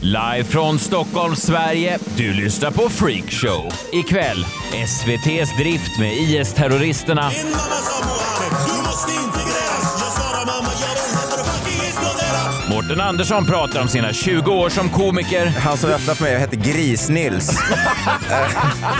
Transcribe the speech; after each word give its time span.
Live 0.00 0.44
från 0.44 0.78
Stockholm, 0.78 1.36
Sverige. 1.36 1.98
Du 2.16 2.32
lyssnar 2.32 2.70
på 2.70 2.88
Freakshow. 2.88 3.72
Ikväll, 3.92 4.46
SVT's 4.72 5.56
drift 5.58 5.98
med 5.98 6.12
IS-terroristerna. 6.12 7.30
Mårten 12.70 13.00
Andersson 13.00 13.46
pratar 13.46 13.80
om 13.82 13.88
sina 13.88 14.12
20 14.12 14.52
år 14.52 14.68
som 14.68 14.88
komiker 14.88 15.46
Han 15.46 15.76
som 15.76 15.90
öppnade 15.90 16.16
för 16.16 16.24
mig 16.24 16.38
heter 16.38 16.56
Gris-Nils. 16.56 17.50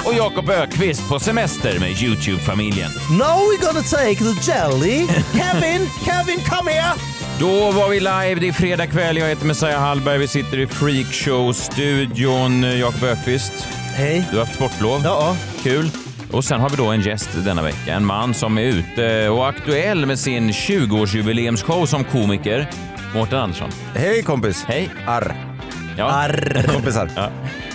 och 0.05 0.15
Jakob 0.15 0.51
Ökvist 0.51 1.09
på 1.09 1.19
semester 1.21 1.79
med 1.79 1.91
Youtube-familjen. 2.03 2.91
Now 3.11 3.39
we're 3.39 3.67
gonna 3.67 3.83
take 3.83 4.17
the 4.17 4.51
jelly. 4.53 5.07
Kevin, 5.35 5.89
Kevin, 6.05 6.41
come 6.41 6.71
here! 6.71 7.16
Då 7.41 7.71
var 7.71 7.89
vi 7.89 8.01
live. 8.01 8.35
Det 8.41 8.49
är 8.49 8.53
fredag 8.53 8.87
kväll. 8.87 9.17
Jag 9.17 9.29
heter 9.29 9.47
Messiah 9.47 9.81
Hallberg. 9.81 10.19
Vi 10.19 10.29
sitter 10.29 10.59
i 10.59 10.67
Freakshow-studion. 10.67 12.79
Jakob 12.79 13.03
Ökvist, 13.05 13.53
Hej. 13.95 14.25
du 14.31 14.37
har 14.39 14.45
haft 14.45 14.55
sportlov. 14.57 15.01
Ja, 15.05 15.37
Kul. 15.63 15.91
Och 16.33 16.45
sen 16.45 16.61
har 16.61 16.71
vi 16.71 16.77
då 16.77 16.87
en 16.87 17.01
gäst 17.01 17.29
denna 17.45 17.63
vecka. 17.63 17.93
En 17.95 18.05
man 18.05 18.35
som 18.35 18.59
är 18.59 18.63
ute 18.63 19.29
och 19.29 19.49
aktuell 19.49 20.07
med 20.07 20.19
sin 20.19 20.51
20-årsjubileumsshow 20.51 21.87
som 21.87 22.05
komiker. 22.05 22.71
Mårten 23.15 23.39
Andersson. 23.39 23.71
Hej 23.95 24.23
kompis. 24.23 24.65
Hej. 24.69 24.89
Arr. 25.07 25.35
Ja. 25.99 26.05
Arr. 26.05 26.65
Kompisar. 26.75 27.11
Ja. 27.17 27.23
Eh, 27.23 27.29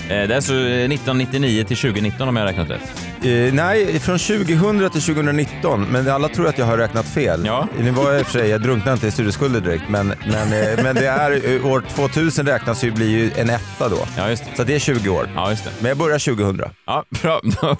Det 0.08 0.14
är 0.16 0.36
alltså 0.36 0.54
eh, 0.54 0.60
1999 0.60 1.64
till 1.64 1.78
2019 1.78 2.28
om 2.30 2.36
jag 2.36 2.44
har 2.44 2.48
räknat 2.48 2.70
rätt. 2.70 3.11
Eh, 3.24 3.54
nej, 3.54 4.00
från 4.00 4.20
2000 4.20 4.90
till 4.90 5.02
2019, 5.02 5.86
men 5.92 6.10
alla 6.10 6.28
tror 6.30 6.48
att 6.48 6.58
jag 6.58 6.66
har 6.66 6.78
räknat 6.78 7.06
fel. 7.08 7.44
Ja. 7.46 7.68
Nu 7.80 7.92
var 7.92 8.12
jag 8.12 8.20
i 8.20 8.24
och 8.24 8.28
för 8.28 8.40
sig, 8.40 8.50
jag 8.50 8.62
drunknade 8.62 8.94
inte 8.94 9.08
i 9.08 9.12
studieskulder 9.12 9.62
direkt, 9.62 9.84
men, 9.90 10.08
men, 10.08 10.54
eh, 10.54 10.84
men 10.84 10.96
det 10.96 11.08
är, 11.08 11.56
eh, 11.56 11.66
år 11.66 11.84
2000 11.96 12.46
räknas 12.46 12.84
ju, 12.84 12.92
blir 12.92 13.10
ju 13.10 13.32
en 13.36 13.50
etta 13.50 13.90
då. 13.90 13.98
Ja, 14.18 14.30
just 14.30 14.44
det. 14.46 14.58
Så 14.58 14.64
det 14.64 14.76
är 14.76 14.80
20 14.80 15.10
år. 15.10 15.30
Ja, 15.36 15.50
just 15.50 15.64
det. 15.64 15.70
Men 15.80 15.90
jag 15.90 15.98
börjar 15.98 16.20
2000. 16.20 16.62
Ja, 16.86 17.04
bra. 17.22 17.42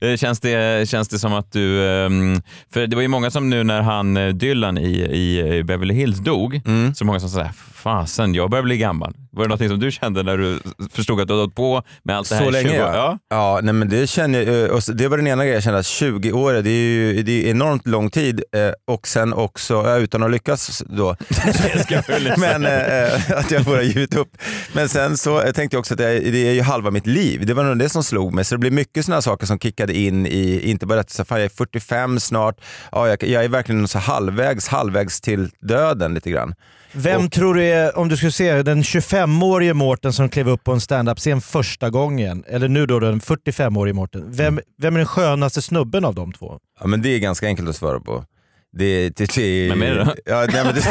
Ja. 0.00 0.08
Eh, 0.08 0.16
Känns, 0.16 0.40
det, 0.40 0.88
känns 0.88 1.08
det 1.08 1.18
som 1.18 1.32
att 1.34 1.52
du... 1.52 1.86
ehm, 1.88 2.42
För 2.72 2.86
det 2.86 2.96
var 2.96 3.02
ju 3.02 3.08
många 3.08 3.30
som 3.30 3.50
nu 3.50 3.64
när 3.64 3.80
han 3.80 4.16
eh, 4.16 4.28
Dylan 4.28 4.78
i, 4.78 4.90
i 5.02 5.62
Beverly 5.64 5.94
Hills 5.94 6.18
dog, 6.18 6.60
så 6.96 7.04
många 7.04 7.20
som 7.20 7.28
sa 7.28 7.48
fasen 7.74 8.34
jag 8.34 8.50
börjar 8.50 8.62
bli 8.62 8.78
gammal. 8.78 9.14
Var 9.32 9.44
det 9.44 9.48
någonting 9.48 9.68
som 9.68 9.78
du 9.80 9.90
kände 9.90 10.22
när 10.22 10.36
du 10.36 10.58
förstod 10.92 11.20
att 11.20 11.28
du 11.28 11.32
hade 11.34 11.42
hållit 11.42 11.54
på 11.56 11.82
med 12.02 12.16
allt 12.16 12.28
det 12.28 12.34
här 12.34 12.42
Så 12.42 12.48
i 12.48 12.52
länge 12.52 12.68
20 12.68 12.82
år? 12.82 12.90
ja. 12.94 13.18
Ja. 13.30 13.60
nej, 13.62 13.74
men 13.74 13.88
det, 13.88 14.06
känner, 14.06 14.42
jag, 14.42 14.59
eh, 14.59 14.59
det 14.94 15.08
var 15.08 15.16
den 15.16 15.26
ena 15.26 15.42
grejen 15.42 15.54
jag 15.54 15.62
kände, 15.62 15.78
att 15.78 15.86
20 15.86 16.32
år 16.32 16.52
det 16.52 16.70
är 16.70 16.72
ju 16.72 17.22
det 17.22 17.46
är 17.46 17.50
enormt 17.50 17.86
lång 17.86 18.10
tid 18.10 18.42
eh, 18.52 18.72
och 18.86 19.08
sen 19.08 19.32
också, 19.32 19.98
utan 19.98 20.22
att 20.22 20.30
lyckas 20.30 20.82
då, 20.86 21.16
men 22.36 22.64
eh, 22.66 23.38
att 23.38 23.50
jag 23.50 23.64
bara 23.64 23.82
givit 23.82 24.16
upp. 24.16 24.28
Men 24.72 24.88
sen 24.88 25.16
så 25.16 25.42
eh, 25.42 25.52
tänkte 25.52 25.74
jag 25.74 25.80
också 25.80 25.94
att 25.94 25.98
det 25.98 26.08
är, 26.08 26.32
det 26.32 26.48
är 26.48 26.52
ju 26.52 26.62
halva 26.62 26.90
mitt 26.90 27.06
liv. 27.06 27.46
Det 27.46 27.54
var 27.54 27.64
nog 27.64 27.78
det 27.78 27.88
som 27.88 28.04
slog 28.04 28.34
mig. 28.34 28.44
Så 28.44 28.54
det 28.54 28.58
blir 28.58 28.70
mycket 28.70 29.04
sådana 29.04 29.22
saker 29.22 29.46
som 29.46 29.58
kickade 29.58 29.96
in 29.96 30.26
i, 30.26 30.70
inte 30.70 30.86
bara 30.86 31.00
att 31.00 31.20
fan, 31.28 31.38
jag 31.38 31.44
är 31.44 31.48
45 31.48 32.20
snart, 32.20 32.60
ja, 32.92 33.08
jag, 33.08 33.22
jag 33.22 33.44
är 33.44 33.48
verkligen 33.48 33.88
så 33.88 33.98
halvvägs, 33.98 34.68
halvvägs 34.68 35.20
till 35.20 35.50
döden 35.60 36.14
lite 36.14 36.30
grann. 36.30 36.54
Vem 36.92 37.30
tror 37.30 37.54
du 37.54 37.62
är, 37.64 37.98
om 37.98 38.08
du 38.08 38.16
skulle 38.16 38.32
se 38.32 38.62
den 38.62 38.82
25-årige 38.82 39.74
Mårten 39.74 40.12
som 40.12 40.28
klev 40.28 40.48
upp 40.48 40.64
på 40.64 40.72
en 40.72 40.80
standup-scen 40.80 41.40
första 41.40 41.90
gången, 41.90 42.44
eller 42.48 42.68
nu 42.68 42.86
då 42.86 43.00
den 43.00 43.20
45-årige 43.20 43.92
Mårten. 43.94 44.24
Vem, 44.28 44.60
vem 44.82 44.94
är 44.94 44.98
den 44.98 45.06
skönaste 45.06 45.62
snubben 45.62 46.04
av 46.04 46.14
de 46.14 46.32
två? 46.32 46.58
Ja, 46.80 46.86
men 46.86 47.02
det 47.02 47.08
är 47.08 47.18
ganska 47.18 47.46
enkelt 47.46 47.68
att 47.68 47.76
svara 47.76 48.00
på. 48.00 48.24
Det, 48.72 49.08
det, 49.16 49.34
det, 49.34 49.68
Vem 49.68 49.82
är 49.82 49.90
det 49.94 50.04
då? 50.04 50.14
Ja, 50.24 50.46
nej, 50.52 50.64
men 50.64 50.74
det, 50.74 50.80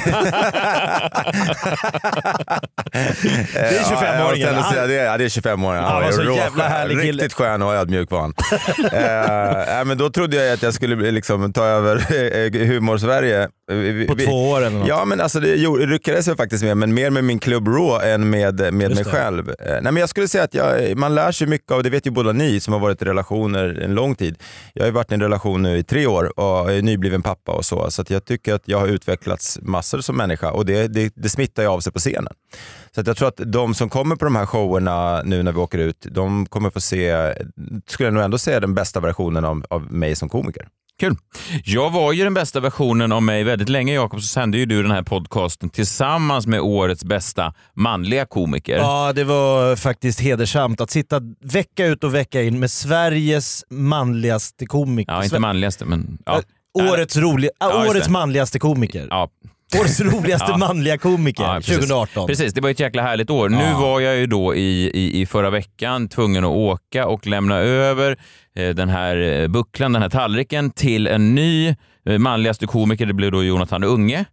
Det 3.54 3.78
är 3.78 3.84
25-åringen. 3.84 4.64
Ja, 4.76 4.88
det, 4.88 4.94
ja, 4.94 5.18
det 5.18 5.24
är 5.24 5.30
25-åringen. 5.30 5.82
Han 5.84 6.04
var 6.04 6.12
så 6.12 6.22
rå- 6.22 6.36
jävla 6.36 6.68
härlig 6.68 7.02
kille. 7.02 7.24
Riktigt 7.24 7.34
skön 7.34 7.62
och 7.62 7.74
ödmjuk 7.74 8.12
var 8.12 8.20
han. 8.22 8.34
eh, 8.94 9.66
nej, 9.76 9.86
men 9.86 9.98
då 9.98 10.10
trodde 10.10 10.36
jag 10.46 10.54
att 10.54 10.62
jag 10.64 10.74
skulle 10.74 10.96
bli- 10.96 11.12
liksom, 11.12 11.54
ta 11.54 11.66
över 11.66 11.96
eh, 11.96 12.68
humor-Sverige. 12.68 13.50
Vi- 13.70 14.08
På 14.08 14.14
vi- 14.16 14.26
två 14.26 14.50
år 14.50 14.62
eller 14.62 14.80
något? 14.80 14.88
Ja, 14.88 15.06
men 15.06 15.22
alltså 15.22 15.40
det 15.40 15.56
lyckades 15.88 16.28
jag 16.28 16.38
faktiskt 16.38 16.64
med, 16.64 16.78
men 16.78 16.94
mer 16.94 17.10
med 17.10 17.24
min 17.24 17.40
klubb 17.40 17.68
Raw 17.68 18.12
än 18.14 18.30
med, 18.30 18.60
med 18.60 18.74
mig 18.74 18.90
det. 18.90 19.04
själv. 19.04 19.50
Eh, 19.50 19.56
nej, 19.72 19.82
men 19.82 19.98
jag 19.98 20.10
skulle 20.10 20.28
säga 20.28 20.44
att 20.44 20.54
jag, 20.54 20.98
man 20.98 21.16
lär 21.16 21.32
sig 21.32 21.48
mycket 21.48 21.72
av, 21.72 21.84
det 21.84 21.90
vet 21.90 22.08
ju 22.08 22.12
båda 22.12 22.32
ni 22.32 22.60
som 22.60 22.74
har 22.74 22.80
varit 22.80 23.02
i 23.02 23.06
relationer 23.06 23.82
en 23.84 23.94
lång 23.96 24.16
tid. 24.16 24.36
Jag 24.74 24.82
har 24.84 24.88
ju 24.88 24.94
varit 24.94 25.12
i 25.12 25.14
en 25.14 25.22
relation 25.22 25.62
nu 25.62 25.78
i 25.78 25.84
tre 25.84 26.08
år 26.08 26.40
och 26.40 26.72
är 26.72 26.82
nybliven 26.82 27.22
pappa 27.22 27.52
och 27.52 27.66
så. 27.66 27.92
Så 27.92 28.02
att 28.02 28.10
jag 28.10 28.26
tycker 28.26 28.54
att 28.54 28.64
jag 28.66 28.80
har 28.80 28.88
utvecklats 28.88 29.60
massor 29.62 30.02
som 30.02 30.18
människa 30.18 30.52
och 30.52 30.66
det, 30.66 30.88
det, 30.88 31.14
det 31.16 31.30
smittar 31.30 31.64
ju 31.64 31.70
av 31.70 31.80
sig 31.80 31.94
på 31.94 32.00
scenen. 32.00 32.34
Så 32.96 33.02
att 33.02 33.08
jag 33.08 33.18
tror 33.18 33.28
att 33.28 33.42
de 33.46 33.74
som 33.74 33.90
kommer 33.90 34.16
på 34.16 34.26
de 34.26 34.36
här 34.36 34.46
showerna 34.46 35.22
nu 35.24 35.44
när 35.44 35.52
vi 35.52 35.60
åker 35.60 35.78
ut, 35.78 36.06
de 36.12 36.46
kommer 36.46 36.70
få 36.70 36.82
se, 36.82 37.34
skulle 37.88 38.08
jag 38.08 38.14
nog 38.14 38.24
ändå 38.24 38.38
säga, 38.38 38.60
den 38.60 38.74
bästa 38.76 39.00
versionen 39.00 39.46
av, 39.46 39.66
av 39.70 39.94
mig 39.94 40.16
som 40.16 40.30
komiker. 40.30 40.68
Kul. 41.00 41.16
Jag 41.64 41.90
var 41.90 42.14
ju 42.14 42.24
den 42.24 42.34
bästa 42.34 42.60
versionen 42.60 43.12
av 43.12 43.24
mig 43.24 43.44
väldigt 43.60 43.72
länge 43.72 43.94
Jakob, 43.94 44.22
så 44.22 44.28
sände 44.28 44.58
ju 44.58 44.66
du 44.66 44.82
den 44.84 44.92
här 44.92 45.04
podcasten 45.04 45.70
tillsammans 45.70 46.48
med 46.48 46.60
årets 46.62 47.04
bästa 47.04 47.54
manliga 47.74 48.26
komiker. 48.26 48.78
Ja, 48.78 49.14
det 49.16 49.24
var 49.24 49.76
faktiskt 49.76 50.20
hedersamt 50.20 50.82
att 50.82 50.90
sitta 50.92 51.22
vecka 51.44 51.86
ut 51.86 52.04
och 52.04 52.16
vecka 52.16 52.42
in 52.42 52.60
med 52.60 52.72
Sveriges 52.72 53.64
manligaste 53.70 54.66
komiker. 54.66 55.12
Ja, 55.14 55.24
inte 55.24 55.40
manligaste, 55.40 55.86
men... 55.86 56.18
Ja. 56.26 56.42
Årets, 56.74 57.18
roli- 57.18 57.50
Ja, 57.60 57.80
just 57.84 57.90
årets 57.96 58.10
manligaste 58.10 58.60
komiker. 58.60 59.08
Ja, 59.10 59.30
Årets 59.80 60.00
roligaste 60.02 60.48
Ja. 60.52 60.58
manliga 60.58 60.98
komiker 60.98 61.44
Ja, 61.44 61.56
precis. 61.56 61.76
2018. 61.76 62.28
Precis, 62.28 62.54
det 62.54 62.62
var 62.62 62.70
ett 62.70 62.80
jäkla 62.80 63.02
härligt 63.02 63.30
år. 63.30 63.50
Nu 63.50 63.58
Ja. 63.72 63.80
var 63.80 64.00
jag 64.00 64.16
ju 64.18 64.26
då 64.28 64.56
i, 64.56 64.90
i, 64.94 65.22
i 65.22 65.26
förra 65.26 65.50
veckan 65.50 66.08
tvungen 66.08 66.44
att 66.44 66.50
åka 66.52 67.08
och 67.08 67.28
lämna 67.28 67.56
över 67.58 68.18
eh, 68.56 68.70
den 68.70 68.90
här 68.90 69.18
eh, 69.42 69.48
bucklan, 69.48 69.94
den 69.94 70.02
här 70.02 70.10
tallriken 70.10 70.72
till 70.72 71.08
en 71.08 71.36
ny 71.36 71.76
manligaste 72.18 72.68
komiker. 72.68 73.06
Det 73.06 73.14
blev 73.14 73.32
då 73.32 73.44
Jonathan 73.44 73.84
Unge. 73.84 74.26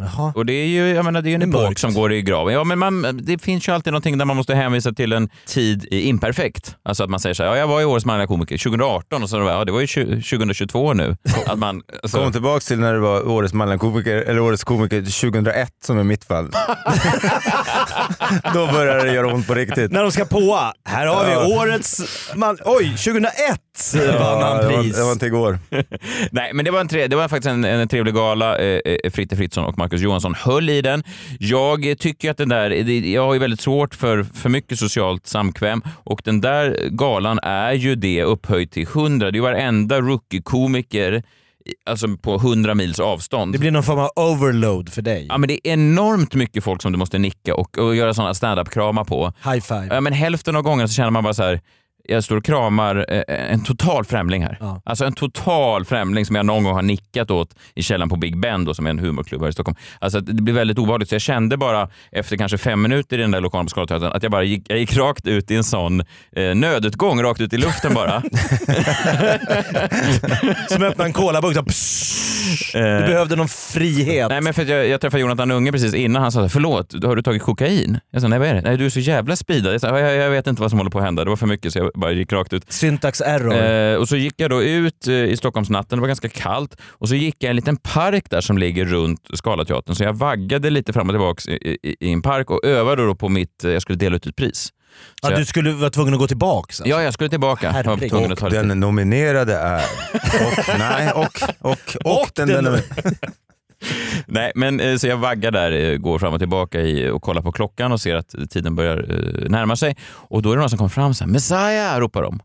Jaha. 0.00 0.32
Och 0.34 0.46
det 0.46 0.52
är 0.52 0.66
ju 0.66 0.88
jag 0.88 1.04
menar, 1.04 1.22
det 1.22 1.30
är 1.30 1.34
en 1.34 1.50
Det 1.50 1.58
är 1.58 1.64
epok 1.64 1.78
som 1.78 1.94
går 1.94 2.12
i 2.12 2.22
graven. 2.22 2.54
Ja, 2.54 2.64
men 2.64 2.78
man, 2.78 3.20
det 3.22 3.42
finns 3.42 3.68
ju 3.68 3.72
alltid 3.72 3.92
någonting 3.92 4.18
där 4.18 4.24
man 4.24 4.36
måste 4.36 4.54
hänvisa 4.54 4.92
till 4.92 5.12
en 5.12 5.28
tid 5.46 5.84
i 5.90 6.08
imperfekt. 6.08 6.76
Alltså 6.82 7.04
att 7.04 7.10
man 7.10 7.20
säger 7.20 7.34
så 7.34 7.42
här, 7.42 7.50
ja, 7.50 7.56
jag 7.56 7.66
var 7.66 7.80
i 7.80 7.84
årets 7.84 8.06
manliga 8.06 8.26
komiker 8.26 8.58
2018 8.58 9.22
och 9.22 9.30
så 9.30 9.36
ja, 9.36 9.64
det 9.64 9.72
var 9.72 9.80
ju 9.80 9.86
20, 9.86 10.04
2022 10.04 10.92
nu. 10.92 11.16
Att 11.46 11.58
man, 11.58 11.82
alltså, 12.02 12.18
Kom 12.18 12.32
tillbaka 12.32 12.60
till 12.60 12.78
när 12.78 12.92
det 12.92 13.00
var 13.00 13.28
årets 13.28 13.54
manliga 13.54 13.78
komiker, 13.78 14.16
eller 14.16 14.40
årets 14.40 14.64
komiker 14.64 15.00
2001 15.00 15.72
som 15.84 15.98
är 15.98 16.04
mitt 16.04 16.24
fall. 16.24 16.44
Då 18.54 18.66
börjar 18.66 19.04
det 19.04 19.12
göra 19.12 19.34
ont 19.34 19.46
på 19.46 19.54
riktigt. 19.54 19.92
När 19.92 20.02
de 20.02 20.12
ska 20.12 20.24
påa. 20.24 20.72
Här 20.84 21.06
har 21.06 21.26
vi 21.26 21.54
årets... 21.54 22.02
Man, 22.34 22.58
oj, 22.64 22.88
2001 22.88 23.32
vann 23.94 24.42
han 24.42 24.56
det, 24.56 24.76
var, 24.76 24.82
pris. 24.82 24.96
det 24.96 25.04
var 25.04 25.12
inte 25.12 25.26
igår. 25.26 25.58
Nej, 26.30 26.50
men 26.54 26.64
det 26.64 26.70
var, 26.70 26.80
en 26.80 26.88
tre, 26.88 27.06
det 27.06 27.16
var 27.16 27.28
faktiskt 27.28 27.50
en, 27.50 27.64
en 27.64 27.88
trevlig 27.88 28.14
gala. 28.14 28.58
Eh, 28.58 28.80
eh, 28.84 29.10
Fritte 29.10 29.36
Fritzson 29.36 29.64
och 29.64 29.78
Marcus 29.78 30.00
Johansson 30.00 30.34
höll 30.34 30.70
i 30.70 30.82
den. 30.82 31.02
Jag 31.38 31.98
tycker 31.98 32.30
att 32.30 32.36
den 32.36 32.48
där, 32.48 32.70
jag 33.06 33.26
har 33.26 33.34
ju 33.34 33.40
väldigt 33.40 33.60
svårt 33.60 33.94
för 33.94 34.22
för 34.22 34.48
mycket 34.48 34.78
socialt 34.78 35.26
samkväm 35.26 35.82
och 36.04 36.20
den 36.24 36.40
där 36.40 36.88
galan 36.90 37.38
är 37.42 37.72
ju 37.72 37.94
det 37.94 38.22
upphöjt 38.22 38.72
till 38.72 38.82
100. 38.82 39.30
Det 39.30 39.34
är 39.34 39.38
ju 39.38 39.42
varenda 39.42 40.00
rookie-komiker 40.00 41.22
alltså 41.86 42.16
på 42.16 42.34
100 42.34 42.74
mils 42.74 43.00
avstånd. 43.00 43.52
Det 43.52 43.58
blir 43.58 43.70
någon 43.70 43.82
form 43.82 43.98
av 43.98 44.10
overload 44.16 44.92
för 44.92 45.02
dig. 45.02 45.26
Ja, 45.28 45.38
men 45.38 45.48
det 45.48 45.68
är 45.68 45.72
enormt 45.72 46.34
mycket 46.34 46.64
folk 46.64 46.82
som 46.82 46.92
du 46.92 46.98
måste 46.98 47.18
nicka 47.18 47.54
och, 47.54 47.78
och 47.78 47.96
göra 47.96 48.14
sådana 48.14 48.34
stand-up-kramar 48.34 49.04
på. 49.04 49.32
High 49.44 49.60
five. 49.60 49.88
Ja, 49.90 50.00
men 50.00 50.12
hälften 50.12 50.56
av 50.56 50.62
gångerna 50.62 50.88
så 50.88 50.94
känner 50.94 51.10
man 51.10 51.24
bara 51.24 51.34
så 51.34 51.42
här. 51.42 51.60
Jag 52.10 52.24
står 52.24 52.36
och 52.36 52.44
kramar 52.44 53.06
eh, 53.08 53.52
en 53.52 53.64
total 53.64 54.04
främling 54.04 54.42
här. 54.42 54.56
Ja. 54.60 54.82
Alltså 54.84 55.04
en 55.04 55.12
total 55.12 55.84
främling 55.84 56.26
som 56.26 56.36
jag 56.36 56.46
någon 56.46 56.64
gång 56.64 56.74
har 56.74 56.82
nickat 56.82 57.30
åt 57.30 57.54
i 57.74 57.82
källaren 57.82 58.08
på 58.08 58.16
Big 58.16 58.40
Ben 58.40 58.64
då, 58.64 58.74
som 58.74 58.86
är 58.86 58.90
en 58.90 58.98
humorklubb 58.98 59.42
här 59.42 59.48
i 59.48 59.52
Stockholm. 59.52 59.76
Alltså 59.98 60.20
det 60.20 60.42
blir 60.42 60.54
väldigt 60.54 60.78
obehagligt. 60.78 61.08
Så 61.08 61.14
jag 61.14 61.22
kände 61.22 61.56
bara 61.56 61.88
efter 62.12 62.36
kanske 62.36 62.58
fem 62.58 62.82
minuter 62.82 63.18
i 63.18 63.20
den 63.20 63.30
där 63.30 63.40
lokalen 63.40 63.66
på 63.66 63.70
Scalateatern 63.70 64.12
att 64.12 64.22
jag 64.22 64.32
bara 64.32 64.42
gick, 64.42 64.64
jag 64.68 64.78
gick 64.78 64.96
rakt 64.96 65.26
ut 65.26 65.50
i 65.50 65.56
en 65.56 65.64
sån 65.64 66.00
eh, 66.32 66.54
nödutgång, 66.54 67.22
rakt 67.22 67.40
ut 67.40 67.52
i 67.52 67.56
luften 67.56 67.94
bara. 67.94 68.22
Som 70.68 70.82
öppnar 70.82 71.04
en. 71.04 71.12
Eh, 71.12 71.68
Du 72.72 73.06
behövde 73.06 73.36
någon 73.36 73.48
frihet. 73.48 74.28
Nej 74.28 74.40
men 74.40 74.54
för 74.54 74.64
jag, 74.64 74.88
jag 74.88 75.00
träffade 75.00 75.20
Jonathan 75.20 75.50
Unge 75.50 75.72
precis 75.72 75.94
innan, 75.94 76.22
han 76.22 76.32
sa 76.32 76.48
förlåt, 76.48 77.04
har 77.04 77.16
du 77.16 77.22
tagit 77.22 77.42
kokain? 77.42 77.98
Jag 78.10 78.22
sa 78.22 78.28
nej 78.28 78.38
vad 78.38 78.48
är 78.48 78.54
det? 78.54 78.60
Nej 78.60 78.76
du 78.76 78.86
är 78.86 78.90
så 78.90 79.00
jävla 79.00 79.36
speedad. 79.36 79.74
Jag, 79.74 79.80
sa, 79.80 79.98
jag, 80.00 80.14
jag 80.14 80.30
vet 80.30 80.46
inte 80.46 80.62
vad 80.62 80.70
som 80.70 80.78
håller 80.78 80.90
på 80.90 80.98
att 80.98 81.04
hända, 81.04 81.24
det 81.24 81.30
var 81.30 81.36
för 81.36 81.46
mycket 81.46 81.72
så 81.72 81.78
jag 81.78 81.90
bara 81.94 82.12
gick 82.12 82.32
rakt 82.32 82.52
ut. 82.52 82.72
Syntax 82.72 83.20
error. 83.20 83.54
Eh, 83.54 83.96
och 84.00 84.08
så 84.08 84.16
gick 84.16 84.34
jag 84.36 84.50
då 84.50 84.62
ut 84.62 85.08
eh, 85.08 85.14
i 85.14 85.36
Stockholmsnatten, 85.36 85.98
det 85.98 86.00
var 86.00 86.08
ganska 86.08 86.28
kallt, 86.28 86.76
och 86.88 87.08
så 87.08 87.14
gick 87.14 87.36
jag 87.38 87.48
i 87.48 87.50
en 87.50 87.56
liten 87.56 87.76
park 87.76 88.24
där 88.30 88.40
som 88.40 88.58
ligger 88.58 88.84
runt 88.84 89.20
Scalateatern. 89.34 89.94
Så 89.94 90.04
jag 90.04 90.12
vaggade 90.12 90.70
lite 90.70 90.92
fram 90.92 91.08
och 91.08 91.14
tillbaka 91.14 91.50
i, 91.52 91.78
i, 91.82 91.96
i 92.00 92.12
en 92.12 92.22
park 92.22 92.50
och 92.50 92.64
övade 92.64 93.06
då 93.06 93.14
på 93.14 93.28
mitt, 93.28 93.64
eh, 93.64 93.70
jag 93.70 93.82
skulle 93.82 93.98
dela 93.98 94.16
ut 94.16 94.26
ett 94.26 94.36
pris. 94.36 94.68
Ja, 95.22 95.30
jag, 95.30 95.40
du 95.40 95.44
skulle 95.44 95.72
vara 95.72 95.90
tvungen 95.90 96.14
att 96.14 96.20
gå 96.20 96.26
tillbaka. 96.26 96.66
Alltså. 96.68 96.86
ja, 96.86 97.02
jag 97.02 97.14
skulle 97.14 97.30
tillbaka. 97.30 97.66
Jag 97.66 97.72
var 97.72 97.96
Herregud. 97.96 98.10
ta 98.38 98.46
Och 98.46 98.52
lite. 98.52 98.62
den 98.62 98.80
nominerade 98.80 99.56
är... 99.56 99.84
Och, 100.46 100.78
nej, 100.78 101.12
och, 101.12 101.24
och, 101.58 101.78
och, 102.04 102.22
Och 102.22 102.30
den, 102.34 102.48
den- 102.48 102.64
den, 102.64 102.80
Nej, 104.26 104.52
men 104.54 104.80
eh, 104.80 104.96
så 104.96 105.06
jag 105.06 105.16
vaggar 105.16 105.50
där, 105.50 105.72
eh, 105.72 105.96
går 105.96 106.18
fram 106.18 106.32
och 106.32 106.38
tillbaka 106.40 106.80
i, 106.80 107.08
och 107.10 107.22
kollar 107.22 107.42
på 107.42 107.52
klockan 107.52 107.92
och 107.92 108.00
ser 108.00 108.14
att 108.16 108.34
tiden 108.50 108.74
börjar 108.74 108.96
eh, 108.96 109.50
närma 109.50 109.76
sig. 109.76 109.96
Och 110.10 110.42
då 110.42 110.52
är 110.52 110.56
det 110.56 110.60
någon 110.60 110.70
som 110.70 110.78
kommer 110.78 110.88
fram 110.88 111.14
så 111.14 111.24
här, 111.24 111.30
Messiah 111.30 111.98
ropar 112.00 112.22
de. 112.22 112.40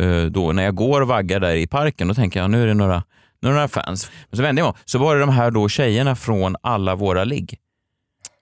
Eh, 0.00 0.24
då 0.24 0.52
när 0.52 0.62
jag 0.62 0.74
går 0.74 1.00
och 1.00 1.08
vaggar 1.08 1.40
där 1.40 1.54
i 1.54 1.66
parken, 1.66 2.08
då 2.08 2.14
tänker 2.14 2.40
jag 2.40 2.50
nu 2.50 2.62
är 2.62 2.66
det 2.66 2.74
några, 2.74 3.02
nu 3.42 3.48
är 3.48 3.52
det 3.52 3.54
några 3.54 3.68
fans. 3.68 4.10
Men 4.30 4.36
så 4.36 4.42
vände 4.42 4.60
jag 4.60 4.66
mig 4.66 4.74
så 4.84 4.98
var 4.98 5.14
det 5.14 5.20
de 5.20 5.30
här 5.30 5.50
då 5.50 5.68
tjejerna 5.68 6.16
från 6.16 6.56
alla 6.62 6.94
våra 6.94 7.24
ligg. 7.24 7.58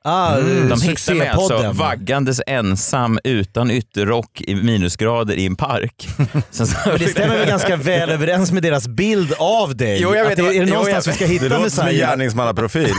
Ah, 0.09 0.37
Mm. 0.39 0.69
De 0.69 0.81
hittade 0.83 1.19
mig 1.19 1.29
alltså 1.29 1.73
vaggandes 1.73 2.41
ensam 2.47 3.19
utan 3.25 3.71
ytterrock 3.71 4.41
i 4.41 4.55
minusgrader 4.55 5.35
i 5.37 5.47
en 5.47 5.57
park. 5.57 6.09
Men 6.87 6.99
det 6.99 7.09
stämmer 7.09 7.39
väl 7.39 7.49
ganska 7.49 7.77
väl 7.77 8.11
överens 8.11 8.53
med 8.53 8.63
deras 8.63 8.89
bild 8.89 9.33
av 9.39 9.77
dig? 9.77 9.99
Jo, 10.03 10.15
jag 10.15 10.25
vet, 10.25 10.33
att 10.33 10.37
det, 10.37 10.43
är 10.43 10.49
det 10.65 10.71
jo, 10.71 10.75
någonstans 10.75 11.07
jag- 11.07 11.13
vi 11.13 11.17
ska 11.17 11.27
det 11.27 11.33
hitta 11.33 11.45
låter 11.59 11.71
som 11.71 11.81
en 11.81 11.87
Messiah? 11.93 12.11
gärningsmannaprofil. 12.11 12.95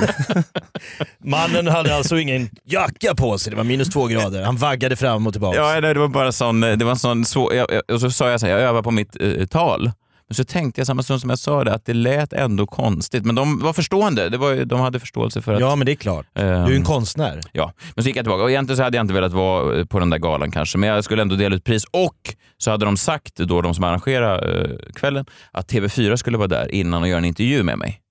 Mannen 1.24 1.68
hade 1.68 1.96
alltså 1.96 2.18
ingen 2.20 2.50
jacka 2.66 3.16
på 3.16 3.38
sig, 3.38 3.52
det 3.52 3.58
var 3.58 3.64
minus 3.64 3.90
två 3.90 4.06
grader. 4.08 4.44
Han 4.44 4.58
vaggade 4.58 4.96
fram 4.96 5.28
och 5.28 5.34
tillbaka. 5.34 5.58
Ja, 5.58 5.80
nej, 5.82 5.94
det 5.94 6.00
var 6.00 6.08
bara 6.08 6.32
sån, 6.32 6.60
det 6.62 6.84
var 6.86 6.96
sån 6.96 7.26
svår, 7.26 7.54
jag, 7.54 7.68
jag, 7.72 7.82
och 7.96 8.02
så 8.02 8.12
sa 8.12 8.30
jag 8.30 8.40
så 8.40 8.46
här, 8.46 8.54
jag 8.54 8.62
övar 8.62 8.82
på 8.82 8.92
mitt 8.92 9.18
eh, 9.22 9.46
tal. 9.46 9.92
Men 10.30 10.36
så 10.36 10.44
tänkte 10.44 10.82
jag 10.82 10.88
samma 10.88 11.04
stund 11.04 11.22
som 11.22 11.30
jag 11.30 11.40
sa 11.40 11.64
det 11.64 11.74
att 11.74 11.86
det 11.86 11.94
lät 11.94 12.34
ändå 12.34 12.68
konstigt. 12.68 13.26
Men 13.26 13.36
de 13.36 13.60
var 13.60 13.74
förstående. 13.74 14.30
Det 14.30 14.38
var, 14.38 14.66
de 14.66 14.80
hade 14.80 15.00
förståelse 15.00 15.42
för 15.42 15.54
att... 15.54 15.60
Ja 15.60 15.76
men 15.76 15.86
det 15.86 15.92
är 15.92 15.96
klart. 15.96 16.26
Du 16.34 16.42
är 16.42 16.70
ju 16.70 16.76
en 16.76 16.84
konstnär. 16.84 17.42
Ja, 17.52 17.74
men 17.96 18.04
så 18.04 18.08
gick 18.08 18.18
jag 18.18 18.26
tillbaka 18.26 18.44
och 18.44 18.50
egentligen 18.50 18.78
så 18.78 18.84
hade 18.84 18.98
jag 18.98 19.04
inte 19.04 19.14
velat 19.14 19.34
vara 19.34 19.80
eh, 19.80 19.86
på 19.86 20.00
den 20.00 20.10
där 20.10 20.18
galan 20.18 20.52
kanske, 20.52 20.78
men 20.78 20.90
jag 20.90 21.04
skulle 21.04 21.22
ändå 21.22 21.36
dela 21.36 21.56
ut 21.56 21.64
pris 21.64 21.86
och 21.92 22.36
så 22.58 22.72
hade 22.72 22.86
de 22.86 22.98
sagt 22.98 23.36
då, 23.36 23.62
de 23.62 23.74
som 23.76 23.84
arrangerade 23.84 24.62
eh, 24.62 24.94
kvällen, 24.94 25.26
att 25.52 25.72
TV4 25.72 26.16
skulle 26.16 26.38
vara 26.38 26.48
där 26.48 26.72
innan 26.72 27.02
och 27.02 27.08
göra 27.08 27.18
en 27.18 27.26
intervju 27.26 27.64
med 27.64 27.78
mig. 27.78 28.02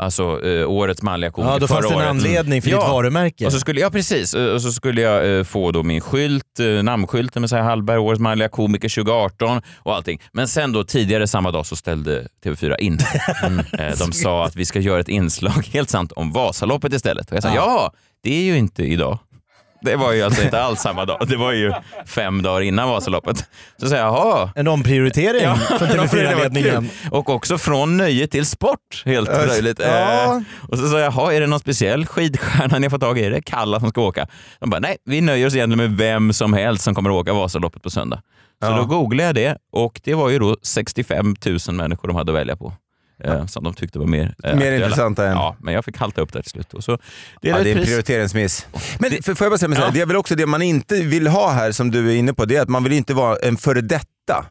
Alltså 0.00 0.46
eh, 0.46 0.70
årets 0.70 1.02
manliga 1.02 1.30
komiker 1.30 1.52
Ja, 1.52 1.58
då 1.58 1.66
fanns 1.66 1.80
det 1.88 1.88
förra 1.94 2.02
en 2.08 2.16
året. 2.16 2.24
anledning 2.26 2.62
för 2.62 2.70
Ja. 2.70 2.76
ditt 2.80 2.88
varumärke. 2.88 3.46
Och 3.46 3.52
så 3.52 3.60
skulle, 3.60 3.80
ja 3.80 3.90
precis, 3.90 4.34
och 4.34 4.62
så 4.62 4.72
skulle 4.72 5.00
jag 5.00 5.38
eh, 5.38 5.44
få 5.44 5.70
då 5.70 5.82
min 5.82 6.00
skylt, 6.00 6.60
eh, 6.60 6.82
namnskylten 6.82 7.42
med 7.42 7.50
så 7.50 7.56
här 7.56 7.62
Hallberg, 7.62 7.98
årets 7.98 8.20
manliga 8.20 8.48
komiker 8.48 8.88
2018 8.88 9.62
och 9.78 9.94
allting. 9.94 10.20
Men 10.32 10.48
sen 10.48 10.72
då 10.72 10.84
tidigare 10.84 11.26
samma 11.26 11.50
dag 11.50 11.66
så 11.66 11.76
ställde 11.76 12.26
TV4 12.44 12.76
in. 12.80 12.98
Eh, 13.78 13.98
De 13.98 14.12
sa 14.12 14.44
att 14.44 14.56
vi 14.56 14.64
ska 14.64 14.80
göra 14.80 15.00
ett 15.00 15.08
inslag, 15.08 15.68
helt 15.72 15.90
sant, 15.90 16.12
om 16.12 16.32
Vasaloppet 16.32 16.92
istället. 16.92 17.30
Och 17.30 17.36
jag 17.36 17.42
sa 17.42 17.54
ja, 17.54 17.92
det 18.22 18.34
är 18.34 18.42
ju 18.42 18.56
inte 18.58 18.82
idag. 18.82 19.18
Det 19.82 19.96
var 19.96 20.12
ju 20.12 20.22
alltså 20.22 20.42
inte 20.42 20.62
alls 20.62 20.80
samma 20.80 21.04
dag. 21.04 21.18
Det 21.28 21.36
var 21.36 21.52
ju 21.52 21.72
fem 22.06 22.42
dagar 22.42 22.60
innan 22.60 22.88
Vasaloppet. 22.88 23.44
Så 23.80 23.88
sa 23.88 23.96
jag, 23.96 24.06
jaha. 24.06 24.50
En 24.56 24.68
omprioritering 24.68 25.42
Ja, 25.42 25.58
var 25.70 25.86
TV4-ledningen. 25.86 26.88
kul. 27.02 27.10
Och 27.10 27.28
också 27.30 27.58
från 27.58 27.96
nöje 27.96 28.26
till 28.26 28.46
sport, 28.46 29.02
helt 29.04 29.28
möjligt. 29.48 29.78
ja. 29.82 30.24
Eh, 30.24 30.40
Och 30.68 30.78
så 30.78 30.88
sa 30.88 30.98
jag, 31.00 31.12
jaha, 31.12 31.32
är 31.34 31.40
det 31.40 31.46
någon 31.46 31.60
speciell 31.60 32.06
skidstjärna 32.06 32.78
ni 32.78 32.86
har 32.86 32.90
fått 32.90 33.00
tag 33.00 33.18
i? 33.18 33.24
Är 33.24 33.30
det 33.30 33.42
Kalla 33.42 33.80
som 33.80 33.88
ska 33.90 34.00
åka? 34.00 34.26
De 34.60 34.70
bara, 34.70 34.80
nej, 34.80 34.96
vi 35.04 35.20
nöjer 35.20 35.46
oss 35.46 35.54
egentligen 35.54 35.90
med 35.90 35.98
vem 35.98 36.32
som 36.32 36.52
helst 36.52 36.84
som 36.84 36.94
kommer 36.94 37.10
att 37.10 37.16
åka 37.16 37.32
Vasaloppet 37.32 37.82
på 37.82 37.90
söndag. 37.90 38.22
Så 38.64 38.70
Ja. 38.70 38.76
då 38.76 38.84
googlade 38.84 39.22
jag 39.22 39.34
det 39.34 39.56
och 39.72 40.00
det 40.04 40.14
var 40.14 40.28
ju 40.28 40.38
då 40.38 40.56
65 40.62 41.36
000 41.68 41.76
människor 41.76 42.08
de 42.08 42.16
hade 42.16 42.32
att 42.32 42.38
välja 42.38 42.56
på. 42.56 42.72
Eh, 43.24 43.46
som 43.46 43.64
de 43.64 43.74
tyckte 43.74 43.98
var 43.98 44.06
mer 44.06 44.34
eh, 44.44 44.56
Mer 44.56 44.72
intressanta 44.72 45.26
än- 45.26 45.32
Ja, 45.32 45.56
men 45.60 45.74
jag 45.74 45.84
fick 45.84 45.96
halta 45.96 46.20
upp 46.20 46.32
där 46.32 46.42
till 46.42 46.50
slut. 46.50 46.74
Och 46.74 46.84
så 46.84 46.90
Ja, 46.92 46.98
delade 47.40 47.64
det 47.64 47.72
är 47.72 47.76
en 47.78 47.84
prioriteringsmiss. 47.84 48.66
Men 48.98 49.10
för, 49.10 49.34
får 49.34 49.44
jag 49.44 49.52
bara 49.52 49.58
säga, 49.58 49.74
Ja. 49.78 49.90
det 49.94 50.00
är 50.00 50.06
väl 50.06 50.16
också 50.16 50.34
det 50.34 50.46
man 50.46 50.62
inte 50.62 50.94
vill 51.02 51.26
ha 51.26 51.50
här 51.52 51.72
som 51.72 51.90
du 51.90 52.10
är 52.12 52.16
inne 52.16 52.34
på, 52.34 52.44
det 52.44 52.56
är 52.56 52.62
att 52.62 52.68
man 52.68 52.84
vill 52.84 52.92
inte 52.92 53.14
vara 53.14 53.36
en 53.36 53.56
före 53.56 53.80
detta. 53.80 54.04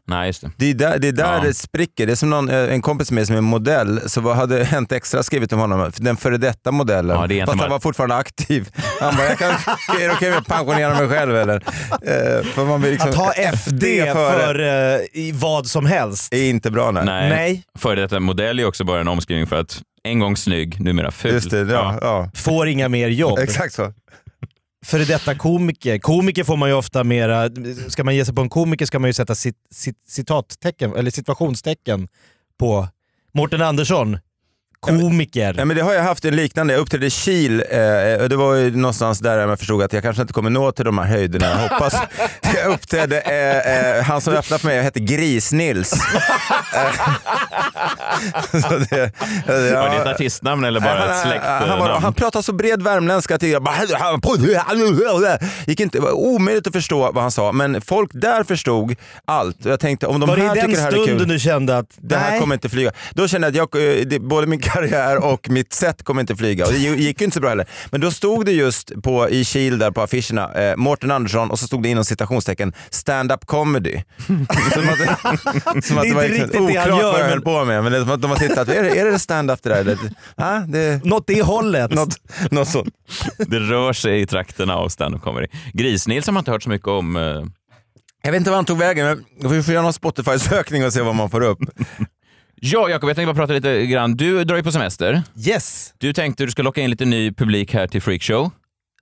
Nej, 0.04 0.26
just 0.26 0.40
det. 0.42 0.50
Det 0.56 0.70
är 0.70 0.74
där 0.74 0.98
det, 0.98 1.08
är 1.08 1.12
där 1.12 1.34
Ja. 1.34 1.40
det 1.44 1.54
spricker. 1.54 2.06
Det 2.06 2.12
är 2.12 2.16
som 2.16 2.30
någon, 2.30 2.48
eh, 2.50 2.72
en 2.72 2.82
kompis 2.82 3.10
med 3.10 3.26
som 3.26 3.36
är 3.36 3.40
modell, 3.40 4.00
så 4.06 4.20
vad 4.20 4.36
hade 4.36 4.64
Hänt 4.64 4.92
Extra 4.92 5.22
skrivit 5.22 5.52
om 5.52 5.58
honom? 5.58 5.92
Den 5.96 6.16
före 6.16 6.36
detta 6.36 6.70
modellen. 6.72 7.20
Ja, 7.20 7.26
det 7.26 7.46
Fast 7.46 7.60
han 7.60 7.70
var 7.70 7.80
fortfarande 7.80 8.16
aktiv. 8.16 8.68
Han 9.00 9.16
bara, 9.16 9.26
jag 9.26 9.38
kan, 9.38 9.48
är 9.50 10.08
det 10.08 10.12
okej 10.14 10.28
om 10.28 10.34
jag 10.34 10.46
pensionerar 10.46 10.94
mig 11.06 11.08
själv 11.18 11.36
eller? 11.36 11.56
Eh, 11.56 12.44
för 12.44 12.64
man 12.64 12.82
vill 12.82 12.90
liksom, 12.92 13.10
Att 13.10 13.16
ha 13.16 13.32
FD 13.32 14.06
för 14.12 14.60
eh, 14.60 15.00
i 15.12 15.32
vad 15.34 15.66
som 15.66 15.86
helst. 15.86 16.34
är 16.34 16.50
inte 16.50 16.70
bra. 16.70 16.90
Nej. 16.90 17.04
Nej. 17.04 17.28
Nej. 17.30 17.62
Före 17.78 18.00
detta 18.00 18.20
modell 18.20 18.58
är 18.58 18.64
också 18.64 18.84
bara 18.84 19.00
en 19.00 19.08
omskrivning 19.08 19.46
för 19.46 19.60
att 19.60 19.82
en 20.02 20.18
gång 20.18 20.36
snygg, 20.36 20.80
numera 20.80 21.10
ful. 21.10 21.32
Just 21.32 21.50
det, 21.50 21.58
ja, 21.60 21.98
ja. 22.00 22.30
Får 22.34 22.68
inga 22.68 22.88
mer 22.88 23.08
jobb. 23.08 23.38
Exakt 23.38 23.74
så. 23.74 23.92
Före 24.86 25.04
detta 25.04 25.34
komiker. 25.34 25.98
Komiker 25.98 26.44
får 26.44 26.56
man 26.56 26.68
ju 26.68 26.74
ofta 26.74 27.04
mera, 27.04 27.50
ska 27.88 28.04
man 28.04 28.16
ge 28.16 28.24
sig 28.24 28.34
på 28.34 28.40
en 28.40 28.48
komiker 28.48 28.86
ska 28.86 28.98
man 28.98 29.08
ju 29.08 29.14
sätta 29.14 29.34
cit, 29.34 29.56
cit, 29.70 29.96
citattecken, 30.08 30.96
eller 30.96 31.10
situationstecken 31.10 32.08
på 32.58 32.88
Mårten 33.34 33.62
Andersson. 33.62 34.18
Komiker. 34.80 35.54
Ja, 35.58 35.64
men 35.64 35.76
det 35.76 35.82
har 35.82 35.94
jag 35.94 36.02
haft 36.02 36.24
en 36.24 36.36
liknande. 36.36 36.72
Jag 36.72 36.80
uppträdde 36.80 37.06
i 37.06 37.10
Kil 37.10 37.64
eh, 37.70 38.22
och 38.22 38.28
det 38.28 38.36
var 38.36 38.54
ju 38.54 38.76
någonstans 38.76 39.18
där 39.18 39.38
jag 39.38 39.58
förstod 39.58 39.82
att 39.82 39.92
jag 39.92 40.02
kanske 40.02 40.22
inte 40.22 40.34
kommer 40.34 40.50
nå 40.50 40.72
till 40.72 40.84
de 40.84 40.98
här 40.98 41.06
höjderna 41.06 41.46
jag 41.46 41.68
hoppas. 41.68 41.94
Jag 42.54 42.72
uppträdde, 42.72 43.20
eh, 43.20 43.96
eh, 43.98 44.04
han 44.04 44.20
som 44.20 44.34
öppnade 44.34 44.60
för 44.60 44.68
mig 44.68 44.82
hette 44.82 45.00
Gris-Nils. 45.00 45.92
Eh, 48.58 48.70
det, 48.70 49.12
det, 49.46 49.74
Var 49.74 49.88
det 49.90 49.96
ett 49.96 50.06
artistnamn 50.06 50.64
eller 50.64 50.80
bara 50.80 51.10
ett 51.10 51.22
släktnamn? 51.22 51.68
han, 51.68 51.78
var, 51.78 52.00
han 52.00 52.14
pratade 52.14 52.42
så 52.42 52.52
bred 52.52 52.82
värmländska 52.82 53.34
att 53.34 53.42
jag 53.42 53.62
bara... 53.62 53.74
Gick 55.66 55.80
inte, 55.80 55.98
det 55.98 56.02
var 56.02 56.12
omöjligt 56.12 56.66
att 56.66 56.72
förstå 56.72 57.12
vad 57.12 57.22
han 57.22 57.30
sa, 57.30 57.52
men 57.52 57.80
folk 57.80 58.10
där 58.14 58.44
förstod 58.44 58.96
allt. 59.24 59.56
Jag 59.64 59.80
tänkte 59.80 60.06
om 60.06 60.20
de 60.20 60.28
var 60.28 60.36
det 60.36 60.42
här 60.42 60.56
i 60.56 60.60
den 60.60 60.70
det 60.70 60.80
här 60.80 60.92
är 60.92 61.02
stunden 61.02 61.28
du 61.28 61.38
kände 61.38 61.78
att 61.78 61.86
det 61.96 62.16
här 62.16 62.30
nej, 62.30 62.40
kommer 62.40 62.54
inte 62.54 62.68
flyga. 62.68 62.92
Då 63.14 63.28
kände 63.28 63.46
jag 63.48 63.64
att 63.64 63.74
jag, 63.74 63.98
eh, 63.98 64.06
det, 64.06 64.18
både 64.18 64.46
min 64.46 64.60
karriär 64.72 65.24
och 65.24 65.50
mitt 65.50 65.72
sätt 65.72 66.02
kommer 66.02 66.20
inte 66.20 66.36
flyga. 66.36 66.66
Och 66.66 66.72
det 66.72 66.78
gick 66.78 67.20
ju 67.20 67.24
inte 67.24 67.34
så 67.34 67.40
bra 67.40 67.48
heller. 67.48 67.66
Men 67.90 68.00
då 68.00 68.10
stod 68.10 68.46
det 68.46 68.52
just 68.52 69.02
på, 69.02 69.28
i 69.30 69.44
Kil 69.44 69.78
där 69.78 69.90
på 69.90 70.02
affischerna, 70.02 70.52
eh, 70.54 70.76
Mårten 70.76 71.10
Andersson 71.10 71.50
och 71.50 71.58
så 71.58 71.66
stod 71.66 71.82
det 71.82 71.88
inom 71.88 72.04
citationstecken 72.04 72.72
stand-up 72.90 73.46
comedy. 73.46 74.02
som 74.26 74.38
att, 74.88 75.84
som 75.84 75.98
att 75.98 76.02
Det 76.04 76.08
är 76.08 76.14
var 76.14 76.24
inte 76.24 76.28
liksom 76.28 76.42
riktigt 76.42 76.52
det 76.52 76.80
han 76.80 76.90
oklart 76.90 77.00
gör, 77.02 77.12
vad 77.12 77.14
jag 77.14 77.20
men- 77.20 77.30
höll 77.30 77.40
på 77.40 77.64
med. 77.64 77.82
Men 77.82 77.92
det 77.92 77.98
är 77.98 78.02
som 78.02 78.10
att 78.10 78.22
de 78.22 78.30
har 78.30 78.38
tittat, 78.38 78.68
är 78.68 78.82
det, 78.82 78.98
är 79.00 79.04
det 79.04 79.18
stand-up 79.18 79.62
det 79.62 79.68
där? 79.68 79.84
Det, 79.84 79.98
ja, 80.36 80.64
det, 80.68 81.04
något 81.04 81.30
i 81.30 81.40
hållet. 81.40 81.90
något, 81.90 82.16
något 82.50 82.68
sånt. 82.68 82.94
Det 83.38 83.58
rör 83.58 83.92
sig 83.92 84.20
i 84.20 84.26
trakterna 84.26 84.74
av 84.76 84.88
stand-up 84.88 85.22
comedy. 85.22 85.46
Gris-Nils 85.72 86.26
har 86.26 86.32
man 86.32 86.40
inte 86.40 86.50
hört 86.50 86.62
så 86.62 86.68
mycket 86.70 86.88
om. 86.88 87.16
eh, 87.16 87.22
Jag 88.22 88.32
vet 88.32 88.38
inte 88.38 88.50
var 88.50 88.56
han 88.56 88.64
tog 88.64 88.78
vägen, 88.78 89.06
men 89.40 89.50
vi 89.52 89.62
får 89.62 89.74
göra 89.74 89.82
någon 89.82 89.92
Spotify-sökning 89.92 90.84
och 90.86 90.92
se 90.92 91.00
vad 91.00 91.14
man 91.14 91.30
får 91.30 91.40
upp. 91.40 91.58
Ja, 92.60 92.88
Jakob, 92.90 93.08
jag 93.08 93.16
tänkte 93.16 93.34
bara 93.34 93.40
prata 93.46 93.52
lite 93.52 93.86
grann. 93.86 94.16
Du 94.16 94.44
drar 94.44 94.56
ju 94.56 94.62
på 94.62 94.72
semester. 94.72 95.22
Yes, 95.46 95.94
Du 95.98 96.12
tänkte 96.12 96.44
du 96.44 96.50
ska 96.50 96.62
locka 96.62 96.80
in 96.80 96.90
lite 96.90 97.04
ny 97.04 97.32
publik 97.32 97.74
här 97.74 97.86
till 97.86 98.02
Freakshow. 98.02 98.50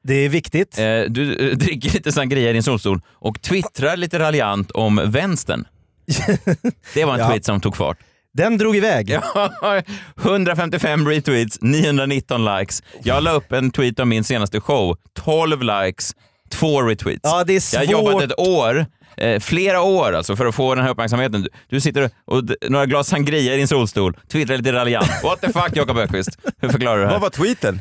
det 0.02 0.14
är 0.14 0.28
viktigt. 0.28 0.78
Eh, 0.78 0.84
du 1.08 1.50
eh, 1.50 1.56
dricker 1.56 1.90
lite 1.92 2.12
sangria 2.12 2.50
i 2.50 2.52
din 2.52 2.62
solstol 2.62 3.00
och 3.12 3.42
twittrar 3.42 3.96
lite 3.96 4.18
raljant 4.18 4.70
om 4.70 5.00
vänstern. 5.06 5.64
Det 6.94 7.04
var 7.04 7.14
en 7.14 7.20
Ja. 7.20 7.28
tweet 7.28 7.44
som 7.44 7.60
tog 7.60 7.76
fart. 7.76 7.98
Den 8.34 8.58
drog 8.58 8.76
iväg. 8.76 9.10
Ja, 9.10 9.82
155 10.22 11.08
retweets, 11.08 11.58
919 11.60 12.44
likes. 12.44 12.82
Jag 13.02 13.22
la 13.22 13.30
upp 13.30 13.52
en 13.52 13.70
tweet 13.70 14.00
om 14.00 14.08
min 14.08 14.24
senaste 14.24 14.60
show, 14.60 14.96
12 15.24 15.62
likes, 15.62 16.12
2 16.50 16.82
retweets. 16.82 17.20
Ja, 17.22 17.44
det 17.44 17.56
är 17.56 17.60
svårt. 17.60 17.80
Jag 17.80 17.96
har 17.98 18.02
jobbat 18.10 18.22
ett 18.22 18.38
år, 18.38 18.86
eh, 19.16 19.40
flera 19.40 19.82
år 19.82 20.12
alltså, 20.12 20.36
för 20.36 20.46
att 20.46 20.54
få 20.54 20.74
den 20.74 20.84
här 20.84 20.90
uppmärksamheten. 20.90 21.42
Du, 21.42 21.48
du 21.68 21.80
sitter 21.80 22.10
och 22.24 22.42
några 22.68 22.86
glas 22.86 23.08
sangria 23.08 23.54
i 23.54 23.56
din 23.56 23.68
solstol, 23.68 24.16
twittrar 24.28 24.56
lite 24.56 24.72
raljant. 24.72 25.10
What 25.22 25.40
the 25.40 25.52
fuck 25.52 25.70
Jakob 25.76 25.98
Öqvist? 25.98 26.38
Hur 26.60 26.68
förklarar 26.68 26.96
du 26.96 27.02
det 27.02 27.06
här? 27.08 27.14
Vad 27.14 27.22
var 27.22 27.30
tweeten? 27.30 27.80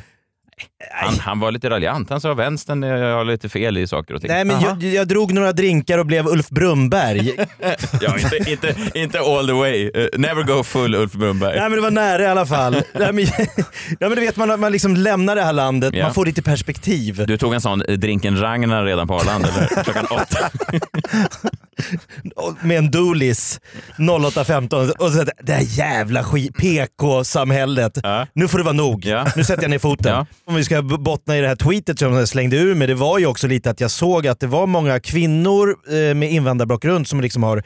Han, 0.91 1.19
han 1.19 1.39
var 1.39 1.51
lite 1.51 1.69
raljant. 1.69 2.09
Han 2.09 2.21
sa 2.21 2.33
vänstern 2.33 2.83
eh, 2.83 2.89
har 2.89 3.25
lite 3.25 3.49
fel 3.49 3.77
i 3.77 3.87
saker 3.87 4.13
och 4.13 4.21
ting. 4.21 4.31
Nej 4.31 4.45
men 4.45 4.61
jag, 4.61 4.83
jag 4.83 5.07
drog 5.07 5.33
några 5.33 5.51
drinkar 5.51 5.97
och 5.97 6.05
blev 6.05 6.27
Ulf 6.27 6.49
Brumberg. 6.49 7.31
Ja, 8.01 8.17
inte, 8.19 8.51
inte, 8.51 8.75
inte 8.93 9.19
all 9.19 9.47
the 9.47 9.53
way. 9.53 9.91
Eh, 9.95 10.07
never 10.17 10.43
go 10.43 10.63
full 10.63 10.95
Ulf 10.95 11.11
Brunnberg. 11.13 11.59
Nej 11.59 11.69
men 11.69 11.71
det 11.71 11.81
var 11.81 11.91
nära 11.91 12.23
i 12.23 12.27
alla 12.27 12.45
fall. 12.45 12.73
Nej, 12.93 13.13
men, 13.13 13.25
ja, 13.99 14.09
men 14.09 14.11
du 14.15 14.21
vet 14.21 14.37
man, 14.37 14.59
man 14.59 14.71
liksom 14.71 14.95
lämnar 14.95 15.35
det 15.35 15.41
här 15.43 15.53
landet, 15.53 15.93
Ja. 15.93 16.03
man 16.03 16.13
får 16.13 16.25
lite 16.25 16.41
perspektiv. 16.41 17.23
Du 17.27 17.37
tog 17.37 17.53
en 17.53 17.61
sån 17.61 17.81
eh, 17.81 17.93
drinken 17.97 18.41
Ragnar 18.41 18.85
redan 18.85 19.07
på 19.07 19.15
Arlanda 19.15 19.47
eller? 19.57 19.83
klockan 19.83 20.05
åtta. 20.05 20.49
Med 22.61 22.77
en 22.77 22.91
Doolis 22.91 23.59
08.15 23.97 24.89
och 24.91 25.11
så 25.11 25.25
det 25.43 25.53
här 25.53 25.61
jävla 25.79 26.23
PK-samhället. 26.59 27.97
Ja. 28.03 28.27
Nu 28.33 28.47
får 28.47 28.57
det 28.57 28.63
vara 28.63 28.73
nog. 28.73 29.05
Nu 29.35 29.43
sätter 29.43 29.63
jag 29.63 29.69
ner 29.69 29.79
foten. 29.79 30.25
Om 30.47 30.55
vi 30.55 30.63
ska 30.63 30.74
b- 30.81 30.97
bottna 30.99 31.37
i 31.37 31.41
det 31.41 31.47
här 31.47 31.55
tweetet 31.55 31.99
som 31.99 32.13
jag 32.13 32.27
slängde 32.27 32.57
ur 32.57 32.75
mig, 32.75 32.87
det 32.87 32.95
var 32.95 33.19
ju 33.19 33.25
också 33.25 33.47
lite 33.47 33.69
att 33.69 33.81
jag 33.81 33.91
såg 33.91 34.27
att 34.27 34.39
det 34.39 34.47
var 34.47 34.67
många 34.67 34.99
kvinnor 34.99 35.75
eh, 35.87 36.15
med 36.15 36.31
invandrarbakgrund 36.31 37.07
som 37.07 37.21
liksom 37.21 37.43
har 37.43 37.63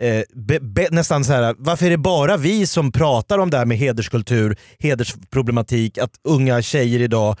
eh, 0.00 0.22
be, 0.34 0.60
be, 0.60 0.88
nästan 0.90 1.24
så 1.24 1.32
här, 1.32 1.54
varför 1.58 1.86
är 1.86 1.90
det 1.90 1.98
bara 1.98 2.36
vi 2.36 2.66
som 2.66 2.92
pratar 2.92 3.38
om 3.38 3.50
det 3.50 3.58
här 3.58 3.64
med 3.64 3.78
hederskultur, 3.78 4.56
hedersproblematik, 4.78 5.98
att 5.98 6.10
unga 6.28 6.62
tjejer 6.62 7.00
idag 7.00 7.36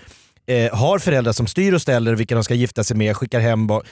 eh, 0.46 0.74
har 0.76 0.98
föräldrar 0.98 1.32
som 1.32 1.46
styr 1.46 1.72
och 1.72 1.82
ställer 1.82 2.14
vilka 2.14 2.34
de 2.34 2.44
ska 2.44 2.54
gifta 2.54 2.84
sig 2.84 2.96
med, 2.96 3.16
skickar 3.16 3.40
hem 3.40 3.66
barn. 3.66 3.82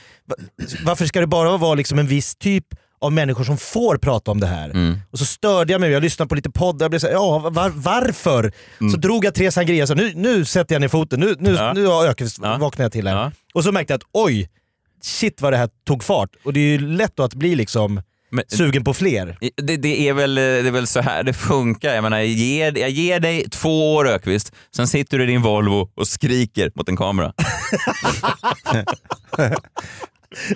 Varför 0.85 1.07
ska 1.07 1.21
det 1.21 1.27
bara 1.27 1.57
vara 1.57 1.75
liksom 1.75 1.99
en 1.99 2.07
viss 2.07 2.37
typ 2.37 2.67
av 3.01 3.13
människor 3.13 3.45
som 3.45 3.59
får 3.59 3.97
prata 3.97 4.31
om 4.31 4.41
det 4.41 4.47
här? 4.47 4.71
Mm. 4.71 5.01
Och 5.11 5.19
så 5.19 5.25
störde 5.25 5.73
jag 5.73 5.81
mig, 5.81 5.91
jag 5.91 6.03
lyssnade 6.03 6.29
på 6.29 6.35
lite 6.35 6.51
poddar 6.51 6.87
och 6.87 6.91
blev 6.91 6.99
såhär, 7.01 7.15
ja 7.15 7.39
var, 7.39 7.69
varför? 7.75 8.53
Så 8.93 8.97
drog 8.97 9.25
jag 9.25 9.35
tre 9.35 9.53
sangria, 9.53 9.87
så 9.87 9.95
nu, 9.95 10.13
nu 10.15 10.45
sätter 10.45 10.75
jag 10.75 10.81
ner 10.81 10.89
foten, 10.89 11.21
nu, 11.21 11.35
nu, 11.39 11.51
Mm. 11.51 11.63
Ja. 11.63 11.73
nu 11.73 11.83
Ja. 11.83 12.57
vaknat 12.61 12.79
jag 12.85 12.93
till 12.93 13.07
här. 13.09 13.15
Ja. 13.17 13.33
Och 13.55 13.65
så 13.65 13.73
märkte 13.73 13.93
jag 13.93 13.99
att 13.99 14.07
oj, 14.13 14.49
shit 15.03 15.41
vad 15.43 15.53
det 15.53 15.57
här 15.57 15.69
tog 15.87 16.05
fart. 16.05 16.31
Och 16.45 16.53
det 16.53 16.61
är 16.61 16.65
ju 16.65 16.79
lätt 16.79 17.17
då 17.17 17.23
att 17.23 17.35
bli 17.35 17.55
liksom 17.55 18.03
Men, 18.31 18.45
sugen 18.49 18.85
på 18.85 18.95
fler. 18.95 19.39
det, 19.57 19.77
det, 19.77 20.09
är 20.09 20.13
väl, 20.13 20.35
det 20.35 20.43
är 20.43 20.71
väl 20.71 20.87
så 20.87 21.01
här 21.01 21.23
det 21.23 21.33
funkar. 21.33 21.95
Jag, 21.95 22.03
menar, 22.03 22.19
jag, 22.19 22.27
ger, 22.27 22.79
jag 22.79 22.91
ger 22.91 23.21
dig 23.21 23.45
två 23.51 23.95
år 23.95 24.09
Ökvist, 24.09 24.53
sen 24.77 24.89
sitter 24.89 25.19
du 25.19 25.25
i 25.25 25.27
din 25.27 25.43
Volvo 25.43 25.91
och 25.95 26.09
skriker 26.09 26.73
mot 26.75 26.89
en 26.89 26.97
kamera. 26.97 27.33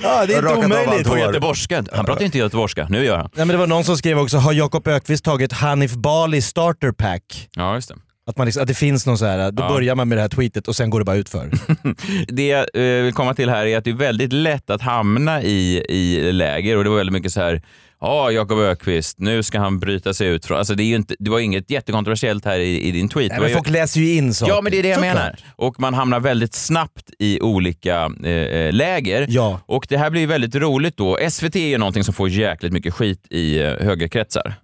Ja, 0.02 0.26
det 0.26 0.35
är 0.35 0.38
inte 0.38 0.66
omöjligt. 0.66 1.09
På 1.09 1.19
göteborgska. 1.19 1.85
Han 1.93 2.04
pratar 2.04 2.25
inte 2.25 2.38
göteborgska, 2.38 2.87
nu 2.90 3.04
gör 3.04 3.16
han. 3.16 3.31
Nej, 3.35 3.47
men 3.47 3.49
det 3.54 3.57
var 3.57 3.66
någon 3.66 3.85
som 3.85 3.97
skrev 3.97 4.19
också, 4.19 4.37
har 4.37 4.52
Jakob 4.52 4.88
Ökvist 4.88 5.25
tagit 5.25 5.52
Hanif 5.52 5.93
Bali 5.93 6.43
starter 6.43 6.93
pack? 6.93 7.49
Ja, 7.57 7.75
just 7.75 7.88
det. 7.88 7.95
Att, 8.26 8.37
man 8.38 8.45
liksom, 8.45 8.62
att 8.62 8.69
det 8.69 8.75
finns 8.75 9.07
någon 9.07 9.19
så 9.19 9.25
här, 9.26 9.50
då 9.50 9.62
Ja. 9.62 9.69
börjar 9.69 9.95
man 9.95 10.09
med 10.09 10.19
det 10.19 10.23
här 10.23 10.28
tweetet 10.28 10.69
och 10.69 10.76
sen 10.76 10.90
går 10.90 10.99
det 10.99 11.04
bara 11.04 11.16
utför. 11.16 11.50
Det 12.28 12.47
jag 12.47 12.66
eh, 12.75 13.02
vill 13.04 13.12
komma 13.12 13.35
till 13.35 13.49
här 13.50 13.66
är 13.66 13.78
att 13.78 13.85
det 13.85 13.90
är 13.90 13.95
väldigt 13.95 14.33
lätt 14.33 14.71
att 14.71 14.81
hamna 14.83 15.43
i, 15.43 15.85
i 15.88 16.33
läger 16.33 16.76
och 16.76 16.85
det 16.85 16.90
var 16.90 16.97
väldigt 16.97 17.12
mycket 17.12 17.33
så 17.33 17.40
här 17.40 17.62
Ja, 18.07 18.31
Jakob 18.31 18.59
Ökvist, 18.59 19.19
nu 19.19 19.43
ska 19.43 19.59
han 19.59 19.79
bryta 19.81 20.15
sig 20.15 20.29
ut 20.29 20.47
från... 20.47 20.59
Alltså 20.59 20.75
det, 20.75 20.83
är 20.83 20.85
ju 20.85 20.95
inte, 20.95 21.15
det 21.19 21.31
var 21.31 21.39
inget 21.41 21.71
jättekontroversiellt 21.71 22.45
här 22.45 22.59
i, 22.59 22.81
i 22.83 22.91
din 22.91 23.09
tweet. 23.09 23.31
Nej, 23.31 23.41
men 23.41 23.49
ju- 23.49 23.55
folk 23.55 23.69
läser 23.71 24.01
ju 24.01 24.15
in 24.15 24.35
saker. 24.35 24.53
Ja, 24.53 24.61
men 24.61 24.73
det 24.73 24.79
är 24.79 24.83
det 24.83 24.89
jag 24.89 24.97
Såklart. 24.99 25.15
menar. 25.15 25.37
Och 25.57 25.81
man 25.81 25.95
hamnar 25.95 26.21
väldigt 26.21 26.55
snabbt 26.55 27.11
i 27.19 27.41
olika 27.41 28.11
eh, 28.25 28.31
eh, 28.31 28.73
läger. 28.73 29.27
Ja. 29.29 29.61
Och 29.67 29.87
det 29.89 29.97
här 29.99 30.11
blir 30.11 30.27
väldigt 30.27 30.55
roligt 30.55 30.97
då. 30.97 31.19
SVT 31.31 31.57
är 31.57 31.67
ju 31.69 31.79
någonting 31.79 32.05
som 32.05 32.15
får 32.15 32.29
jäkligt 32.29 32.73
mycket 32.73 32.95
skit 32.95 33.27
i 33.31 33.59
eh, 33.59 33.67
högerkretsar. 33.81 34.55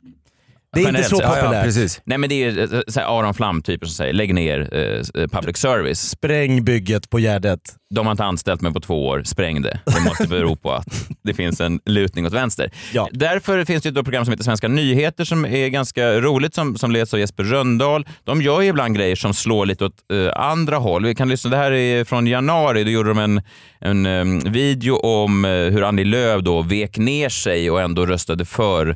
Det 0.73 0.83
är 0.83 0.89
inte 0.89 1.03
så 1.03 1.17
sett. 1.17 1.25
Ja, 1.25 1.37
ja, 1.37 1.43
populärt. 1.43 1.65
precis. 1.65 2.01
Nej 2.05 2.19
men 2.19 2.29
det 2.29 2.35
är 2.35 2.51
ju 2.51 2.63
eh, 2.63 2.81
så 2.89 3.01
här 3.01 3.19
Aron 3.19 3.35
Flam-typer 3.35 3.87
som 3.87 3.95
säger 3.95 4.13
lägg 4.13 4.35
ner 4.35 4.61
eh, 4.61 5.27
public 5.27 5.57
service. 5.57 6.01
Spräng 6.11 6.65
bygget 6.65 7.11
på 7.11 7.19
Gärdet. 7.19 7.61
De 7.95 8.07
har 8.07 8.11
inte 8.11 8.25
anställt 8.25 8.61
mig 8.61 8.73
på 8.73 8.81
två 8.81 9.07
år, 9.07 9.23
spräng 9.25 9.63
det. 9.63 9.81
Det 9.87 10.01
måste 10.01 10.29
bero 10.29 10.57
på 10.57 10.73
att 10.73 11.09
det 11.23 11.35
finns 11.35 11.61
en 11.61 11.81
lutning 11.85 12.27
åt 12.27 12.33
vänster. 12.33 12.71
Ja. 12.93 13.09
Därför 13.13 13.65
finns 13.65 13.83
det 13.83 13.89
ett 13.89 13.95
program 14.05 14.25
som 14.25 14.33
heter 14.33 14.45
Svenska 14.45 14.69
nyheter 14.69 15.25
som 15.25 15.45
är 15.45 15.69
ganska 15.69 16.21
roligt, 16.21 16.55
som, 16.55 16.77
som 16.77 16.91
leds 16.91 17.15
av 17.15 17.21
Jesper 17.21 17.45
Röndahl. 17.45 18.07
De 18.25 18.43
gör 18.43 18.61
ju 18.61 18.69
ibland 18.69 18.97
grejer 18.97 19.17
som 19.17 19.35
slår 19.35 19.67
lite 19.67 19.85
åt 19.85 19.95
eh, 20.13 20.43
andra 20.43 20.77
håll. 20.77 21.05
Vi 21.07 21.15
kan 21.15 21.29
lyssna, 21.29 21.51
det 21.51 21.57
här 21.57 21.73
är 21.73 22.05
från 22.05 22.27
januari, 22.27 22.85
då 22.85 22.91
gjorde 22.91 23.09
de 23.09 23.19
en, 23.19 23.43
en 23.81 24.07
eh, 24.07 24.53
video 24.53 24.97
om 24.97 25.45
eh, 25.45 25.51
hur 25.51 25.83
Annie 25.85 26.05
Lööf 26.05 26.43
då 26.43 26.63
vek 26.63 26.99
ner 26.99 27.29
sig 27.29 27.71
och 27.71 27.81
ändå 27.81 28.07
röstade 28.07 28.45
för 28.45 28.87
eh, 28.89 28.95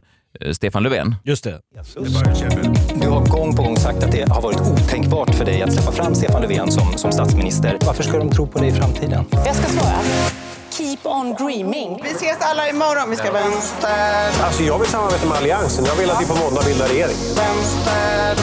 Stefan 0.53 0.83
Löfven. 0.83 1.15
Just 1.25 1.45
det. 1.45 1.61
Du 2.95 3.09
har 3.09 3.27
gång 3.27 3.57
på 3.57 3.63
gång 3.63 3.77
sagt 3.77 4.05
att 4.05 4.13
det 4.13 4.29
har 4.33 4.41
varit 4.43 4.61
otänkbart 4.61 5.35
för 5.35 5.45
dig 5.45 5.63
att 5.63 5.73
släppa 5.73 5.93
fram 5.93 6.15
Stefan 6.15 6.43
Löfven 6.43 6.71
som, 6.73 6.93
som 6.99 7.13
statsminister. 7.13 7.79
Varför 7.87 8.03
ska 8.03 8.19
de 8.19 8.31
tro 8.31 8.47
på 8.47 8.59
dig 8.59 8.69
i 8.69 8.73
framtiden? 8.73 9.25
Jag 9.31 9.57
ska 9.57 9.67
svara. 9.69 9.99
Keep 10.71 10.99
on 11.05 11.35
dreaming. 11.35 12.01
Vi 12.05 12.11
ses 12.11 12.37
alla 12.41 12.69
imorgon. 12.69 13.11
Vi 13.11 13.17
ska 13.17 13.33
vänster, 13.33 14.29
Alltså 14.45 14.63
jag 14.63 14.79
vill 14.79 14.89
samarbeta 14.89 15.27
med 15.27 15.37
Alliansen. 15.39 15.85
Jag 15.85 15.95
vill 15.97 16.11
att 16.11 16.23
vi 16.23 16.27
på 16.27 16.35
måndag 16.35 16.63
bildar 16.67 16.87
regering. 16.89 17.17
vänster, 17.37 18.37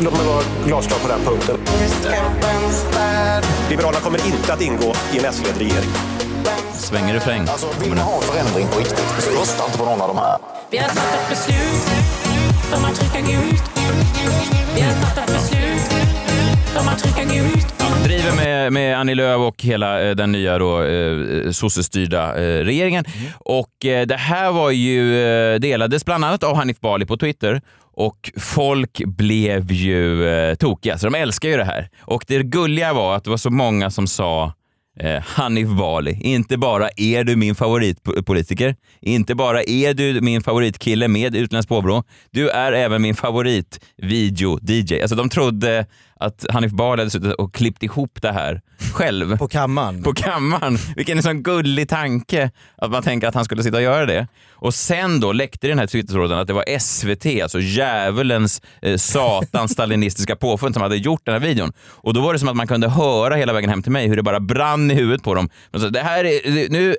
Låt 0.00 0.16
mig 0.18 0.26
vara 0.26 0.42
glasklar 0.66 0.98
på 0.98 1.08
den 1.08 1.20
punkten. 1.24 1.56
vi 1.82 1.88
ska 1.88 2.10
vänster, 2.48 3.44
Liberalerna 3.70 4.00
kommer 4.00 4.26
inte 4.26 4.52
att 4.52 4.60
ingå 4.62 4.92
i 5.12 5.18
en 5.18 5.24
S-ledd 5.24 5.58
regering. 5.58 5.90
Svänger 6.74 7.14
refräng. 7.14 7.40
Alltså, 7.40 7.66
vill 7.80 7.88
man 7.88 7.98
ha 7.98 8.20
förändring 8.20 8.66
på 8.68 8.78
riktigt, 8.78 8.98
så 9.18 9.40
rösta 9.40 9.64
inte 9.66 9.78
på 9.78 9.84
någon 9.84 10.00
av 10.00 10.08
de 10.08 10.16
här. 10.18 10.38
Vi 10.70 10.78
har 10.78 10.88
fattat 10.88 11.28
beslut 11.30 11.86
om 12.76 12.84
att 12.84 12.94
trycka 12.94 13.20
gult. 13.20 13.62
Vi 14.74 14.80
har 14.80 14.92
fattat 14.92 15.26
beslut 15.26 15.92
om 16.80 16.88
att 16.88 16.98
trycka 16.98 17.34
gult. 17.34 17.74
driver 18.04 18.36
med, 18.36 18.72
med 18.72 18.98
Annie 18.98 19.14
Lööf 19.14 19.38
och 19.40 19.62
hela 19.62 20.02
eh, 20.08 20.14
den 20.14 20.32
nya 20.32 20.58
då, 20.58 20.82
eh, 20.82 21.50
sossestyrda 21.50 22.36
eh, 22.36 22.64
regeringen. 22.64 23.04
Och 23.38 23.84
eh, 23.84 24.06
det 24.06 24.16
här 24.16 24.52
var 24.52 24.70
ju, 24.70 25.22
eh, 25.24 25.60
delades 25.60 26.04
bland 26.04 26.24
annat 26.24 26.42
av 26.42 26.56
Hanif 26.56 26.80
Bali 26.80 27.06
på 27.06 27.16
Twitter 27.16 27.60
och 27.96 28.30
folk 28.40 29.02
blev 29.06 29.72
ju 29.72 30.28
eh, 30.28 30.54
tokiga, 30.54 30.98
så 30.98 31.06
de 31.06 31.14
älskar 31.14 31.48
ju 31.48 31.56
det 31.56 31.64
här. 31.64 31.88
Och 32.00 32.24
det 32.26 32.42
gulliga 32.42 32.92
var 32.92 33.16
att 33.16 33.24
det 33.24 33.30
var 33.30 33.36
så 33.36 33.50
många 33.50 33.90
som 33.90 34.06
sa 34.06 34.52
Eh, 35.00 35.22
Hanif 35.22 35.68
Bali, 35.68 36.18
inte 36.20 36.58
bara 36.58 36.88
är 36.96 37.24
du 37.24 37.36
min 37.36 37.54
favoritpolitiker, 37.54 38.76
inte 39.00 39.34
bara 39.34 39.62
är 39.62 39.94
du 39.94 40.20
min 40.20 40.42
favoritkille 40.42 41.08
med 41.08 41.36
utländskt 41.36 41.68
påbrå, 41.68 42.04
du 42.30 42.48
är 42.50 42.72
även 42.72 43.02
min 43.02 43.14
favoritvideo-DJ. 43.14 45.02
Alltså 45.02 45.16
de 45.16 45.28
trodde 45.28 45.86
att 46.20 46.46
Hanif 46.50 46.72
Bali 46.72 47.00
hade 47.00 47.10
suttit 47.10 47.32
och 47.32 47.54
klippt 47.54 47.82
ihop 47.82 48.18
det 48.22 48.32
här 48.32 48.60
själv 48.94 49.36
På 49.38 49.48
kammaren. 49.48 50.02
på 50.02 50.12
kammaren. 50.14 50.78
Vilken 50.96 51.22
sån 51.22 51.42
gullig 51.42 51.88
tanke 51.88 52.50
att 52.76 52.90
man 52.90 53.02
tänker 53.02 53.28
att 53.28 53.34
han 53.34 53.44
skulle 53.44 53.62
sitta 53.62 53.76
och 53.76 53.82
göra 53.82 54.06
det. 54.06 54.26
Och 54.58 54.74
sen 54.74 55.20
då 55.20 55.32
läckte 55.32 55.68
den 55.68 55.78
här 55.78 55.86
twittertråden 55.86 56.38
att 56.38 56.46
det 56.46 56.52
var 56.52 56.78
SVT, 56.78 57.42
alltså 57.42 57.60
djävulens, 57.60 58.62
eh, 58.82 58.96
satans 58.96 59.72
stalinistiska 59.72 60.36
påfund 60.36 60.74
som 60.74 60.82
hade 60.82 60.96
gjort 60.96 61.20
den 61.24 61.32
här 61.32 61.40
videon. 61.40 61.72
Och 61.88 62.14
då 62.14 62.20
var 62.20 62.32
det 62.32 62.38
som 62.38 62.48
att 62.48 62.56
man 62.56 62.66
kunde 62.66 62.88
höra 62.88 63.34
hela 63.34 63.52
vägen 63.52 63.70
hem 63.70 63.82
till 63.82 63.92
mig 63.92 64.08
hur 64.08 64.16
det 64.16 64.22
bara 64.22 64.40
brann 64.40 64.90
i 64.90 64.94
huvudet 64.94 65.22
på 65.22 65.34
dem. 65.34 65.48
De 65.70 65.80
sa, 65.80 65.88
det 65.88 66.00
här 66.00 66.24
är, 66.24 66.68
nu... 66.70 66.96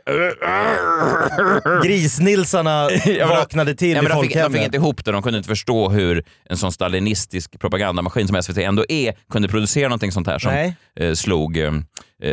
Grisnilsarna 1.84 2.90
men 3.06 3.30
vaknade 3.30 3.76
till 3.76 3.92
Ja, 3.92 3.98
i 4.00 4.02
men 4.02 4.12
de, 4.12 4.22
fick, 4.22 4.34
de 4.34 4.36
fick 4.36 4.44
folkhemmet. 4.44 4.66
inte 4.66 4.78
ihop 4.78 5.06
det. 5.06 5.12
De 5.12 5.22
kunde 5.22 5.38
inte 5.38 5.50
förstå 5.50 5.90
hur 5.90 6.24
en 6.50 6.58
sån 6.58 6.72
stalinistisk 6.72 7.60
propagandamaskin 7.60 8.28
som 8.28 8.44
SVT 8.44 8.58
ändå 8.58 8.86
är 8.90 9.07
kunde 9.30 9.48
producera 9.48 9.88
någonting 9.88 10.12
sånt 10.12 10.28
här 10.28 10.40
som 10.40 10.74
eh, 11.00 11.14
slog 11.14 11.58
eh, 11.58 11.74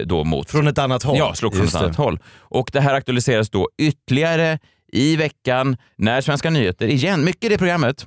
då 0.05 0.25
mot 0.25 0.51
Från 0.51 0.67
ett 0.67 0.79
annat 0.79 1.03
håll. 1.03 1.19
Ja, 1.19 1.35
slog 1.35 1.53
från 1.53 1.63
Just 1.63 1.75
ett 1.75 1.81
det. 1.81 1.87
annat 1.87 1.97
håll. 1.97 2.19
Och 2.37 2.71
det 2.73 2.81
här 2.81 2.95
aktualiseras 2.95 3.51
då 3.51 3.69
ytterligare 3.79 4.59
i 4.93 5.17
veckan 5.17 5.77
när 5.99 6.21
Svenska 6.21 6.51
nyheter, 6.51 6.87
igen, 6.87 7.25
mycket 7.25 7.45
i 7.45 7.49
det 7.49 7.59
programmet, 7.59 8.07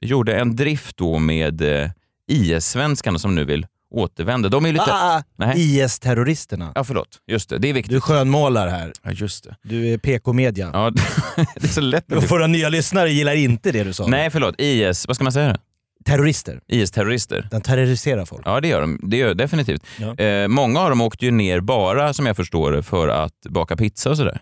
gjorde 0.00 0.36
en 0.40 0.56
drift 0.56 0.96
då 0.96 1.18
med 1.18 1.82
eh, 1.82 1.90
IS-svenskarna 2.32 3.18
som 3.18 3.34
nu 3.34 3.44
vill 3.44 3.66
återvända. 3.90 4.48
De 4.48 4.66
är 4.66 4.72
lite... 4.72 4.84
Ah, 4.84 5.16
ah, 5.16 5.22
Nej. 5.36 5.78
IS-terroristerna. 5.80 6.72
Ja, 6.74 6.84
förlåt. 6.84 7.18
Just 7.26 7.48
det, 7.48 7.58
det 7.58 7.68
är 7.68 7.72
viktigt. 7.72 7.92
Du 7.92 8.00
skönmålar 8.00 8.68
här. 8.68 8.92
Ja, 9.02 9.10
just 9.10 9.44
det. 9.44 9.56
Du 9.62 9.88
är 9.88 9.98
PK-media. 9.98 10.70
Ja, 10.72 10.90
det 11.36 11.64
är 11.64 11.68
så 11.68 11.80
lätt. 11.80 12.04
Våra 12.30 12.46
nya 12.46 12.68
lyssnare 12.68 13.10
gillar 13.10 13.34
inte 13.34 13.72
det 13.72 13.84
du 13.84 13.92
sa. 13.92 14.06
Nej, 14.06 14.30
förlåt. 14.30 14.54
IS, 14.58 15.06
vad 15.06 15.16
ska 15.16 15.24
man 15.24 15.32
säga? 15.32 15.56
Terrorister. 16.04 16.60
IS-terrorister. 16.68 17.48
Den 17.50 17.60
terroriserar 17.62 18.24
folk. 18.24 18.42
Ja, 18.44 18.60
det 18.60 18.68
gör 18.68 18.80
de. 18.80 18.98
Det 19.02 19.16
gör 19.16 19.34
definitivt. 19.34 19.82
Ja. 19.98 20.24
Eh, 20.24 20.48
många 20.48 20.80
av 20.80 20.88
dem 20.90 21.00
åkte 21.00 21.24
ju 21.24 21.30
ner 21.30 21.60
bara, 21.60 22.12
som 22.14 22.26
jag 22.26 22.36
förstår 22.36 22.72
det, 22.72 22.82
för 22.82 23.08
att 23.08 23.40
baka 23.48 23.76
pizza 23.76 24.10
och 24.10 24.16
sådär. 24.16 24.40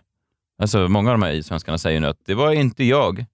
Alltså, 0.63 0.89
många 0.89 1.11
av 1.11 1.19
de 1.19 1.23
här 1.27 1.33
IS-svenskarna 1.33 1.79
säger 1.79 2.01
nu 2.01 2.07
att 2.07 2.17
det 2.27 2.35
var 2.35 2.53
inte 2.53 2.85
jag. 2.85 3.25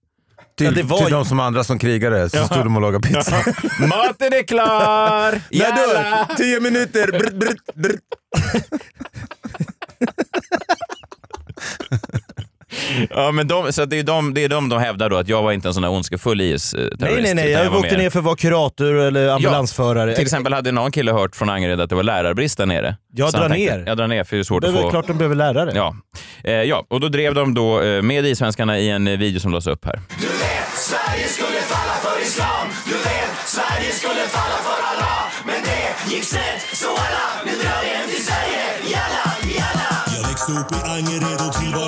Till, 0.57 0.65
Ja, 0.65 0.71
det 0.71 0.83
var 0.83 0.97
till 0.97 1.07
ju- 1.07 1.11
de 1.13 1.25
som 1.25 1.39
andra 1.39 1.63
som 1.63 1.79
krigare 1.79 2.29
så 2.29 2.37
stod 2.45 2.63
de 2.63 2.75
och 2.75 2.81
lagade 2.81 3.07
pizza. 3.07 3.35
Maten 3.87 4.33
är 4.33 4.43
klar! 4.47 5.31
När 5.51 6.27
du? 6.27 6.35
Tio 6.35 6.59
minuter! 6.59 7.11
Brrt, 7.11 7.33
brrt, 7.33 7.75
brrt. 7.75 8.01
Ja, 13.09 13.31
men 13.31 13.47
de, 13.47 13.73
så 13.73 13.85
det, 13.85 13.99
är 13.99 14.03
de, 14.03 14.33
det 14.33 14.43
är 14.43 14.49
de 14.49 14.69
de 14.69 14.79
hävdar 14.79 15.09
då, 15.09 15.17
att 15.17 15.27
jag 15.27 15.43
var 15.43 15.51
inte 15.51 15.67
en 15.67 15.73
sån 15.73 15.83
där 15.83 15.89
ondskefull 15.89 16.41
IS-terrorist. 16.41 16.99
Nej, 16.99 17.21
nej, 17.21 17.33
nej. 17.35 17.51
utan 17.51 17.63
Jag 17.63 17.71
var 17.71 17.77
åkte 17.79 17.91
mer- 17.91 17.97
ner 18.03 18.09
för 18.09 18.19
att 18.19 18.25
vara 18.25 18.35
kurator 18.35 18.95
eller 18.95 19.29
ambulansförare. 19.29 20.13
Till 20.13 20.23
exempel 20.23 20.53
hade 20.53 20.71
någon 20.71 20.91
kille 20.91 21.11
hört 21.11 21.35
från 21.35 21.49
Angered 21.49 21.81
att 21.81 21.89
det 21.89 21.95
var 21.95 22.03
lärarbrist 22.03 22.57
där 22.57 22.65
nere. 22.65 22.95
Jag 23.15 23.31
Så 23.31 23.37
drar 23.37 23.49
tänkte, 23.49 23.77
ner. 23.77 23.83
Jag 23.87 23.97
drar 23.97 24.07
ner 24.07 24.23
för 24.23 24.35
det 24.35 24.41
är 24.41 24.43
svårt 24.43 24.61
Det 24.61 24.67
är 24.69 24.73
att 24.73 24.81
få... 24.81 24.89
klart 24.89 25.07
de 25.07 25.17
behöver 25.17 25.35
lärare. 25.35 25.71
Ja. 25.75 25.95
Eh, 26.43 26.53
ja, 26.53 26.85
och 26.89 26.99
då 26.99 27.07
drev 27.09 27.33
de 27.33 27.53
då 27.53 27.81
eh, 27.81 28.01
med 28.01 28.25
isvenskarna 28.25 28.79
i 28.79 28.89
en 28.89 29.07
eh, 29.07 29.17
video 29.17 29.39
som 29.39 29.51
lades 29.51 29.67
upp 29.67 29.85
här. 29.85 29.99
Sverige 30.75 31.27
skulle 31.27 31.59
falla 31.73 31.93
för 32.03 32.21
islam 32.21 32.67
Du 32.85 32.91
vet, 32.91 33.31
Sverige 33.45 33.91
skulle 33.91 34.21
falla 34.37 34.57
för 34.67 34.79
Allah 34.91 35.21
Men 35.45 35.55
det 35.63 36.13
gick 36.15 36.23
snett, 36.23 36.61
så 36.73 36.87
alla, 36.89 37.25
nu 37.45 37.51
drar 37.51 37.79
vi 37.83 37.89
hem 37.97 38.07
till 38.09 38.25
Sverige 38.25 38.63
Jalla, 38.93 39.25
jalla 39.59 39.89
Jag 40.15 40.27
växte 40.29 40.51
upp 40.51 40.71
i 40.77 40.89
Angered 40.95 41.39
och 41.47 41.53
tillvaron 41.61 41.86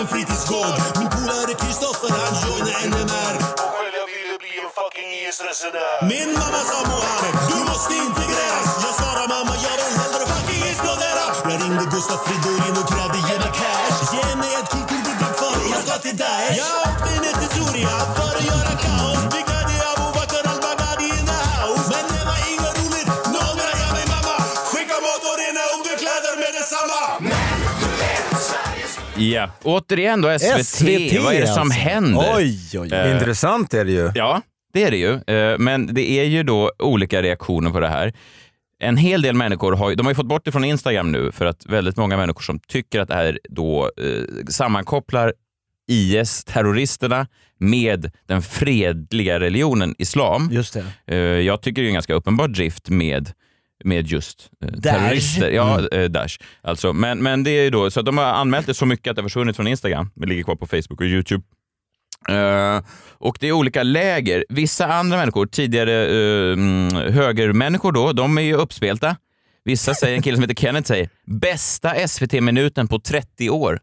ingen 0.00 0.12
fritidsgård. 0.12 0.76
Min 0.98 1.08
polare 1.14 1.54
Kristoffer 1.62 2.10
han 2.20 2.34
joinade 2.44 2.88
NMR. 2.92 3.34
Och 3.64 3.70
själv 3.76 3.94
jag 4.00 4.08
ville 4.16 4.36
bli 4.42 4.52
en 4.64 4.70
fucking 4.78 5.10
IS-resenär. 5.22 5.96
Min 6.12 6.30
mamma 6.40 6.60
sa 6.70 6.78
Muhammed, 6.90 7.34
du 7.50 7.58
måste 7.70 7.92
integreras. 8.06 8.68
Jag 8.84 8.94
svarade 9.00 9.28
mamma, 9.34 9.54
jag 9.66 9.74
vill 9.80 9.96
hellre 10.02 10.24
fucking 10.32 10.62
explodera. 10.70 11.24
Jag 11.50 11.56
ringde 11.62 11.84
Gustav 11.94 12.18
Fridolin 12.24 12.76
och 12.80 12.88
krävde 12.92 13.18
ge 13.28 13.36
mig 13.42 13.52
cash. 13.60 13.98
Ge 14.14 14.26
mig 14.40 14.50
ett 14.58 14.68
kulturbidrag 14.74 15.34
för 15.40 15.54
jag 15.72 15.80
ska 15.84 15.94
till 16.04 16.16
Daesh. 16.22 16.56
Jag 16.60 16.74
åkte 16.88 17.10
ner 17.22 17.34
till 17.40 17.50
Soria 17.56 17.94
Ja, 29.20 29.50
återigen 29.62 30.20
då 30.20 30.38
SVT. 30.38 30.66
SVT, 30.66 31.22
Vad 31.24 31.34
är 31.34 31.40
det 31.40 31.46
som 31.46 31.62
alltså. 31.62 31.78
händer? 31.80 32.32
Oj, 32.36 32.58
oj, 32.74 32.90
oj. 32.92 33.10
Intressant 33.12 33.74
är 33.74 33.84
det 33.84 33.92
ju. 33.92 34.10
Ja, 34.14 34.42
det 34.72 34.84
är 34.84 34.90
det 34.90 34.96
ju. 34.96 35.36
Eh, 35.36 35.58
Men 35.58 35.94
det 35.94 36.10
är 36.10 36.24
ju 36.24 36.42
då 36.42 36.72
olika 36.78 37.22
reaktioner 37.22 37.70
på 37.70 37.80
det 37.80 37.88
här. 37.88 38.12
En 38.82 38.96
hel 38.96 39.22
del 39.22 39.34
människor 39.34 39.72
har, 39.72 39.94
de 39.94 40.06
har 40.06 40.10
ju 40.10 40.14
fått 40.16 40.26
bort 40.26 40.44
det 40.44 40.52
från 40.52 40.64
Instagram 40.64 41.12
nu 41.12 41.32
för 41.32 41.44
att 41.44 41.66
väldigt 41.66 41.96
många 41.96 42.16
människor 42.16 42.40
som 42.42 42.58
tycker 42.58 43.00
att 43.00 43.08
det 43.08 43.14
här 43.14 43.38
då 43.48 43.90
eh, 43.96 44.46
sammankopplar 44.48 45.32
IS-terroristerna 45.90 47.26
med 47.58 48.10
den 48.26 48.42
fredliga 48.42 49.40
religionen 49.40 49.94
islam. 49.98 50.48
Just 50.52 50.74
det. 50.74 50.84
Eh, 51.06 51.16
jag 51.18 51.62
tycker 51.62 51.82
det 51.82 51.86
är 51.86 51.88
en 51.88 51.94
ganska 51.94 52.14
uppenbar 52.14 52.48
drift 52.48 52.88
med 52.90 53.32
med 53.84 54.06
just 54.06 54.50
eh, 54.64 54.80
terrorister. 54.80 55.50
Ja, 55.50 55.78
Mm. 55.78 56.02
eh, 56.02 56.08
Daesh. 56.10 56.38
Alltså, 56.62 56.92
men, 56.92 57.22
men 57.22 57.44
det 57.44 57.50
är 57.50 57.62
ju 57.64 57.70
då, 57.70 57.90
så 57.90 58.00
att 58.00 58.06
de 58.06 58.18
har 58.18 58.24
anmält 58.24 58.66
det 58.66 58.74
så 58.74 58.86
mycket 58.86 59.10
att 59.10 59.16
det 59.16 59.22
har 59.22 59.28
försvunnit 59.28 59.56
från 59.56 59.66
Instagram. 59.66 60.10
Det 60.14 60.26
ligger 60.26 60.42
kvar 60.42 60.56
på 60.56 60.66
Facebook 60.66 61.00
och 61.00 61.06
YouTube. 61.06 61.42
Eh, 62.28 62.82
och 63.18 63.36
det 63.40 63.48
är 63.48 63.52
olika 63.52 63.82
läger. 63.82 64.44
Vissa 64.48 64.86
andra 64.86 65.16
människor, 65.16 65.46
tidigare 65.46 66.06
uh, 66.08 66.92
högermänniskor 67.10 67.92
då, 67.92 68.12
de 68.12 68.38
är 68.38 68.42
ju 68.42 68.54
uppspelta. 68.54 69.16
Vissa 69.64 69.94
säger, 69.94 70.16
en 70.16 70.22
kille 70.22 70.36
som 70.36 70.42
heter 70.42 70.54
Kenneth 70.62 70.88
säger, 70.88 71.08
bästa 71.26 72.08
SVT-minuten 72.08 72.88
på 72.88 72.98
30 73.00 73.50
år, 73.50 73.80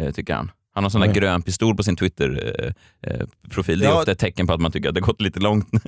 eh, 0.00 0.10
tycker 0.12 0.34
han. 0.34 0.50
Han 0.78 0.84
har 0.84 0.90
sån 0.90 1.00
där 1.00 1.08
grön 1.12 1.42
pistol 1.42 1.76
på 1.76 1.82
sin 1.82 1.96
Twitter-profil. 1.96 3.78
det 3.78 3.84
är 3.86 3.88
Ja. 3.90 3.98
ofta 3.98 4.12
ett 4.12 4.18
tecken 4.18 4.46
på 4.46 4.52
att 4.52 4.60
man 4.60 4.72
tycker 4.72 4.88
att 4.88 4.94
det 4.94 5.00
har 5.00 5.06
gått 5.06 5.20
lite 5.20 5.40
långt. 5.40 5.68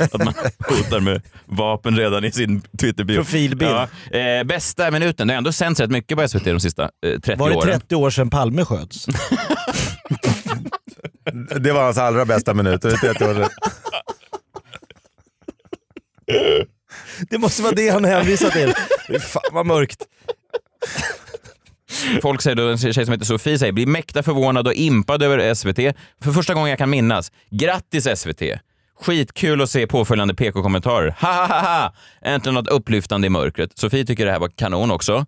att 0.00 0.24
man 0.24 0.34
hotar 0.58 1.00
med 1.00 1.22
vapen 1.46 1.96
redan 1.96 2.24
i 2.24 2.32
sin 2.32 2.60
Twitter-bio. 2.80 3.16
Profilbild. 3.16 3.70
Ja. 3.70 3.88
Eh, 4.18 4.44
bästa 4.44 4.90
minuten, 4.90 5.26
det 5.28 5.34
har 5.34 5.38
ändå 5.38 5.52
sänts 5.52 5.80
rätt 5.80 5.90
mycket 5.90 6.18
på 6.18 6.28
SVT 6.28 6.44
de 6.44 6.60
sista 6.60 6.82
eh, 6.82 7.20
30 7.20 7.34
Var 7.36 7.50
det 7.50 7.56
åren. 7.56 7.80
30 7.80 7.94
år 7.96 8.10
sedan 8.10 8.30
Palme 8.30 8.64
sköts? 8.64 9.06
Det 11.60 11.72
var 11.72 11.84
hans 11.84 11.98
allra 11.98 12.24
bästa 12.24 12.54
minuter. 12.54 12.88
Det 12.88 12.94
är 13.08 13.14
30 13.14 13.24
år 13.24 13.34
sedan. 13.34 13.48
Det 17.30 17.38
måste 17.38 17.62
vara 17.62 17.72
det 17.74 17.88
han 17.88 18.04
hänvisar 18.04 18.50
till. 18.50 18.72
Fy 19.08 19.18
Fan 19.18 19.42
vad 19.52 19.66
mörkt. 19.66 20.02
Folk 22.22 22.42
säger 22.42 22.56
då, 22.56 22.68
en 22.68 22.78
tjej 22.78 22.92
som 23.04 23.12
heter 23.12 23.24
Sofie 23.24 23.58
säger, 23.58 23.72
blir 23.72 23.86
mäkta 23.86 24.22
förvånad 24.22 24.66
och 24.66 24.74
impad 24.74 25.22
över 25.22 25.54
SVT 25.54 25.96
för 26.24 26.32
första 26.32 26.54
gången 26.54 26.70
jag 26.70 26.78
kan 26.78 26.90
minnas. 26.90 27.32
Grattis 27.50 28.08
SVT! 28.16 28.42
Skitkul 29.00 29.62
att 29.62 29.70
se 29.70 29.86
påföljande 29.86 30.34
PK-kommentarer. 30.34 31.14
Ha 31.20 31.32
ha 31.32 31.46
ha 31.46 31.60
ha! 31.60 31.94
Äntligen 32.22 32.54
något 32.54 32.68
upplyftande 32.68 33.26
i 33.26 33.30
mörkret. 33.30 33.78
Sofie 33.78 34.04
tycker 34.04 34.26
det 34.26 34.32
här 34.32 34.38
var 34.38 34.48
kanon 34.48 34.90
också. 34.90 35.26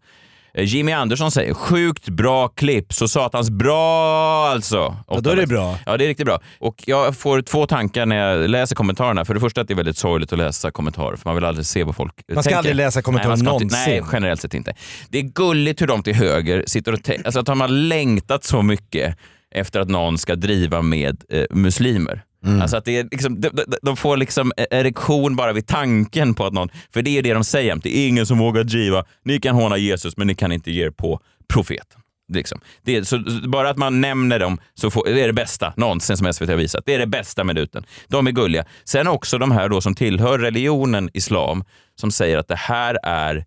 Eh, 0.54 0.64
Jimmy 0.64 0.92
Andersson 0.92 1.30
säger, 1.30 1.54
sjukt 1.54 2.08
bra 2.08 2.48
klipp, 2.48 2.92
så 2.92 3.08
satans 3.08 3.50
bra 3.50 4.46
alltså. 4.48 4.96
Ja, 5.08 5.20
då 5.20 5.30
är 5.30 5.36
det 5.36 5.46
bra. 5.46 5.78
Ja, 5.86 5.96
det 5.96 6.04
är 6.04 6.08
riktigt 6.08 6.26
bra. 6.26 6.40
Och 6.58 6.74
jag 6.86 7.16
får 7.16 7.42
två 7.42 7.66
tankar 7.66 8.06
när 8.06 8.16
jag 8.16 8.50
läser 8.50 8.76
kommentarerna. 8.76 9.24
För 9.24 9.34
det 9.34 9.40
första 9.40 9.60
att 9.60 9.68
det 9.68 9.74
är 9.74 9.76
väldigt 9.76 9.96
sorgligt 9.96 10.32
att 10.32 10.38
läsa 10.38 10.70
kommentarer, 10.70 11.16
för 11.16 11.28
man 11.28 11.34
vill 11.34 11.44
aldrig 11.44 11.66
se 11.66 11.84
vad 11.84 11.96
folk 11.96 12.14
Man 12.14 12.42
ska 12.42 12.42
tänker. 12.42 12.58
aldrig 12.58 12.74
läsa 12.76 13.02
kommentarer 13.02 13.36
nej, 13.36 13.44
någonsin. 13.44 13.68
Nej, 13.86 14.02
generellt 14.12 14.40
sett 14.40 14.54
inte. 14.54 14.74
Det 15.08 15.18
är 15.18 15.22
gulligt 15.22 15.82
hur 15.82 15.86
de 15.86 16.02
till 16.02 16.14
höger 16.14 16.64
sitter 16.66 16.92
och 16.92 17.02
tänker, 17.02 17.24
alltså 17.24 17.40
att 17.40 17.46
de 17.46 17.60
har 17.60 17.68
längtat 17.68 18.44
så 18.44 18.62
mycket 18.62 19.16
efter 19.54 19.80
att 19.80 19.88
någon 19.88 20.18
ska 20.18 20.34
driva 20.34 20.82
med 20.82 21.24
eh, 21.28 21.44
muslimer. 21.50 22.22
Mm. 22.44 22.62
Alltså 22.62 22.76
att 22.76 22.84
det 22.84 22.98
är 22.98 23.08
liksom, 23.10 23.40
de, 23.40 23.48
de, 23.48 23.64
de 23.82 23.96
får 23.96 24.16
liksom 24.16 24.52
erektion 24.56 25.36
bara 25.36 25.52
vid 25.52 25.66
tanken 25.66 26.34
på 26.34 26.46
att 26.46 26.52
någon, 26.52 26.68
för 26.92 27.02
det 27.02 27.18
är 27.18 27.22
det 27.22 27.34
de 27.34 27.44
säger, 27.44 27.76
det 27.76 27.98
är 27.98 28.08
ingen 28.08 28.26
som 28.26 28.38
vågar 28.38 28.64
driva, 28.64 29.04
ni 29.24 29.40
kan 29.40 29.54
håna 29.54 29.76
Jesus 29.76 30.16
men 30.16 30.26
ni 30.26 30.34
kan 30.34 30.52
inte 30.52 30.70
ge 30.70 30.84
er 30.86 30.90
på 30.90 31.20
profeten. 31.48 32.00
Liksom. 32.32 32.60
Det 32.82 32.96
är, 32.96 33.02
så, 33.02 33.18
bara 33.48 33.70
att 33.70 33.76
man 33.76 34.00
nämner 34.00 34.38
dem 34.38 34.58
så 34.74 34.90
får, 34.90 35.04
det 35.04 35.22
är 35.22 35.26
det 35.26 35.32
bästa 35.32 35.72
någonsin 35.76 36.16
som 36.16 36.32
SVT 36.32 36.48
har 36.48 36.56
visat. 36.56 36.86
Det 36.86 36.94
är 36.94 36.98
det 36.98 37.06
bästa 37.06 37.44
minuten. 37.44 37.84
De 38.08 38.26
är 38.26 38.30
gulliga. 38.30 38.64
Sen 38.84 39.08
också 39.08 39.38
de 39.38 39.50
här 39.50 39.68
då 39.68 39.80
som 39.80 39.94
tillhör 39.94 40.38
religionen 40.38 41.10
islam 41.14 41.64
som 41.94 42.10
säger 42.10 42.38
att 42.38 42.48
det 42.48 42.56
här 42.56 42.98
är 43.02 43.44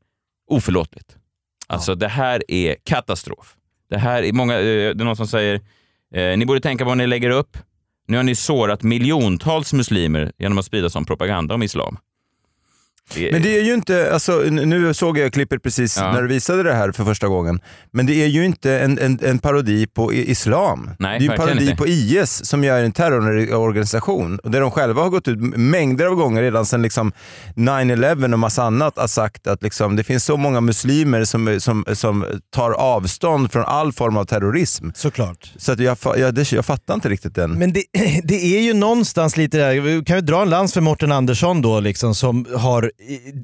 oförlåtligt. 0.47 1.17
Alltså 1.67 1.95
det 1.95 2.07
här 2.07 2.43
är 2.47 2.75
katastrof. 2.83 3.55
Det 3.89 3.97
här 3.97 4.23
är 4.23 4.33
många, 4.33 4.59
eh, 4.59 4.63
det 4.63 5.03
är 5.03 5.05
någon 5.05 5.15
som 5.15 5.27
säger, 5.27 5.61
eh, 6.15 6.37
ni 6.37 6.45
borde 6.45 6.61
tänka 6.61 6.83
på 6.83 6.89
vad 6.89 6.97
ni 6.97 7.07
lägger 7.07 7.29
upp. 7.29 7.57
Nu 8.07 8.17
har 8.17 8.23
ni 8.23 8.35
sårat 8.35 8.83
miljontals 8.83 9.73
muslimer 9.73 10.31
genom 10.37 10.57
att 10.57 10.65
sprida 10.65 10.89
sån 10.89 11.05
propaganda 11.05 11.55
om 11.55 11.63
islam. 11.63 11.97
Men 13.31 13.41
det 13.41 13.57
är 13.59 13.63
ju 13.63 13.73
inte, 13.73 14.13
alltså, 14.13 14.31
nu 14.49 14.93
såg 14.93 15.17
jag 15.17 15.33
klippet 15.33 15.63
precis 15.63 15.97
Ja. 15.97 16.11
när 16.11 16.21
du 16.21 16.27
visade 16.27 16.63
det 16.63 16.73
här 16.73 16.91
för 16.91 17.03
första 17.05 17.27
gången, 17.27 17.59
men 17.91 18.05
det 18.05 18.13
är 18.23 18.27
ju 18.27 18.45
inte 18.45 18.79
en, 18.79 18.99
en, 18.99 19.19
en 19.23 19.39
parodi 19.39 19.87
på 19.87 20.13
islam. 20.13 20.89
Nej, 20.99 21.19
det 21.19 21.25
är 21.25 21.27
ju 21.27 21.31
en 21.33 21.39
parodi 21.39 21.63
inte. 21.63 21.75
på 21.75 21.87
IS 21.87 22.45
som 22.45 22.63
ju 22.63 22.69
är 22.69 22.83
en 22.83 22.91
terrororganisation 22.91 24.39
och 24.39 24.51
där 24.51 24.61
de 24.61 24.71
själva 24.71 25.01
har 25.01 25.09
gått 25.09 25.27
ut 25.27 25.39
mängder 25.57 26.05
av 26.05 26.15
gånger 26.15 26.41
redan 26.41 26.65
sedan 26.65 26.81
liksom 26.81 27.11
9-11 27.55 28.33
och 28.33 28.39
massa 28.39 28.63
annat 28.63 28.97
har 28.97 29.07
sagt 29.07 29.47
att 29.47 29.63
liksom, 29.63 29.95
det 29.95 30.03
finns 30.03 30.25
så 30.25 30.37
många 30.37 30.61
muslimer 30.61 31.25
som, 31.25 31.59
som, 31.59 31.85
som 31.93 32.25
tar 32.55 32.71
avstånd 32.71 33.51
från 33.51 33.63
all 33.65 33.93
form 33.93 34.17
av 34.17 34.25
terrorism. 34.25 34.89
Såklart. 34.95 35.51
Så 35.57 35.71
att 35.71 35.79
jag, 35.79 35.97
jag, 36.17 36.35
det, 36.35 36.51
jag 36.51 36.65
fattar 36.65 36.93
inte 36.93 37.09
riktigt 37.09 37.35
den. 37.35 37.51
Men 37.51 37.73
det, 37.73 37.83
det 38.23 38.57
är 38.57 38.61
ju 38.61 38.73
någonstans 38.73 39.37
lite 39.37 39.57
där, 39.57 39.79
vi 39.79 40.03
kan 40.05 40.15
vi 40.15 40.21
dra 40.21 40.41
en 40.41 40.49
lans 40.49 40.73
för 40.73 40.81
Morten 40.81 41.11
Andersson 41.11 41.61
då 41.61 41.79
liksom, 41.79 42.15
som 42.15 42.45
har 42.55 42.91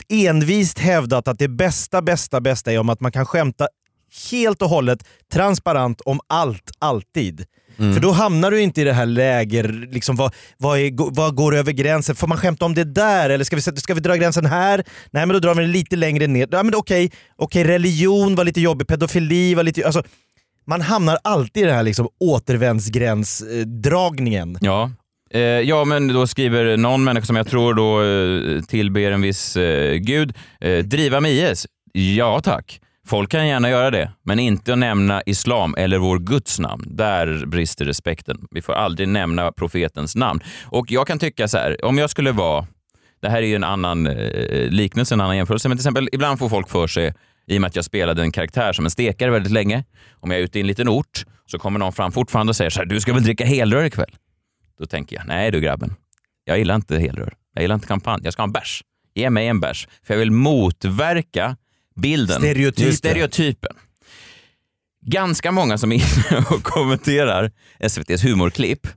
envist 0.09 0.79
hävdat 0.79 1.27
att 1.27 1.39
det 1.39 1.47
bästa, 1.47 2.01
bästa, 2.01 2.41
bästa 2.41 2.71
är 2.71 2.79
om 2.79 2.89
att 2.89 2.99
man 2.99 3.11
kan 3.11 3.25
skämta 3.25 3.67
helt 4.31 4.61
och 4.61 4.69
hållet 4.69 5.03
transparent 5.31 6.01
om 6.01 6.19
allt, 6.27 6.71
alltid. 6.79 7.45
Mm. 7.79 7.93
För 7.93 8.01
då 8.01 8.11
hamnar 8.11 8.51
du 8.51 8.61
inte 8.61 8.81
i 8.81 8.83
det 8.83 8.93
här 8.93 9.05
läger, 9.05 9.87
liksom, 9.91 10.15
vad, 10.15 10.33
vad, 10.57 10.79
är, 10.79 11.15
vad 11.15 11.35
går 11.35 11.55
över 11.55 11.71
gränsen? 11.71 12.15
Får 12.15 12.27
man 12.27 12.37
skämta 12.37 12.65
om 12.65 12.75
det 12.75 12.83
där? 12.83 13.29
Eller 13.29 13.43
ska 13.43 13.55
vi, 13.55 13.61
ska 13.61 13.93
vi 13.93 13.99
dra 13.99 14.15
gränsen 14.15 14.45
här? 14.45 14.83
Nej 15.11 15.25
men 15.25 15.33
då 15.33 15.39
drar 15.39 15.55
vi 15.55 15.61
den 15.61 15.71
lite 15.71 15.95
längre 15.95 16.27
ner. 16.27 16.47
Ja, 16.51 16.63
men 16.63 16.75
okej, 16.75 17.11
okej, 17.35 17.63
religion 17.63 18.35
var 18.35 18.43
lite 18.43 18.61
jobbig, 18.61 18.87
pedofili 18.87 19.55
var 19.55 19.63
lite... 19.63 19.85
Alltså, 19.85 20.03
man 20.67 20.81
hamnar 20.81 21.17
alltid 21.23 21.63
i 21.63 21.65
den 21.65 21.75
här 21.75 21.83
liksom, 21.83 22.07
återvändsgränsdragningen. 22.19 24.57
Ja. 24.61 24.91
Eh, 25.33 25.41
ja, 25.41 25.85
men 25.85 26.07
då 26.07 26.27
skriver 26.27 26.77
någon 26.77 27.03
människa 27.03 27.25
som 27.25 27.35
jag 27.35 27.47
tror 27.47 27.73
då 27.73 28.03
eh, 28.03 28.61
tillber 28.61 29.11
en 29.11 29.21
viss 29.21 29.57
eh, 29.57 29.95
gud, 29.95 30.33
eh, 30.61 30.77
driva 30.77 31.19
med 31.19 31.31
IS? 31.31 31.67
Ja 31.93 32.41
tack. 32.43 32.79
Folk 33.07 33.31
kan 33.31 33.47
gärna 33.47 33.69
göra 33.69 33.91
det, 33.91 34.11
men 34.23 34.39
inte 34.39 34.73
att 34.73 34.79
nämna 34.79 35.21
islam 35.25 35.75
eller 35.77 35.97
vår 35.97 36.19
Guds 36.19 36.59
namn. 36.59 36.83
Där 36.87 37.45
brister 37.45 37.85
respekten. 37.85 38.37
Vi 38.51 38.61
får 38.61 38.73
aldrig 38.73 39.07
nämna 39.07 39.51
profetens 39.51 40.15
namn. 40.15 40.39
Och 40.65 40.91
jag 40.91 41.07
kan 41.07 41.19
tycka 41.19 41.47
så 41.47 41.57
här, 41.57 41.85
om 41.85 41.97
jag 41.97 42.09
skulle 42.09 42.31
vara, 42.31 42.67
det 43.21 43.29
här 43.29 43.41
är 43.41 43.47
ju 43.47 43.55
en 43.55 43.63
annan 43.63 44.07
eh, 44.07 44.69
liknelse, 44.69 45.15
en 45.15 45.21
annan 45.21 45.37
jämförelse, 45.37 45.69
men 45.69 45.77
till 45.77 45.81
exempel 45.81 46.09
ibland 46.11 46.39
får 46.39 46.49
folk 46.49 46.69
för 46.69 46.87
sig 46.87 47.13
i 47.47 47.57
och 47.57 47.61
med 47.61 47.67
att 47.67 47.75
jag 47.75 47.85
spelade 47.85 48.21
en 48.21 48.31
karaktär 48.31 48.73
som 48.73 48.85
en 48.85 48.91
stekare 48.91 49.31
väldigt 49.31 49.53
länge. 49.53 49.83
Om 50.19 50.31
jag 50.31 50.39
är 50.39 50.43
ute 50.43 50.59
i 50.59 50.61
en 50.61 50.67
liten 50.67 50.89
ort 50.89 51.25
så 51.45 51.59
kommer 51.59 51.79
någon 51.79 51.93
fram 51.93 52.11
fortfarande 52.11 52.49
och 52.51 52.55
säger 52.55 52.69
så 52.69 52.79
här, 52.79 52.85
du 52.85 53.01
ska 53.01 53.13
väl 53.13 53.23
dricka 53.23 53.45
helrör 53.45 53.83
ikväll? 53.83 54.11
Då 54.79 54.85
tänker 54.85 55.15
jag, 55.15 55.27
nej 55.27 55.51
du 55.51 55.59
grabben, 55.61 55.95
jag 56.43 56.57
gillar 56.57 56.75
inte 56.75 56.99
helrör. 56.99 57.33
Jag 57.53 57.61
gillar 57.61 57.75
inte 57.75 57.87
kampanj. 57.87 58.21
Jag 58.23 58.33
ska 58.33 58.41
ha 58.41 58.47
en 58.47 58.51
bärs. 58.51 58.83
Ge 59.15 59.29
mig 59.29 59.47
en 59.47 59.59
bärs. 59.59 59.87
För 60.03 60.13
jag 60.13 60.19
vill 60.19 60.31
motverka 60.31 61.57
bilden. 61.95 62.37
Stereotypen. 62.39 62.93
Stereotypen. 62.93 63.75
ganska 65.05 65.51
många 65.51 65.77
som 65.77 65.91
är 65.91 65.95
inne 65.95 66.45
och 66.49 66.63
kommenterar 66.63 67.51
SVTs 67.79 68.23
humorklipp 68.23 68.87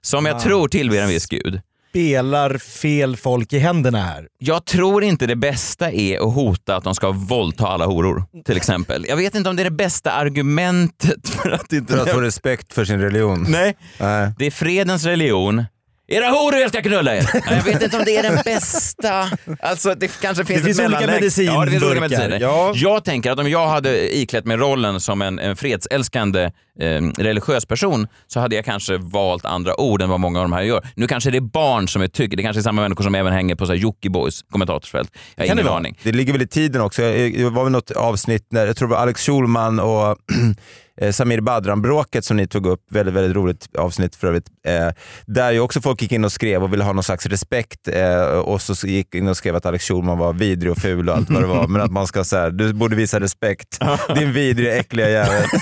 som 0.00 0.26
jag 0.26 0.36
Ah. 0.36 0.40
tror 0.40 0.68
tillber 0.68 1.02
en 1.02 1.08
viss 1.08 1.26
gud. 1.26 1.60
Spelar 1.90 2.58
fel 2.58 3.16
folk 3.16 3.52
i 3.52 3.58
händerna 3.58 4.02
här. 4.02 4.26
Jag 4.38 4.64
tror 4.64 5.04
inte 5.04 5.26
det 5.26 5.36
bästa 5.36 5.92
är 5.92 6.28
att 6.28 6.34
hota 6.34 6.76
att 6.76 6.84
de 6.84 6.94
ska 6.94 7.10
våldta 7.10 7.66
alla 7.66 7.86
horor, 7.86 8.24
till 8.44 8.56
exempel. 8.56 9.06
Jag 9.08 9.16
vet 9.16 9.34
inte 9.34 9.50
om 9.50 9.56
det 9.56 9.62
är 9.62 9.64
det 9.64 9.70
bästa 9.70 10.12
argumentet 10.12 11.28
för 11.28 11.50
att 11.50 11.72
inte... 11.72 11.92
För 11.92 12.02
att 12.02 12.10
få 12.10 12.20
respekt 12.20 12.72
för 12.72 12.84
sin 12.84 13.00
religion. 13.00 13.46
Nej. 13.48 13.76
Nej. 14.00 14.32
Det 14.38 14.46
är 14.46 14.50
fredens 14.50 15.04
religion. 15.04 15.64
Era 16.12 16.28
horor 16.28 16.60
jag 16.60 16.70
ska 16.70 16.82
knulla 16.82 17.16
er! 17.16 17.30
Jag 17.50 17.62
vet 17.64 17.82
inte 17.82 17.96
om 17.96 18.02
det 18.04 18.16
är 18.16 18.22
den 18.22 18.38
bästa. 18.44 19.30
Alltså 19.60 19.94
det 19.94 20.20
kanske 20.20 20.44
finns 20.44 20.60
Det 20.60 20.64
finns 20.66 20.78
ett 20.78 20.86
olika 20.86 21.06
medicinburkar. 21.06 21.58
Ja, 21.58 21.64
det 21.64 21.70
finns 21.70 21.82
olika 21.84 22.00
mediciner. 22.00 22.38
Ja. 22.40 22.72
Jag 22.74 23.04
tänker 23.04 23.30
att 23.30 23.38
om 23.38 23.50
jag 23.50 23.68
hade 23.68 24.16
iklätt 24.16 24.44
mig 24.44 24.56
rollen 24.56 25.00
som 25.00 25.22
en, 25.22 25.38
en 25.38 25.56
fredsälskande 25.56 26.42
eh, 26.80 27.02
religiös 27.18 27.66
person 27.66 28.08
så 28.26 28.40
hade 28.40 28.56
jag 28.56 28.64
kanske 28.64 28.96
valt 28.96 29.44
andra 29.44 29.80
ord 29.80 30.02
än 30.02 30.08
vad 30.08 30.20
många 30.20 30.38
av 30.38 30.44
de 30.44 30.52
här 30.52 30.62
gör. 30.62 30.86
Nu 30.94 31.06
kanske 31.06 31.30
det 31.30 31.38
är 31.38 31.40
barn 31.40 31.88
som 31.88 32.02
är 32.02 32.08
tycker. 32.08 32.36
Det 32.36 32.42
kanske 32.42 32.60
är 32.60 32.62
samma 32.62 32.82
människor 32.82 33.04
som 33.04 33.14
även 33.14 33.32
hänger 33.32 33.54
på 33.54 33.74
Jockibois 33.74 34.42
kommentatorsfält. 34.50 35.10
Jag 35.34 35.42
har 35.42 35.48
Kan 35.48 35.56
det 35.56 35.60
ingen 35.60 35.70
vara? 35.70 35.78
aning. 35.78 35.98
Det 36.02 36.12
ligger 36.12 36.32
väl 36.32 36.42
i 36.42 36.46
tiden 36.46 36.80
också. 36.82 37.02
Det 37.02 37.50
var 37.50 37.62
väl 37.64 37.72
något 37.72 37.90
avsnitt 37.90 38.46
när, 38.50 38.66
jag 38.66 38.76
tror 38.76 38.88
det 38.88 38.94
var 38.94 39.02
Alex 39.02 39.26
Schulman 39.26 39.80
och 39.80 40.16
eh, 41.00 41.12
Samir 41.12 41.40
Badran-bråket 41.40 42.24
som 42.24 42.36
ni 42.36 42.46
tog 42.46 42.66
upp, 42.66 42.80
väldigt, 42.90 43.14
väldigt 43.14 43.36
roligt 43.36 43.76
avsnitt 43.78 44.16
för 44.16 44.26
övrigt. 44.26 44.46
Eh, 44.66 44.88
där 45.26 45.52
ju 45.52 45.60
också 45.60 45.80
folk 45.80 46.02
gick 46.02 46.12
in 46.12 46.24
och 46.24 46.32
skrev 46.32 46.62
och 46.62 46.72
ville 46.72 46.84
ha 46.84 46.92
någon 46.92 47.04
slags 47.04 47.26
respekt 47.26 47.88
eh, 47.88 48.24
och 48.24 48.62
så 48.62 48.86
gick 48.86 49.14
in 49.14 49.28
och 49.28 49.36
skrev 49.36 49.56
att 49.56 49.66
Alex 49.66 49.84
Schulman 49.84 50.18
var 50.18 50.32
vidrig 50.32 50.72
och 50.72 50.78
ful 50.78 51.08
och 51.08 51.16
allt 51.16 51.30
vad 51.30 51.42
det 51.42 51.46
var. 51.48 51.68
Men 51.68 51.82
att 51.82 51.92
man 51.92 52.06
ska 52.06 52.24
säga, 52.24 52.50
du 52.50 52.72
borde 52.72 52.96
visa 52.96 53.20
respekt. 53.20 53.78
Din 54.16 54.32
vidriga, 54.32 54.76
äckliga 54.76 55.10
jävel. 55.10 55.44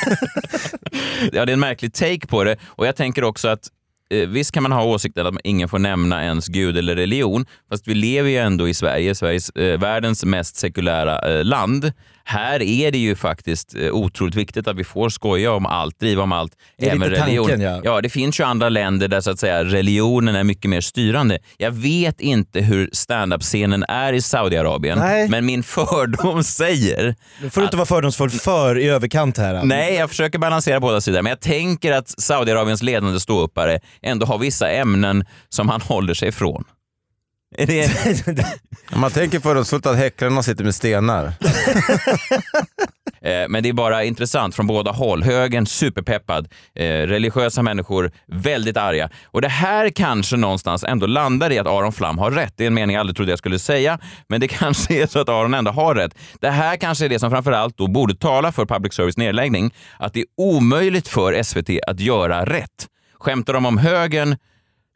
Ja, 1.32 1.46
det 1.46 1.52
är 1.52 1.54
en 1.54 1.60
märklig 1.60 1.94
take 1.94 2.26
på 2.26 2.44
det 2.44 2.56
och 2.66 2.86
jag 2.86 2.96
tänker 2.96 3.24
också 3.24 3.48
att 3.48 3.68
eh, 4.10 4.28
Visst 4.28 4.52
kan 4.52 4.62
man 4.62 4.72
ha 4.72 4.84
åsikten 4.84 5.26
att 5.26 5.34
ingen 5.44 5.68
får 5.68 5.78
nämna 5.78 6.24
ens 6.24 6.46
gud 6.46 6.76
eller 6.76 6.96
religion, 6.96 7.46
fast 7.70 7.88
vi 7.88 7.94
lever 7.94 8.30
ju 8.30 8.36
ändå 8.36 8.68
i 8.68 8.74
Sverige, 8.74 9.14
Sveriges, 9.14 9.50
eh, 9.50 9.80
världens 9.80 10.24
mest 10.24 10.56
sekulära 10.56 11.38
eh, 11.38 11.44
land. 11.44 11.92
Här 12.30 12.62
är 12.62 12.90
det 12.90 12.98
ju 12.98 13.14
faktiskt 13.16 13.74
eh, 13.74 13.90
otroligt 13.90 14.34
viktigt 14.34 14.68
att 14.68 14.76
vi 14.76 14.84
får 14.84 15.08
skoja 15.08 15.52
om 15.52 15.66
allt, 15.66 16.00
driva 16.00 16.22
om 16.22 16.32
allt, 16.32 16.52
Det 16.78 16.86
är 16.86 16.94
även 16.94 17.10
lite 17.10 17.22
religion. 17.22 17.48
tanken, 17.48 17.80
ja. 17.84 18.00
det 18.00 18.08
finns 18.08 18.40
ju 18.40 18.44
andra 18.44 18.68
länder 18.68 19.08
där 19.08 19.20
så 19.20 19.30
att 19.30 19.38
säga 19.38 19.64
religionen 19.64 20.36
är 20.36 20.44
mycket 20.44 20.70
mer 20.70 20.80
styrande. 20.80 21.38
Jag 21.56 21.70
vet 21.70 22.20
inte 22.20 22.60
hur 22.60 22.90
standup-scenen 22.92 23.84
är 23.88 24.12
i 24.12 24.22
Saudiarabien, 24.22 24.98
Nej. 24.98 25.28
men 25.28 25.46
min 25.46 25.62
fördom 25.78 26.44
säger 26.44 27.14
Nu 27.42 27.50
får 27.50 27.60
du 27.60 27.64
inte 27.64 27.76
vara 27.76 27.86
fördomsfull 27.86 28.30
för 28.30 28.78
i 28.78 28.88
överkant 28.88 29.38
här. 29.38 29.64
Nej, 29.64 29.94
jag 29.94 30.08
försöker 30.08 30.38
balansera 30.38 30.80
båda 30.80 31.00
sidor. 31.00 31.22
Men 31.22 31.30
jag 31.30 31.40
tänker 31.40 31.92
att 31.92 32.08
Saudiarabiens 32.08 32.82
ledande 32.82 33.20
ståuppare 33.20 33.80
ändå 34.02 34.26
har 34.26 34.38
vissa 34.38 34.70
ämnen 34.70 35.24
som 35.48 35.68
han 35.68 35.80
håller 35.80 36.14
sig 36.14 36.28
ifrån. 36.28 36.64
Är 37.56 37.66
det... 37.66 37.90
Man 38.96 39.10
tänker 39.10 39.40
fördomsfullt 39.40 39.86
att 39.86 39.96
häcklarna 39.96 40.42
sitter 40.42 40.64
med 40.64 40.74
stenar. 40.74 41.32
Eh, 43.22 43.48
Men 43.48 43.62
det 43.62 43.68
är 43.68 43.72
bara 43.72 44.04
intressant 44.04 44.54
från 44.54 44.66
båda 44.66 44.90
håll. 44.90 45.22
Högern 45.22 45.66
superpeppad, 45.66 46.48
eh, 46.74 46.84
religiösa 46.86 47.62
människor 47.62 48.12
väldigt 48.26 48.76
arga. 48.76 49.10
Och 49.26 49.42
det 49.42 49.48
här 49.48 49.90
kanske 49.90 50.36
någonstans 50.36 50.84
ändå 50.84 51.06
landar 51.06 51.52
i 51.52 51.58
att 51.58 51.66
Aron 51.66 51.92
Flam 51.92 52.18
har 52.18 52.30
rätt. 52.30 52.54
Det 52.56 52.64
är 52.64 52.66
en 52.66 52.74
mening 52.74 52.94
jag 52.94 53.00
aldrig 53.00 53.16
trodde 53.16 53.32
jag 53.32 53.38
skulle 53.38 53.58
säga, 53.58 53.98
men 54.28 54.40
det 54.40 54.48
kanske 54.58 55.02
är 55.02 55.06
så 55.06 55.18
att 55.18 55.28
Aron 55.28 55.54
ändå 55.54 55.70
har 55.70 55.94
rätt. 55.94 56.14
Det 56.40 56.50
här 56.50 56.76
kanske 56.76 57.04
är 57.04 57.08
det 57.08 57.18
som 57.18 57.30
framförallt 57.30 57.78
då 57.78 57.86
borde 57.86 58.14
tala 58.14 58.52
för 58.52 58.66
public 58.66 58.94
service 58.94 59.16
nedläggning, 59.16 59.74
att 59.98 60.12
det 60.14 60.20
är 60.20 60.26
omöjligt 60.36 61.08
för 61.08 61.42
SVT 61.42 61.70
att 61.86 62.00
göra 62.00 62.44
rätt. 62.46 62.86
Skämtar 63.20 63.52
de 63.52 63.66
om 63.66 63.78
högern 63.78 64.36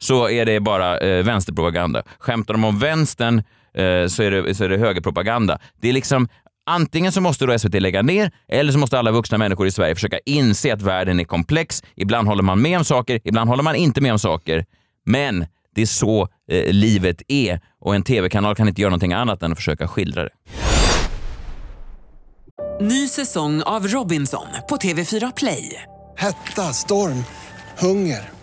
så 0.03 0.29
är 0.29 0.45
det 0.45 0.59
bara 0.59 0.97
eh, 0.97 1.23
vänsterpropaganda. 1.23 2.03
Skämtar 2.19 2.53
de 2.53 2.63
om 2.63 2.79
vänstern 2.79 3.37
eh, 3.73 4.07
så, 4.07 4.23
är 4.23 4.31
det, 4.31 4.55
så 4.55 4.63
är 4.63 4.69
det 4.69 4.77
högerpropaganda. 4.77 5.59
Det 5.81 5.89
är 5.89 5.93
liksom 5.93 6.27
Antingen 6.65 7.11
så 7.11 7.21
måste 7.21 7.45
då 7.45 7.59
SVT 7.59 7.81
lägga 7.81 8.01
ner 8.01 8.31
eller 8.47 8.71
så 8.71 8.79
måste 8.79 8.99
alla 8.99 9.11
vuxna 9.11 9.37
människor 9.37 9.67
i 9.67 9.71
Sverige 9.71 9.95
försöka 9.95 10.19
inse 10.25 10.73
att 10.73 10.81
världen 10.81 11.19
är 11.19 11.23
komplex. 11.23 11.83
Ibland 11.95 12.27
håller 12.27 12.43
man 12.43 12.61
med 12.61 12.77
om 12.77 12.85
saker, 12.85 13.19
ibland 13.23 13.49
håller 13.49 13.63
man 13.63 13.75
inte 13.75 14.01
med 14.01 14.11
om 14.11 14.19
saker. 14.19 14.65
Men 15.05 15.45
det 15.75 15.81
är 15.81 15.85
så 15.85 16.27
eh, 16.51 16.73
livet 16.73 17.21
är 17.27 17.59
och 17.81 17.95
en 17.95 18.03
tv-kanal 18.03 18.55
kan 18.55 18.67
inte 18.67 18.81
göra 18.81 18.89
någonting 18.89 19.13
annat 19.13 19.43
än 19.43 19.51
att 19.51 19.57
försöka 19.57 19.87
skildra 19.87 20.23
det. 20.23 20.31
Ny 22.81 23.07
säsong 23.07 23.61
av 23.61 23.87
Robinson 23.87 24.47
på 24.69 24.75
TV4 24.75 25.33
Play. 25.35 25.83
Hetta, 26.17 26.61
storm, 26.61 27.23
hunger. 27.79 28.42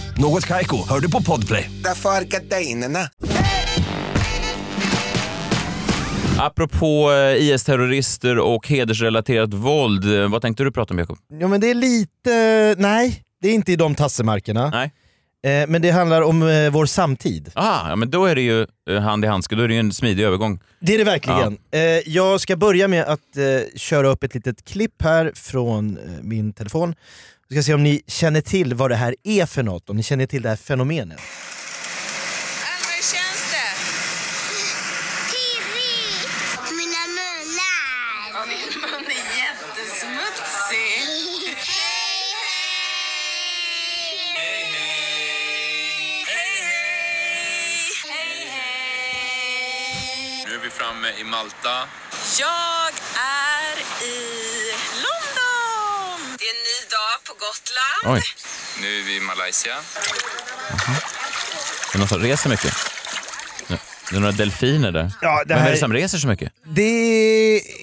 Något 0.17 0.47
Kaiko, 0.47 0.87
hör 0.89 0.99
du 0.99 1.11
på 1.11 1.21
Podplay. 1.23 1.71
Därför 1.83 2.09
är 2.09 2.21
gardinerna. 2.21 2.99
Apropå 6.39 7.11
eh, 7.11 7.43
IS-terrorister 7.49 8.39
och 8.39 8.67
hedersrelaterat 8.67 9.53
våld, 9.53 10.19
eh, 10.19 10.29
vad 10.29 10.41
tänkte 10.41 10.63
du 10.63 10.71
prata 10.71 10.93
om 10.93 10.99
Jakob? 10.99 11.17
Ja 11.39 11.47
men 11.47 11.61
det 11.61 11.69
är 11.69 11.75
lite, 11.75 12.75
nej 12.77 13.23
det 13.41 13.47
är 13.49 13.53
inte 13.53 13.71
i 13.71 13.75
de 13.75 13.95
tassemarkerna. 13.95 14.69
Nej. 14.69 14.91
Eh, 15.43 15.67
men 15.67 15.81
det 15.81 15.89
handlar 15.91 16.21
om 16.21 16.43
eh, 16.49 16.69
vår 16.71 16.85
samtid. 16.85 17.51
Ah, 17.55 17.89
ja, 17.89 17.95
men 17.95 18.09
då 18.09 18.25
är 18.25 18.35
det 18.35 18.41
ju 18.41 18.67
eh, 18.89 18.99
hand 19.01 19.25
i 19.25 19.27
handske, 19.27 19.55
då 19.55 19.63
är 19.63 19.67
det 19.67 19.73
ju 19.73 19.79
en 19.79 19.91
smidig 19.93 20.23
övergång. 20.23 20.59
Det 20.79 20.93
är 20.93 20.97
det 20.97 21.03
verkligen. 21.03 21.57
Eh, 21.71 21.81
jag 22.05 22.41
ska 22.41 22.55
börja 22.55 22.87
med 22.87 23.03
att 23.05 23.19
köra 23.75 24.07
upp 24.07 24.23
ett 24.23 24.35
litet 24.35 24.65
klipp 24.65 25.01
här 25.03 25.31
från 25.35 25.99
min 26.21 26.53
telefon. 26.53 26.95
Vi 27.51 27.57
ska 27.57 27.63
se 27.63 27.73
om 27.73 27.83
ni 27.83 28.01
känner 28.07 28.41
till 28.41 28.73
vad 28.73 28.91
det 28.91 28.95
här 28.95 29.15
är 29.23 29.45
för 29.45 29.63
något, 29.63 29.89
om 29.89 29.97
ni 29.97 30.03
känner 30.03 30.25
till 30.25 30.41
det 30.41 30.49
här 30.49 30.55
fenomenet. 30.55 31.19
Hur 31.19 33.01
känns 33.13 33.51
det? 33.51 33.71
Pirrigt. 35.31 36.71
Mina 36.71 37.03
munnar. 37.17 38.31
Ja, 38.33 38.45
din 38.45 38.81
mun 38.81 39.05
är 39.05 39.25
jättesmutsig. 39.41 41.01
Nu 50.47 50.55
är 50.55 50.59
vi 50.63 50.69
framme 50.69 51.07
i 51.19 51.23
Malta. 51.23 51.89
Jag 52.39 52.93
är 53.63 53.77
i 54.05 54.17
London. 55.03 56.37
Det 56.39 56.45
är 56.45 56.49
en 56.55 56.63
ny 56.69 56.79
dag 56.89 57.20
på 57.31 57.35
Gotland. 57.45 58.17
Oj. 58.17 58.21
Nu 58.81 58.87
är 58.99 59.03
vi 59.05 59.17
i 59.17 59.19
Malaysia. 59.19 59.73
Det 61.91 61.95
är 61.97 61.99
någon 61.99 62.07
som 62.07 62.19
reser 62.19 62.49
mycket. 62.49 62.73
Ja, 63.67 63.75
Det 64.09 64.15
är 64.15 64.19
några 64.19 64.31
delfiner 64.31 64.91
där. 64.91 65.11
Ja, 65.21 65.43
det 65.47 65.53
Vem 65.53 65.57
är 65.57 65.61
här- 65.63 65.71
det 65.71 65.77
som 65.77 65.93
reser 65.93 66.17
så 66.17 66.27
mycket? 66.27 66.51
Det 66.65 66.81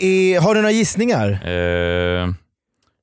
är... 0.00 0.40
Har 0.40 0.54
du 0.54 0.60
några 0.60 0.72
gissningar? 0.72 1.30
Eh, 1.30 2.28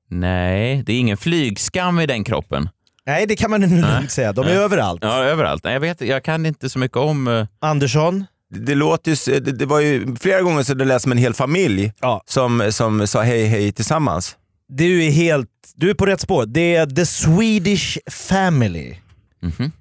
nej, 0.10 0.84
det 0.86 0.94
är 0.94 1.00
ingen 1.00 1.18
flygskam 1.18 2.00
i 2.00 2.06
den 2.06 2.24
kroppen. 2.24 2.70
Nej, 3.06 3.26
det 3.26 3.36
kan 3.36 3.52
man 3.52 3.62
lugnt 3.82 4.12
säga. 4.18 4.34
De 4.34 4.42
är 4.46 4.50
Nej. 4.50 4.58
överallt. 4.58 5.00
Ja, 5.04 5.24
överallt. 5.24 5.64
Nej, 5.64 5.74
Jag, 5.74 5.80
vet, 5.80 6.02
jag 6.02 6.24
kan 6.24 6.46
inte 6.46 6.70
så 6.70 6.80
mycket 6.80 6.98
om... 6.98 7.28
eh, 7.28 7.46
Andersson? 7.62 8.26
Det, 8.50 8.76
låter 8.76 9.30
ju, 9.32 9.40
det, 9.40 9.52
det 9.52 9.66
var 9.66 9.80
ju 9.80 10.16
flera 10.16 10.42
gånger 10.42 10.64
så 10.64 10.74
det 10.74 10.86
lät 10.86 11.02
som 11.02 11.12
en 11.12 11.18
hel 11.18 11.34
familj 11.34 11.94
som, 12.26 12.68
som 12.72 13.08
sa 13.08 13.22
hej 13.22 13.46
hej 13.46 13.72
tillsammans. 13.72 14.36
Du 14.70 15.04
är 15.06 15.12
helt... 15.12 15.50
Du 15.76 15.90
är 15.90 15.94
på 15.94 16.06
rätt 16.06 16.22
spår. 16.22 16.46
Det 16.46 16.76
är 16.76 16.86
The 16.86 17.06
Swedish 17.06 17.98
Family. 18.12 18.96
Mhm. 19.42 19.72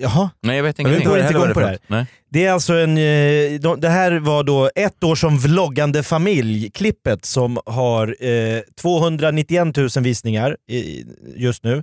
Jaha? 0.00 0.30
Nej, 0.42 0.56
jag 0.56 0.62
vet 0.64 0.78
Jag 0.78 0.88
ingenting. 0.88 1.08
går 1.08 1.18
inte 1.18 1.32
igång 1.32 1.52
på 1.54 1.60
det 1.60 1.66
här. 1.66 1.78
Nej. 1.86 2.06
Det 2.30 2.44
är 2.44 2.52
alltså 2.52 2.74
en, 2.74 2.98
eh, 2.98 3.60
de- 3.60 3.80
det 3.80 3.88
här 3.88 4.12
var 4.18 4.44
då 4.44 4.70
ett 4.74 5.04
år 5.04 5.14
som 5.14 5.38
vloggande 5.38 6.02
familj-klippet 6.02 7.24
som 7.24 7.58
har 7.66 8.16
eh, 8.20 8.60
291 8.80 9.76
000 9.76 9.88
visningar 10.04 10.56
i, 10.68 11.04
just 11.36 11.64
nu. 11.64 11.82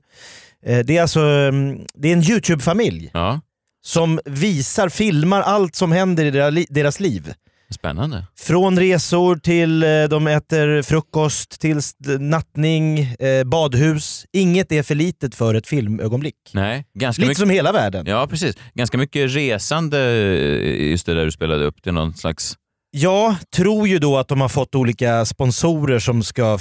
Eh, 0.65 0.79
det 0.79 0.97
är 0.97 1.01
alltså 1.01 1.19
mm, 1.21 1.79
det 1.93 2.08
är 2.10 2.13
en 2.13 2.23
YouTube-familj 2.23 3.10
Ja, 3.13 3.41
som 3.86 4.19
visar, 4.25 4.89
filmar 4.89 5.41
allt 5.41 5.75
som 5.75 5.91
händer 5.91 6.25
i 6.58 6.65
deras 6.69 6.99
liv. 6.99 7.34
Spännande. 7.73 8.25
Från 8.39 8.80
resor 8.80 9.36
till 9.36 9.84
eh, 9.84 10.04
de 10.10 10.28
äter 10.28 10.82
frukost, 10.82 11.62
till 11.62 11.80
nattning, 12.19 12.99
eh, 12.99 13.43
badhus. 13.45 14.25
Inget 14.34 14.71
är 14.71 14.84
för 14.84 14.95
litet 14.95 15.36
för 15.36 15.56
ett 15.56 15.67
filmögonblick. 15.67 16.36
Nej, 16.54 16.86
ganska 16.93 17.21
Lite 17.21 17.30
mycket... 17.30 17.39
som 17.39 17.49
hela 17.49 17.71
världen. 17.71 18.06
Ja, 18.08 18.28
precis. 18.28 18.56
Ganska 18.73 18.97
mycket 18.97 19.32
resande, 19.36 19.99
eh, 19.99 20.89
just 20.89 21.06
det 21.06 21.13
där 21.13 21.25
du 21.25 21.32
spelade 21.32 21.65
upp. 21.65 21.75
Det 21.84 21.89
är 21.89 21.93
någon 21.93 22.13
slags... 22.13 22.56
Jag 22.91 23.36
tror 23.56 23.88
ju 23.88 23.99
då 23.99 24.17
att 24.17 24.28
de 24.28 24.41
har 24.41 24.49
fått 24.49 24.75
olika 24.75 25.25
sponsorer 25.25 25.99
som 25.99 26.23
ska 26.23 26.58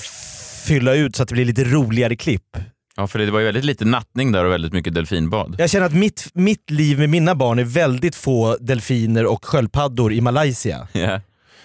fylla 0.67 0.95
ut 0.95 1.17
så 1.17 1.23
att 1.23 1.29
det 1.29 1.35
blir 1.35 1.45
lite 1.45 1.65
roligare 1.65 2.17
klipp. 2.17 2.57
Ja, 2.97 3.07
för 3.07 3.19
det 3.19 3.31
var 3.31 3.39
ju 3.41 3.45
väldigt 3.47 3.65
lite 3.65 3.85
nattning 3.85 4.33
där 4.33 4.45
och 4.45 4.53
väldigt 4.53 4.73
mycket 4.73 4.95
delfinbad. 4.95 5.55
Jag 5.59 5.71
känner 5.71 5.87
att 5.87 5.93
mitt, 5.95 6.31
mitt 6.35 6.71
liv 6.71 6.99
med 6.99 7.09
mina 7.11 7.35
barn 7.35 7.59
är 7.59 7.65
väldigt 7.65 8.15
få 8.17 8.57
delfiner 8.61 9.27
och 9.27 9.45
sköldpaddor 9.45 10.13
i 10.13 10.21
Malaysia. 10.21 10.89
Ja. 10.93 11.21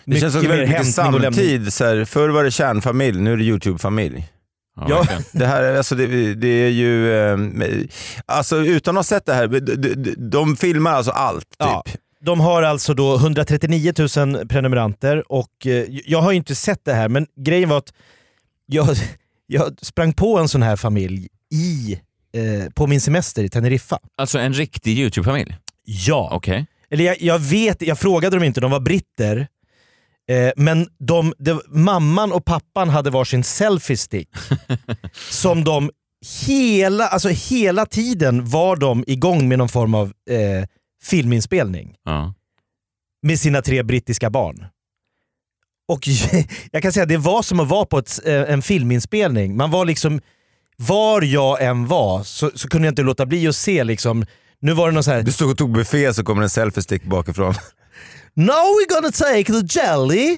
Det 0.06 0.20
känns 0.20 0.34
som 0.34 0.42
väldigt 0.48 0.70
mycket 0.70 0.94
samtid. 0.94 1.74
Så 1.74 1.86
här, 1.86 2.06
förr 2.06 2.30
var 2.30 2.44
det 2.44 2.52
kärnfamilj, 2.52 3.20
nu 3.22 3.34
är 3.34 3.38
det 3.38 3.44
YouTube-familj. 3.44 4.28
Ja. 4.88 5.06
Det 5.32 5.46
här 5.46 5.64
är- 5.64 5.78
alltså 5.78 5.96
det, 5.96 6.34
det 6.36 6.48
är 6.48 6.70
ju, 6.70 7.14
eh, 7.14 7.38
alltså 8.26 8.58
utan 8.58 8.94
att 8.98 8.98
ha 8.98 9.04
sett 9.04 9.26
det 9.26 9.34
här, 9.34 9.48
de, 9.48 10.14
de, 10.30 10.56
filmar 10.56 10.92
alltså 10.92 11.12
allt. 11.12 11.44
Typ. 11.50 11.56
Ja. 11.60 11.84
De 12.22 12.40
har 12.40 12.64
alltså 12.64 12.94
då 12.94 13.16
139 13.16 13.94
000 14.18 14.48
prenumeranter 14.48 15.32
och 15.32 15.68
eh, 15.68 15.86
jag 16.06 16.22
har 16.22 16.32
ju 16.32 16.38
inte 16.38 16.56
sett 16.56 16.86
det 16.86 16.94
här 16.94 17.10
men 17.10 17.28
grejen 17.46 17.70
var 17.70 17.78
att 17.78 17.94
jag, 18.66 18.88
jag 19.52 19.78
sprang 19.82 20.14
på 20.14 20.38
en 20.38 20.48
sån 20.48 20.62
här 20.64 20.76
familj 20.76 21.28
i, 21.54 21.94
eh, 22.34 22.70
på 22.74 22.88
min 22.88 23.02
semester 23.02 23.44
i 23.44 23.50
Teneriffa. 23.50 24.00
Alltså 24.18 24.40
en 24.40 24.54
riktig 24.54 25.00
YouTube-familj? 25.00 25.58
Ja. 25.84 26.30
Okej. 26.32 26.66
Eller 26.90 27.04
jag, 27.06 27.22
jag 27.22 27.40
vet, 27.40 27.82
jag 27.82 28.00
frågade 28.00 28.36
dem 28.36 28.44
inte, 28.44 28.62
de 28.62 28.72
var 28.72 28.80
britter. 28.80 29.48
Eh, 30.30 30.52
men 30.56 30.88
de, 31.00 31.34
det- 31.38 31.68
mamman 31.68 32.32
och 32.32 32.46
pappan 32.46 32.90
hade 32.90 33.10
varsin 33.10 33.44
selfie-stick. 33.44 34.30
som 35.32 35.64
de 35.64 35.92
hela, 36.48 37.08
alltså 37.08 37.30
hela 37.30 37.86
tiden 37.86 38.46
var 38.50 38.76
de 38.76 39.04
igång 39.08 39.48
med 39.48 39.58
någon 39.58 39.70
form 39.70 39.94
av 39.96 40.08
eh, 40.30 40.68
filminspelning. 41.04 41.96
Ja. 42.06 42.34
Med 43.22 43.40
sina 43.40 43.62
tre 43.62 43.84
brittiska 43.84 44.30
barn. 44.30 44.66
Och 45.90 46.08
jag 46.72 46.82
kan 46.82 46.94
säga 46.94 47.06
det 47.06 47.18
var 47.18 47.42
som 47.42 47.60
att 47.60 47.68
vara 47.68 47.86
på 47.86 47.98
ett, 47.98 48.20
eh, 48.26 48.34
en 48.34 48.62
filminspelning. 48.62 49.58
Man 49.58 49.72
var 49.72 49.86
liksom, 49.86 50.22
var 50.78 51.22
jag 51.22 51.64
än 51.64 51.88
var 51.88 52.24
så, 52.24 52.52
så 52.56 52.68
kunde 52.68 52.88
jag 52.88 52.92
inte 52.92 53.02
låta 53.02 53.26
bli 53.26 53.48
att 53.48 53.56
se 53.56 53.84
liksom, 53.84 54.26
nu 54.62 54.74
var 54.74 54.88
det 54.88 54.94
någon 54.94 55.04
så 55.04 55.12
här 55.12 55.22
Du 55.22 55.32
stod 55.32 55.52
och 55.52 55.58
tog 55.58 55.74
buffé 55.74 56.14
så 56.14 56.24
kommer 56.24 56.42
en 56.42 56.50
selfie-stick 56.50 57.04
bakifrån. 57.04 57.54
Now 58.36 58.56
we're 58.56 58.94
gonna 58.96 59.12
take 59.12 59.44
the 59.44 59.80
jelly. 59.80 60.38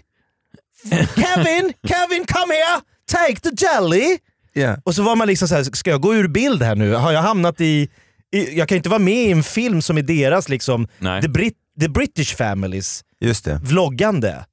Kevin, 1.16 1.74
Kevin 1.88 2.26
come 2.26 2.54
here, 2.54 2.82
take 3.12 3.40
the 3.40 3.66
jelly. 3.66 4.18
Yeah. 4.56 4.80
Och 4.84 4.96
så 4.96 5.04
var 5.04 5.16
man 5.16 5.28
liksom 5.28 5.48
så 5.48 5.56
här, 5.56 5.64
ska 5.64 5.90
jag 5.90 6.02
gå 6.02 6.16
ur 6.16 6.28
bild 6.28 6.64
här 6.64 6.76
nu? 6.76 6.94
Har 6.94 7.12
jag 7.12 7.22
hamnat 7.22 7.62
i... 7.62 7.90
i 8.34 8.58
jag 8.58 8.70
kan 8.70 8.76
inte 8.76 8.90
vara 8.90 9.00
med 9.00 9.28
i 9.28 9.32
en 9.32 9.44
film 9.44 9.82
som 9.82 9.98
är 9.98 10.02
deras 10.02 10.50
liksom, 10.50 10.88
Nej. 11.00 11.22
the, 11.22 11.30
Brit, 11.30 11.54
the 11.80 11.90
British 11.90 12.36
families 12.36 13.04
Just 13.20 13.46
det. 13.46 13.60
vloggande. 13.64 14.46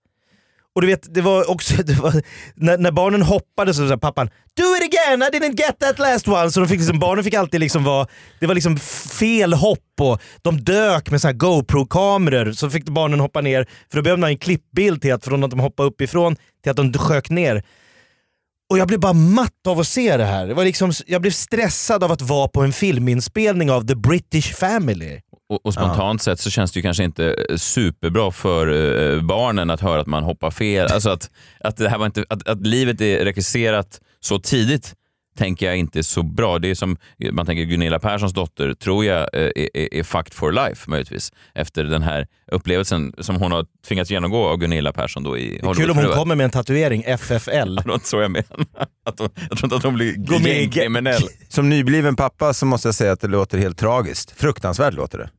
Och 0.78 0.82
du 0.82 0.88
vet, 0.88 1.14
det 1.14 1.20
var 1.20 1.50
också, 1.50 1.74
det 1.82 1.92
var, 1.92 2.22
när, 2.54 2.78
när 2.78 2.90
barnen 2.90 3.22
hoppade 3.22 3.74
så 3.74 3.88
sa 3.88 3.96
pappan 3.96 4.30
Do 4.56 4.62
it 4.76 4.94
again, 4.94 5.22
I 5.22 5.26
didn't 5.26 5.58
get 5.58 5.78
that 5.78 5.98
last 5.98 6.28
one. 6.28 6.50
Så 6.50 6.60
de 6.60 6.68
fick 6.68 6.78
liksom, 6.78 6.98
barnen 6.98 7.24
fick 7.24 7.34
alltid 7.34 7.60
liksom 7.60 7.84
vara, 7.84 8.06
det 8.40 8.46
var 8.46 8.54
liksom 8.54 8.78
fel 9.18 9.52
hopp 9.52 10.00
och 10.00 10.20
de 10.42 10.60
dök 10.60 11.10
med 11.10 11.38
GoPro-kameror. 11.38 12.52
Så 12.52 12.70
fick 12.70 12.84
barnen 12.84 13.20
hoppa 13.20 13.40
ner, 13.40 13.66
för 13.90 13.96
då 13.96 14.02
behövde 14.02 14.20
man 14.20 14.30
en 14.30 14.38
klippbild 14.38 15.02
till 15.02 15.14
att 15.14 15.24
från 15.24 15.44
att 15.44 15.50
de 15.50 15.60
hoppade 15.60 15.88
uppifrån 15.88 16.36
till 16.62 16.70
att 16.70 16.76
de 16.76 16.92
sjök 16.92 17.30
ner. 17.30 17.62
Och 18.70 18.78
jag 18.78 18.88
blev 18.88 19.00
bara 19.00 19.12
matt 19.12 19.66
av 19.68 19.80
att 19.80 19.88
se 19.88 20.16
det 20.16 20.24
här. 20.24 20.46
Det 20.46 20.54
var 20.54 20.64
liksom, 20.64 20.92
jag 21.06 21.20
blev 21.20 21.30
stressad 21.30 22.04
av 22.04 22.12
att 22.12 22.22
vara 22.22 22.48
på 22.48 22.62
en 22.62 22.72
filminspelning 22.72 23.70
av 23.70 23.86
The 23.86 23.94
British 23.94 24.54
Family. 24.54 25.20
Och, 25.48 25.66
och 25.66 25.74
spontant 25.74 26.22
sett 26.22 26.40
så 26.40 26.50
känns 26.50 26.72
det 26.72 26.78
ju 26.78 26.82
kanske 26.82 27.04
inte 27.04 27.46
eh, 27.48 27.56
superbra 27.56 28.30
för 28.30 28.66
eh, 29.16 29.22
barnen 29.22 29.70
att 29.70 29.80
höra 29.80 30.00
att 30.00 30.06
man 30.06 30.22
hoppar 30.24 30.50
fel. 30.50 30.86
Alltså 30.92 31.10
att, 31.10 31.30
att, 31.60 31.76
det 31.76 31.88
här 31.88 31.98
var 31.98 32.06
inte, 32.06 32.24
att, 32.28 32.48
att 32.48 32.66
livet 32.66 33.00
är 33.00 33.24
regisserat 33.24 34.00
så 34.20 34.38
tidigt 34.38 34.94
tänker 35.38 35.66
jag 35.66 35.76
inte 35.76 35.98
är 35.98 36.02
så 36.02 36.22
bra. 36.22 36.58
Det 36.58 36.70
är 36.70 36.74
som 36.74 36.96
man 37.32 37.46
tänker 37.46 37.64
Gunilla 37.64 37.98
Perssons 37.98 38.32
dotter 38.32 38.74
tror 38.74 39.04
jag 39.04 39.18
eh, 39.18 39.42
är, 39.42 39.76
är, 39.76 39.94
är 39.94 40.02
fucked 40.02 40.34
for 40.34 40.52
life 40.52 40.90
möjligtvis. 40.90 41.32
Efter 41.54 41.84
den 41.84 42.02
här 42.02 42.26
upplevelsen 42.52 43.12
som 43.18 43.36
hon 43.36 43.52
har 43.52 43.66
tvingats 43.86 44.10
genomgå 44.10 44.48
av 44.48 44.56
Gunilla 44.56 44.92
Persson 44.92 45.22
då 45.22 45.38
i 45.38 45.58
Det 45.62 45.68
är 45.68 45.74
kul 45.74 45.90
om 45.90 45.96
hon 45.96 46.12
kommer 46.12 46.34
med 46.34 46.44
en 46.44 46.50
tatuering, 46.50 47.02
FFL. 47.02 47.74
Det 47.74 47.82
var 47.86 47.94
inte 47.94 48.08
så 48.08 48.20
jag 48.20 48.30
menar. 48.30 48.66
Att 49.04 49.18
hon, 49.18 49.28
jag 49.34 49.58
tror 49.58 49.64
inte 49.64 49.76
att 49.76 49.82
hon 49.82 49.94
blir 49.94 50.46
gängkriminell. 50.48 51.22
Som 51.48 51.68
nybliven 51.68 52.16
pappa 52.16 52.54
så 52.54 52.66
måste 52.66 52.88
jag 52.88 52.94
säga 52.94 53.12
att 53.12 53.20
det 53.20 53.28
låter 53.28 53.58
helt 53.58 53.78
tragiskt. 53.78 54.30
Fruktansvärt 54.30 54.94
låter 54.94 55.18
det. 55.18 55.30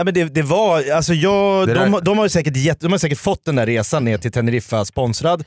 Ja, 0.00 0.04
men 0.04 0.14
det, 0.14 0.24
det 0.24 0.42
var, 0.42 0.90
alltså 0.90 1.14
jag, 1.14 1.68
Det 1.68 1.74
de, 1.74 2.00
de, 2.02 2.18
har 2.18 2.28
säkert 2.28 2.56
gett, 2.56 2.80
de 2.80 2.92
har 2.92 2.98
säkert 2.98 3.18
fått 3.18 3.44
den 3.44 3.54
där 3.56 3.66
resan 3.66 4.04
ner 4.04 4.18
till 4.18 4.32
Teneriffa 4.32 4.84
sponsrad. 4.84 5.44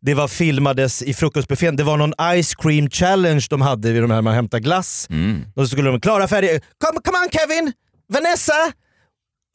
Det 0.00 0.14
var 0.14 0.28
filmades 0.28 1.02
i 1.02 1.14
frukostbuffén. 1.14 1.76
Det 1.76 1.84
var 1.84 1.96
någon 1.96 2.42
ice 2.42 2.54
cream 2.54 2.90
challenge 2.90 3.46
de 3.50 3.60
hade 3.60 3.92
vid 3.92 4.02
de 4.02 4.10
här 4.10 4.22
man 4.22 4.34
hämtar 4.34 4.58
glass. 4.58 5.06
Mm. 5.10 5.44
Och 5.54 5.62
så 5.62 5.68
skulle 5.68 5.90
de 5.90 6.00
klara 6.00 6.28
färdiga. 6.28 6.50
Come, 6.52 7.00
come 7.04 7.18
on 7.18 7.28
Kevin! 7.30 7.72
Vanessa! 8.12 8.72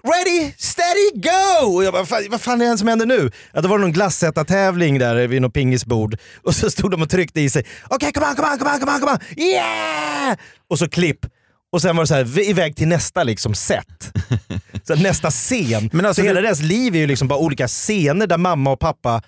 Ready, 0.04 0.52
steady, 0.58 1.12
go! 1.14 1.76
Och 1.76 1.84
jag 1.84 1.94
bara, 1.94 2.06
"Fan, 2.06 2.28
vad 2.30 2.42
fan 2.42 2.62
är 2.62 2.72
det 2.72 2.78
som 2.78 2.88
händer 2.88 3.06
nu? 3.06 3.32
Ja, 3.54 3.62
då 3.62 3.70
var 3.70 3.78
det 3.78 3.82
någon 3.82 3.94
glassättartävling 3.94 5.00
där 5.00 5.28
vid 5.28 5.42
något 5.42 5.54
pingisbord. 5.54 6.18
Och 6.44 6.56
så 6.56 6.72
stod 6.72 6.92
de 6.92 7.02
och 7.02 7.10
tryckte 7.10 7.42
i 7.42 7.50
sig. 7.50 7.66
Okej, 7.90 8.08
on, 8.08 8.14
come 8.14 8.28
on, 8.28 8.36
come 8.36 8.74
on, 8.74 8.80
come 8.80 8.92
on, 8.92 9.00
come 9.00 9.12
on! 9.12 9.44
Yeah! 9.44 10.38
Och 10.70 10.80
så 10.80 10.90
klipp. 10.90 11.26
Och 11.72 11.82
sen 11.82 11.96
var 11.96 12.04
det 12.04 12.08
så 12.08 12.14
här, 12.16 12.40
iväg 12.50 12.76
till 12.76 12.88
nästa 12.88 13.24
liksom 13.24 13.54
set. 13.54 14.12
Så 14.88 14.96
nästa 14.96 15.32
scen. 15.32 15.90
Men 15.94 16.06
alltså 16.06 16.22
så 16.22 16.28
hela 16.28 16.42
det- 16.42 16.48
deras 16.48 16.62
liv 16.62 16.96
är 16.96 17.00
ju 17.00 17.08
liksom 17.08 17.28
bara 17.28 17.40
olika 17.40 17.68
scener 17.68 18.28
där 18.28 18.38
mamma 18.38 18.72
och 18.72 18.80
pappa 18.80 19.22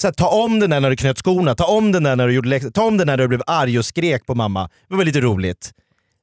så 0.00 0.06
här, 0.06 0.12
ta 0.12 0.28
om 0.28 0.60
den 0.60 0.70
där 0.70 0.80
när 0.80 0.90
du 0.90 0.96
knöt 0.96 1.18
skorna, 1.18 1.54
ta 1.54 1.64
om 1.66 1.92
den 1.92 2.02
där 2.02 2.16
när 2.16 2.26
du 2.28 2.34
gjorde 2.34 2.48
läxor, 2.48 2.70
ta 2.70 2.82
om 2.84 2.96
den 2.96 3.06
där 3.06 3.16
när 3.16 3.24
du 3.24 3.28
blev 3.28 3.42
arg 3.46 3.78
och 3.78 3.84
skrek 3.86 4.26
på 4.26 4.34
mamma. 4.34 4.70
Det 4.88 4.94
var 4.96 5.04
lite 5.04 5.20
roligt. 5.20 5.70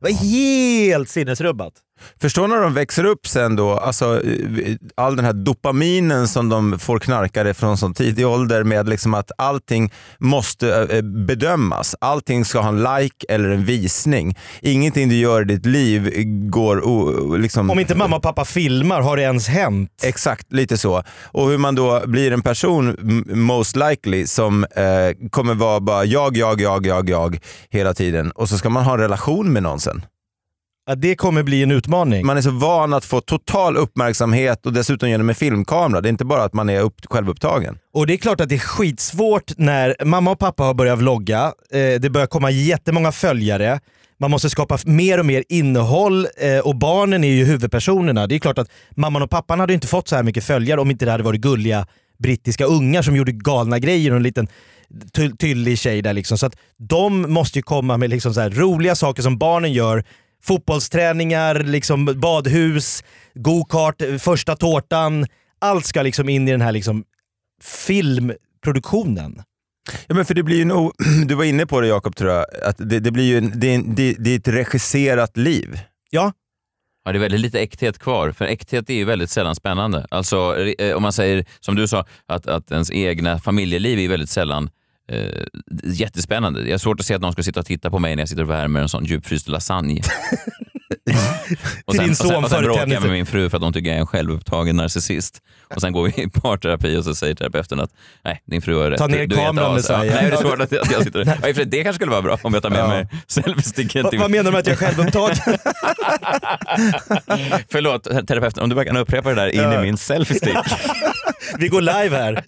Det 0.02 0.12
var 0.12 0.18
helt 0.24 1.10
sinnesrubbat. 1.10 1.74
Förstår 2.22 2.48
när 2.48 2.62
de 2.62 2.74
växer 2.74 3.04
upp 3.04 3.28
sen 3.28 3.56
då, 3.56 3.72
alltså 3.72 4.24
eh, 4.24 4.76
all 4.96 5.16
den 5.16 5.26
här 5.26 5.34
dopaminen 5.34 6.28
som 6.28 6.50
de 6.50 6.80
får 6.80 7.00
knarkare 7.00 7.54
från 7.54 7.78
så 7.78 7.94
tidig 7.94 8.28
ålder 8.28 8.64
med 8.64 8.90
liksom 8.90 9.14
att 9.14 9.32
allting 9.38 9.92
måste 10.18 10.88
eh, 10.92 11.02
bedömas. 11.02 11.96
Allting 12.02 12.46
ska 12.46 12.60
ha 12.60 12.70
en 12.70 12.84
like 12.84 13.26
eller 13.30 13.50
en 13.50 13.66
visning. 13.66 14.38
Ingenting 14.62 15.10
du 15.10 15.16
gör 15.16 15.42
i 15.42 15.46
ditt 15.46 15.66
liv 15.66 16.12
går 16.50 17.38
liksom... 17.38 17.70
Om 17.70 17.80
inte 17.80 17.96
mamma 17.96 18.16
och 18.16 18.24
pappa 18.24 18.46
filmar, 18.46 19.02
har 19.02 19.18
det 19.18 19.24
ens 19.24 19.48
hänt? 19.48 19.90
Exakt, 20.04 20.54
lite 20.54 20.78
så. 20.78 21.04
Och 21.22 21.50
hur 21.50 21.58
man 21.58 21.76
då 21.76 22.02
blir 22.06 22.32
en 22.32 22.42
person, 22.42 22.96
most 23.34 23.76
likely, 23.76 24.28
som 24.28 24.64
eh, 24.64 25.30
kommer 25.30 25.54
vara 25.54 25.80
bara 25.80 26.06
jag, 26.06 26.38
jag, 26.38 26.62
jag, 26.62 26.86
jag, 26.86 27.10
jag 27.10 27.40
hela 27.70 27.94
tiden. 27.94 28.32
Och 28.32 28.50
så 28.50 28.58
ska 28.58 28.70
man 28.70 28.84
ha 28.84 28.94
en 28.94 29.00
relation 29.00 29.54
med 29.54 29.64
någon 29.64 29.80
sen. 29.80 30.06
Ja, 30.86 30.96
det 30.96 31.16
kommer 31.16 31.44
bli 31.44 31.64
en 31.64 31.72
utmaning. 31.72 32.26
Man 32.26 32.38
är 32.38 32.42
så 32.42 32.52
van 32.52 32.94
att 32.94 33.06
få 33.06 33.22
total 33.22 33.78
uppmärksamhet 33.78 34.66
och 34.66 34.74
dessutom 34.74 35.10
genom 35.10 35.30
en 35.30 35.36
filmkamera. 35.36 36.02
Det 36.02 36.08
är 36.08 36.12
inte 36.12 36.26
bara 36.26 36.44
att 36.44 36.54
man 36.54 36.70
är 36.70 36.80
upp, 36.82 36.96
självupptagen. 37.10 37.78
Och 37.94 38.08
det 38.08 38.14
är 38.14 38.18
klart 38.18 38.42
att 38.42 38.50
det 38.50 38.56
är 38.56 38.60
skitsvårt 38.60 39.58
när 39.58 39.96
mamma 40.06 40.32
och 40.32 40.40
pappa 40.40 40.64
har 40.64 40.74
börjat 40.74 41.00
vlogga, 41.00 41.44
eh, 41.72 42.00
det 42.02 42.10
börjar 42.12 42.28
komma 42.28 42.52
jättemånga 42.52 43.12
följare, 43.12 43.80
man 44.20 44.32
måste 44.32 44.50
skapa 44.50 44.78
mer 44.86 45.20
och 45.20 45.26
mer 45.26 45.44
innehåll 45.50 46.28
eh, 46.38 46.60
och 46.60 46.76
barnen 46.76 47.24
är 47.24 47.28
ju 47.34 47.46
huvudpersonerna. 47.46 48.28
Det 48.28 48.36
är 48.36 48.40
klart 48.40 48.58
att 48.58 48.72
mamman 48.96 49.22
och 49.22 49.30
pappan 49.30 49.60
hade 49.60 49.74
inte 49.74 49.88
fått 49.88 50.08
så 50.08 50.16
här 50.16 50.24
mycket 50.24 50.44
följare 50.44 50.82
om 50.82 50.92
inte 50.92 51.06
det 51.06 51.12
hade 51.12 51.24
varit 51.24 51.42
gulliga 51.42 51.88
brittiska 52.20 52.66
ungar 52.66 53.02
som 53.02 53.16
gjorde 53.16 53.32
galna 53.32 53.80
grejer 53.80 54.12
och 54.12 54.18
en 54.18 54.24
liten 54.24 54.48
ty- 55.16 55.32
tyllig 55.40 55.80
tjej 55.80 56.02
där 56.02 56.14
liksom. 56.14 56.38
Så 56.38 56.46
att 56.46 56.56
de 56.90 57.22
måste 57.34 57.60
ju 57.60 57.64
komma 57.64 57.98
med 57.98 58.10
liksom 58.10 58.34
så 58.34 58.42
här 58.42 58.50
roliga 58.50 58.96
saker 58.96 59.22
som 59.24 59.38
barnen 59.38 59.74
gör. 59.74 60.04
Fotbollsträningar, 60.44 61.56
liksom 61.56 62.06
badhus, 62.06 63.04
go-kart, 63.34 64.02
första 64.20 64.56
tårtan. 64.56 65.26
Allt 65.62 65.86
ska 65.86 66.02
liksom 66.02 66.30
in 66.30 66.48
i 66.48 66.52
den 66.52 66.62
här 66.62 66.72
liksom 66.72 67.04
filmproduktionen. 67.64 69.44
Ja, 70.08 70.16
men 70.16 70.26
för 70.26 70.34
det 70.34 70.44
blir 70.44 70.58
ju 70.58 70.66
nog, 70.66 70.94
du 71.28 71.36
var 71.36 71.44
inne 71.44 71.66
på 71.66 71.82
det 71.82 71.88
Jakob 71.88 72.16
tror 72.16 72.32
jag, 72.32 72.46
att 72.64 72.78
det, 72.78 73.00
det 73.00 73.12
blir 73.12 73.24
ju 73.24 73.38
en, 73.38 73.60
det, 73.60 73.78
det, 73.78 74.16
det 74.20 74.30
är 74.30 74.38
ett 74.40 74.48
regisserat 74.48 75.38
liv. 75.38 75.80
Ja. 76.10 76.34
Ja, 77.06 77.12
det 77.12 77.18
är 77.18 77.20
väldigt 77.20 77.40
lite 77.40 77.60
äkthet 77.60 78.00
kvar, 78.00 78.32
för 78.32 78.46
äkthet 78.46 78.90
är 78.90 78.94
ju 78.94 79.06
väldigt 79.06 79.30
sällan 79.30 79.56
spännande. 79.56 80.08
Alltså, 80.10 80.58
eh, 80.80 80.96
om 80.96 81.02
man 81.02 81.14
säger, 81.14 81.46
som 81.60 81.76
du 81.76 81.88
sa, 81.88 82.06
att, 82.26 82.48
att 82.48 82.72
ens 82.72 82.92
egna 82.92 83.40
familjeliv 83.40 84.00
är 84.00 84.08
väldigt 84.08 84.30
sällan 84.30 84.70
eh, 85.12 85.44
jättespännande. 85.84 86.64
Jag 86.64 86.72
har 86.74 86.78
svårt 86.78 87.00
att 87.00 87.06
se 87.06 87.14
att 87.14 87.22
någon 87.22 87.32
skulle 87.32 87.44
sitta 87.46 87.60
och 87.60 87.66
titta 87.66 87.90
på 87.90 88.00
mig 88.00 88.16
när 88.16 88.22
jag 88.22 88.30
sitter 88.30 88.44
och 88.44 88.50
värmer 88.50 88.82
en 88.82 88.90
sån 88.90 89.06
djupfryst 89.06 89.48
lasagne. 89.48 90.02
och 91.86 91.94
Till 91.94 92.02
din 92.02 92.10
och 92.12 92.18
son 92.18 92.44
och 92.44 92.50
sen 92.50 92.50
före 92.50 92.66
bråkar 92.66 92.88
jag 92.88 93.02
med 93.02 93.12
min 93.12 93.26
fru 93.26 93.50
för 93.50 93.58
att 93.58 93.64
hon 93.64 93.74
tycker 93.74 93.90
jag 93.90 93.96
är 93.96 94.00
en 94.02 94.08
självupptagen 94.08 94.76
narcissist. 94.76 95.42
Och 95.76 95.82
sen 95.82 95.92
går 95.94 96.04
vi 96.04 96.24
i 96.24 96.30
parterapi 96.30 96.98
och 96.98 97.04
så 97.04 97.16
säger 97.16 97.36
terapeuten 97.36 97.80
att 97.80 97.90
nej, 98.24 98.42
din 98.46 98.62
fru 98.62 98.76
har 98.78 98.90
rätt. 98.92 99.00
Ta 99.00 99.08
ner 99.08 99.18
Du- 99.18 99.26
du 99.28 99.36
kameran 99.36 99.76
as. 99.76 99.90
Ja. 99.90 99.98
Nej, 99.98 100.08
det 100.10 100.16
är 100.16 100.36
svårt 100.38 100.62
att 100.62 100.72
jag 100.72 101.04
sitter. 101.04 101.26
Ja, 101.48 101.54
för 101.54 101.66
Det 101.66 101.84
kanske 101.84 101.94
skulle 101.98 102.12
vara 102.12 102.22
bra 102.22 102.38
om 102.42 102.54
jag 102.54 102.64
tar 102.64 102.70
med 102.70 102.80
Ja. 102.80 102.88
mig 102.88 103.08
selfiesticken. 103.28 104.06
Vad 104.20 104.32
menar 104.32 104.44
du 104.44 104.52
med 104.52 104.60
att 104.60 104.68
jag 104.68 104.74
är 104.74 104.78
självupptagen? 104.78 105.36
Förlåt, 107.72 108.04
terapeuten, 108.04 108.64
om 108.64 108.70
du 108.70 108.76
bara 108.76 108.86
kan 108.86 108.98
upprepa 108.98 109.30
det 109.30 109.36
där 109.36 109.48
in 109.48 109.62
Ja. 109.62 109.80
i 109.80 109.86
min 109.86 109.98
selfiestick. 109.98 110.58
Vi 111.58 111.68
går 111.68 111.82
live 111.82 112.18
här. 112.18 112.44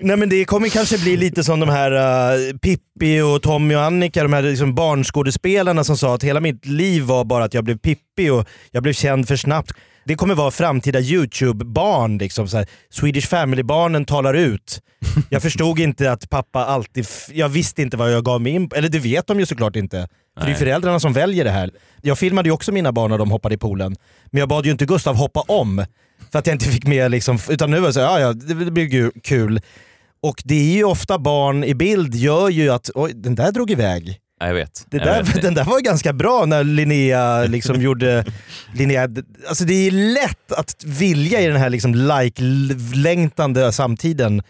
Nej 0.00 0.16
men 0.16 0.28
det 0.28 0.44
kommer 0.44 0.68
kanske 0.68 0.98
bli 0.98 1.16
lite 1.16 1.44
som 1.44 1.60
de 1.60 1.68
här 1.68 1.92
uh, 1.92 2.58
Pippi 2.58 3.20
och 3.20 3.42
Tommy 3.42 3.74
och 3.74 3.82
Annika, 3.82 4.22
de 4.22 4.32
här 4.32 4.42
liksom 4.42 4.74
barnskådespelarna 4.74 5.84
som 5.84 5.96
sa 5.96 6.14
att 6.14 6.24
hela 6.24 6.40
mitt 6.40 6.66
liv 6.66 7.02
var 7.02 7.24
bara 7.24 7.44
att 7.44 7.54
jag 7.54 7.64
blev 7.64 7.78
Pippi 7.78 8.30
och 8.30 8.48
jag 8.70 8.82
blev 8.82 8.92
känd 8.92 9.28
för 9.28 9.36
snabbt. 9.36 9.72
Det 10.04 10.14
kommer 10.14 10.34
vara 10.34 10.50
framtida 10.50 11.00
YouTube-barn. 11.00 12.18
Liksom, 12.18 12.48
så 12.48 12.56
här. 12.56 12.66
Swedish 12.90 13.28
Family-barnen 13.28 14.04
talar 14.04 14.34
ut. 14.34 14.80
Jag 15.28 15.42
förstod 15.42 15.78
inte 15.78 16.12
att 16.12 16.30
pappa 16.30 16.64
alltid... 16.64 17.06
Jag 17.32 17.48
visste 17.48 17.82
inte 17.82 17.96
vad 17.96 18.12
jag 18.12 18.24
gav 18.24 18.40
mig 18.40 18.52
in 18.52 18.68
på. 18.68 18.76
Eller 18.76 18.88
det 18.88 18.98
vet 18.98 19.26
de 19.26 19.40
ju 19.40 19.46
såklart 19.46 19.76
inte. 19.76 20.08
För 20.38 20.46
det 20.46 20.52
är 20.52 20.56
föräldrarna 20.56 21.00
som 21.00 21.12
väljer 21.12 21.44
det 21.44 21.50
här. 21.50 21.70
Jag 22.02 22.18
filmade 22.18 22.48
ju 22.48 22.52
också 22.52 22.72
mina 22.72 22.92
barn 22.92 23.10
när 23.10 23.18
de 23.18 23.30
hoppade 23.30 23.54
i 23.54 23.58
poolen. 23.58 23.96
Men 24.26 24.40
jag 24.40 24.48
bad 24.48 24.66
ju 24.66 24.72
inte 24.72 24.86
Gustav 24.86 25.16
hoppa 25.16 25.40
om. 25.40 25.84
För 26.32 26.38
att 26.38 26.46
jag 26.46 26.54
inte 26.54 26.68
fick 26.68 26.86
med 26.86 27.10
liksom, 27.10 27.38
utan 27.50 27.70
nu 27.70 27.80
var 27.80 27.86
det 27.86 27.92
så 27.92 28.00
här, 28.00 28.06
ja, 28.06 28.20
ja 28.20 28.32
det, 28.32 28.70
blir 28.70 28.92
ju 28.92 29.10
kul. 29.22 29.60
Och 30.22 30.42
det 30.44 30.54
är 30.54 30.76
ju 30.76 30.84
ofta 30.84 31.18
barn 31.18 31.64
i 31.64 31.74
bild 31.74 32.14
gör 32.14 32.48
ju 32.48 32.70
att, 32.70 32.90
oj 32.94 33.12
den 33.14 33.34
där 33.34 33.52
drog 33.52 33.70
iväg. 33.70 34.20
Ja, 34.40 34.46
jag 34.46 34.54
vet. 34.54 34.86
Det 34.90 34.96
jag 34.96 35.06
där, 35.06 35.22
vet. 35.22 35.42
den 35.42 35.54
där 35.54 35.64
var 35.64 35.80
ganska 35.80 36.12
bra 36.12 36.44
när 36.46 36.64
Linnea 36.64 37.44
liksom 37.44 37.80
gjorde... 37.82 38.24
Linnea, 38.74 39.08
alltså 39.48 39.64
det 39.64 39.74
är 39.74 39.90
lätt 39.90 40.52
att 40.52 40.84
vilja 40.84 41.40
i 41.40 41.46
den 41.46 41.56
här 41.56 41.70
liksom 41.70 41.94
like-längtande 41.94 43.72
samtiden 43.72 44.42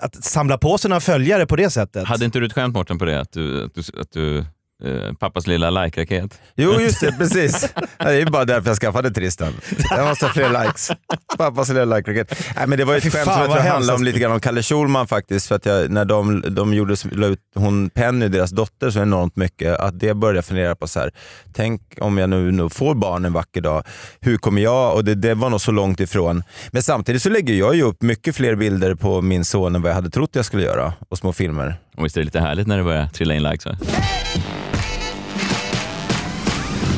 att 0.00 0.24
samla 0.24 0.58
på 0.58 0.78
sig 0.78 0.88
några 0.88 1.00
följare 1.00 1.46
på 1.46 1.56
det 1.56 1.70
sättet. 1.70 2.06
Hade 2.06 2.24
inte 2.24 2.38
du 2.38 2.46
ett 2.46 2.52
skämt 2.52 2.74
Mårten 2.74 2.98
på 2.98 3.04
det? 3.04 3.20
Att 3.20 3.32
du, 3.32 3.64
att 3.64 3.74
du, 3.74 3.80
att 4.00 4.12
du 4.12 4.44
eh, 4.84 5.12
pappas 5.18 5.46
lilla 5.46 5.70
like-raket? 5.70 6.40
Jo, 6.56 6.80
just 6.80 7.00
det, 7.00 7.12
precis. 7.18 7.74
Det 7.98 8.04
är 8.04 8.12
ju 8.12 8.24
bara 8.24 8.44
därför 8.44 8.68
jag 8.70 8.76
skaffade 8.76 9.10
Tristan. 9.10 9.52
Jag 9.90 10.08
måste 10.08 10.26
ha 10.26 10.32
fler 10.32 10.64
likes. 10.64 10.90
Pappas 11.38 11.68
lilla 11.68 11.84
like-raket. 11.84 12.44
Nej, 12.56 12.66
men 12.66 12.78
det 12.78 12.84
var 12.84 12.92
ju 12.92 12.98
ett 12.98 13.12
skämt 13.12 13.32
som 13.32 13.42
jag 13.42 13.50
tror 13.50 13.60
handlade 13.60 13.96
om 13.96 14.04
lite 14.04 14.18
grann 14.18 14.32
om 14.32 14.40
Kalle 14.40 14.62
Schulman 14.62 15.06
faktiskt. 15.06 15.46
För 15.48 15.54
att 15.54 15.66
jag, 15.66 15.90
när 15.90 16.04
de, 16.04 16.44
de 16.54 16.74
gjorde, 16.74 16.96
la 17.12 17.26
ut 17.26 17.38
hon 17.54 17.90
Penny, 17.90 18.28
deras 18.28 18.50
dotter, 18.50 18.90
så 18.90 19.00
enormt 19.00 19.36
mycket, 19.36 19.78
att 19.78 20.00
det 20.00 20.14
började 20.14 20.38
jag 20.38 20.44
fundera 20.44 20.74
på 20.76 20.88
så 20.88 21.00
här. 21.00 21.10
Tänk 21.52 21.82
om 22.00 22.18
jag 22.18 22.30
nu, 22.30 22.52
nu 22.52 22.68
får 22.68 22.94
barn 22.94 23.24
en 23.24 23.32
vacker 23.32 23.60
dag, 23.60 23.82
hur 24.20 24.36
kommer 24.36 24.62
jag? 24.62 24.94
Och 24.94 25.04
det, 25.04 25.14
det 25.14 25.34
var 25.34 25.50
nog 25.50 25.60
så 25.60 25.72
långt 25.72 26.00
ifrån. 26.00 26.42
Men 26.70 26.82
samtidigt 26.82 27.22
så 27.22 27.28
lägger 27.30 27.54
jag 27.54 27.74
ju 27.74 27.82
upp 27.82 28.02
mycket 28.02 28.36
fler 28.36 28.54
bilder 28.54 28.94
på 28.94 29.22
min 29.22 29.44
son 29.44 29.74
än 29.74 29.82
vad 29.82 29.90
jag 29.90 29.94
hade 29.94 30.10
trott 30.10 30.30
jag 30.32 30.44
skulle 30.44 30.62
göra, 30.62 30.92
och 31.08 31.18
små 31.18 31.32
filmer. 31.32 31.76
Och 31.96 32.04
visst 32.04 32.16
är 32.16 32.20
det 32.20 32.24
lite 32.24 32.40
härligt 32.40 32.66
när 32.66 32.78
det 32.78 32.84
börjar 32.84 33.06
trilla 33.06 33.34
in 33.34 33.42
likes? 33.42 33.66
Va? 33.66 33.76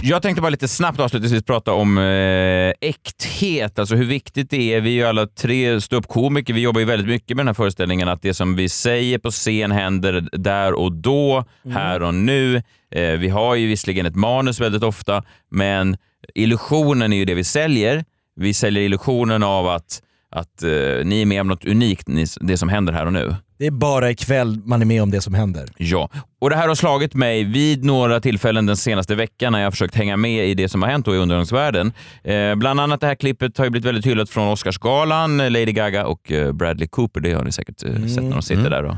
Jag 0.04 0.22
tänkte 0.22 0.42
bara 0.42 0.50
lite 0.50 0.68
snabbt 0.68 1.00
avslutningsvis 1.00 1.42
prata 1.42 1.72
om 1.72 1.98
eh, 1.98 2.88
äkthet, 2.88 3.78
alltså 3.78 3.94
hur 3.94 4.04
viktigt 4.04 4.50
det 4.50 4.74
är. 4.74 4.80
Vi 4.80 4.90
är 4.90 4.94
ju 4.94 5.04
alla 5.04 5.26
tre 5.26 5.80
ståuppkomiker, 5.80 6.54
vi 6.54 6.60
jobbar 6.60 6.80
ju 6.80 6.86
väldigt 6.86 7.08
mycket 7.08 7.36
med 7.36 7.40
den 7.40 7.48
här 7.48 7.54
föreställningen 7.54 8.08
att 8.08 8.22
det 8.22 8.34
som 8.34 8.56
vi 8.56 8.68
säger 8.68 9.18
på 9.18 9.30
scen 9.30 9.72
händer 9.72 10.28
där 10.32 10.72
och 10.72 10.92
då, 10.92 11.44
här 11.74 12.02
och 12.02 12.14
nu. 12.14 12.62
Eh, 12.90 13.12
vi 13.18 13.28
har 13.28 13.54
ju 13.54 13.66
visserligen 13.66 14.06
ett 14.06 14.14
manus 14.14 14.60
väldigt 14.60 14.82
ofta, 14.82 15.22
men 15.50 15.96
illusionen 16.34 17.12
är 17.12 17.16
ju 17.16 17.24
det 17.24 17.34
vi 17.34 17.44
säljer. 17.44 18.04
Vi 18.36 18.54
säljer 18.54 18.82
illusionen 18.82 19.42
av 19.42 19.68
att, 19.68 20.02
att 20.30 20.62
eh, 20.62 20.70
ni 21.04 21.22
är 21.22 21.26
med 21.26 21.40
om 21.40 21.48
något 21.48 21.64
unikt, 21.64 22.08
ni, 22.08 22.26
det 22.40 22.56
som 22.56 22.68
händer 22.68 22.92
här 22.92 23.06
och 23.06 23.12
nu. 23.12 23.34
Det 23.62 23.66
är 23.66 23.70
bara 23.70 24.10
ikväll 24.10 24.60
man 24.64 24.82
är 24.82 24.86
med 24.86 25.02
om 25.02 25.10
det 25.10 25.20
som 25.20 25.34
händer. 25.34 25.68
Ja, 25.76 26.08
och 26.40 26.50
det 26.50 26.56
här 26.56 26.68
har 26.68 26.74
slagit 26.74 27.14
mig 27.14 27.44
vid 27.44 27.84
några 27.84 28.20
tillfällen 28.20 28.66
den 28.66 28.76
senaste 28.76 29.14
veckan 29.14 29.52
när 29.52 29.58
jag 29.58 29.66
har 29.66 29.70
försökt 29.70 29.94
hänga 29.94 30.16
med 30.16 30.48
i 30.48 30.54
det 30.54 30.68
som 30.68 30.82
har 30.82 30.88
hänt 30.88 31.08
i 31.08 31.10
underhållningsvärlden. 31.10 31.92
Eh, 32.24 32.54
bland 32.54 32.80
annat 32.80 33.00
det 33.00 33.06
här 33.06 33.14
klippet 33.14 33.58
har 33.58 33.64
ju 33.64 33.70
blivit 33.70 33.86
väldigt 33.86 34.06
hyllat 34.06 34.30
från 34.30 34.48
Oscarsgalan, 34.48 35.40
eh, 35.40 35.50
Lady 35.50 35.72
Gaga 35.72 36.06
och 36.06 36.32
eh, 36.32 36.52
Bradley 36.52 36.88
Cooper. 36.88 37.20
Det 37.20 37.32
har 37.32 37.44
ni 37.44 37.52
säkert 37.52 37.82
eh, 37.82 38.06
sett 38.06 38.22
när 38.22 38.30
de 38.30 38.42
sitter 38.42 38.70
där 38.70 38.84
och 38.84 38.96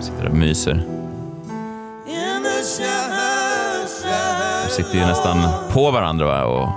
sitter 0.00 0.22
där 0.22 0.30
och 0.30 0.36
myser. 0.36 0.82
De 4.64 4.70
sitter 4.70 4.94
ju 4.94 5.06
nästan 5.06 5.38
på 5.72 5.90
varandra 5.90 6.26
va? 6.26 6.44
och 6.44 6.68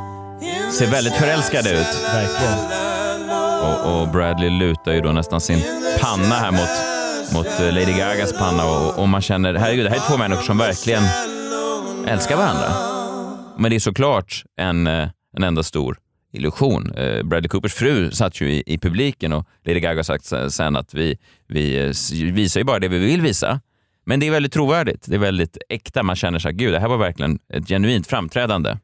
ser 0.73 0.91
väldigt 0.91 1.13
förälskade 1.13 1.69
ut. 1.71 2.03
Verkligen. 2.13 2.88
Och, 3.61 4.01
och 4.01 4.07
Bradley 4.09 4.49
lutar 4.49 4.93
ju 4.93 5.01
då 5.01 5.11
nästan 5.11 5.41
sin 5.41 5.59
panna 6.01 6.35
här 6.35 6.51
mot, 6.51 7.33
mot 7.33 7.59
eh, 7.59 7.73
Lady 7.73 7.97
Gagas 7.99 8.33
panna 8.39 8.65
och, 8.65 8.99
och 8.99 9.09
man 9.09 9.21
känner, 9.21 9.53
herregud, 9.53 9.85
det 9.85 9.89
här 9.89 9.97
är 9.97 10.09
två 10.11 10.17
människor 10.17 10.41
som 10.43 10.57
verkligen 10.57 11.03
älskar 12.07 12.37
varandra. 12.37 12.67
Men 13.57 13.69
det 13.71 13.75
är 13.77 13.79
såklart 13.79 14.43
en, 14.57 14.87
eh, 14.87 15.09
en 15.37 15.43
enda 15.43 15.63
stor 15.63 15.97
illusion. 16.33 16.91
Eh, 16.95 17.23
Bradley 17.23 17.49
Coopers 17.49 17.73
fru 17.73 18.11
satt 18.11 18.41
ju 18.41 18.51
i, 18.53 18.63
i 18.65 18.77
publiken 18.77 19.33
och 19.33 19.45
Lady 19.65 19.79
Gaga 19.79 19.95
har 19.97 20.03
sagt 20.03 20.25
se- 20.25 20.51
sen 20.51 20.75
att 20.75 20.93
vi, 20.93 21.17
vi 21.47 21.93
visar 22.31 22.59
ju 22.59 22.63
bara 22.63 22.79
det 22.79 22.87
vi 22.87 22.97
vill 22.97 23.21
visa. 23.21 23.59
Men 24.05 24.19
det 24.19 24.27
är 24.27 24.31
väldigt 24.31 24.53
trovärdigt. 24.53 25.03
Det 25.07 25.15
är 25.15 25.19
väldigt 25.19 25.57
äkta. 25.69 26.03
Man 26.03 26.15
känner 26.15 26.39
sig, 26.39 26.53
gud, 26.53 26.73
det 26.73 26.79
här 26.79 26.87
var 26.87 26.97
verkligen 26.97 27.39
ett 27.53 27.67
genuint 27.67 28.07
framträdande. 28.07 28.77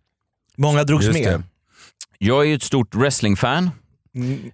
Många 0.57 0.83
drogs 0.83 1.05
med. 1.13 1.43
Jag 2.17 2.41
är 2.43 2.47
ju 2.47 2.55
ett 2.55 2.63
stort 2.63 2.95
wrestlingfan. 2.95 3.69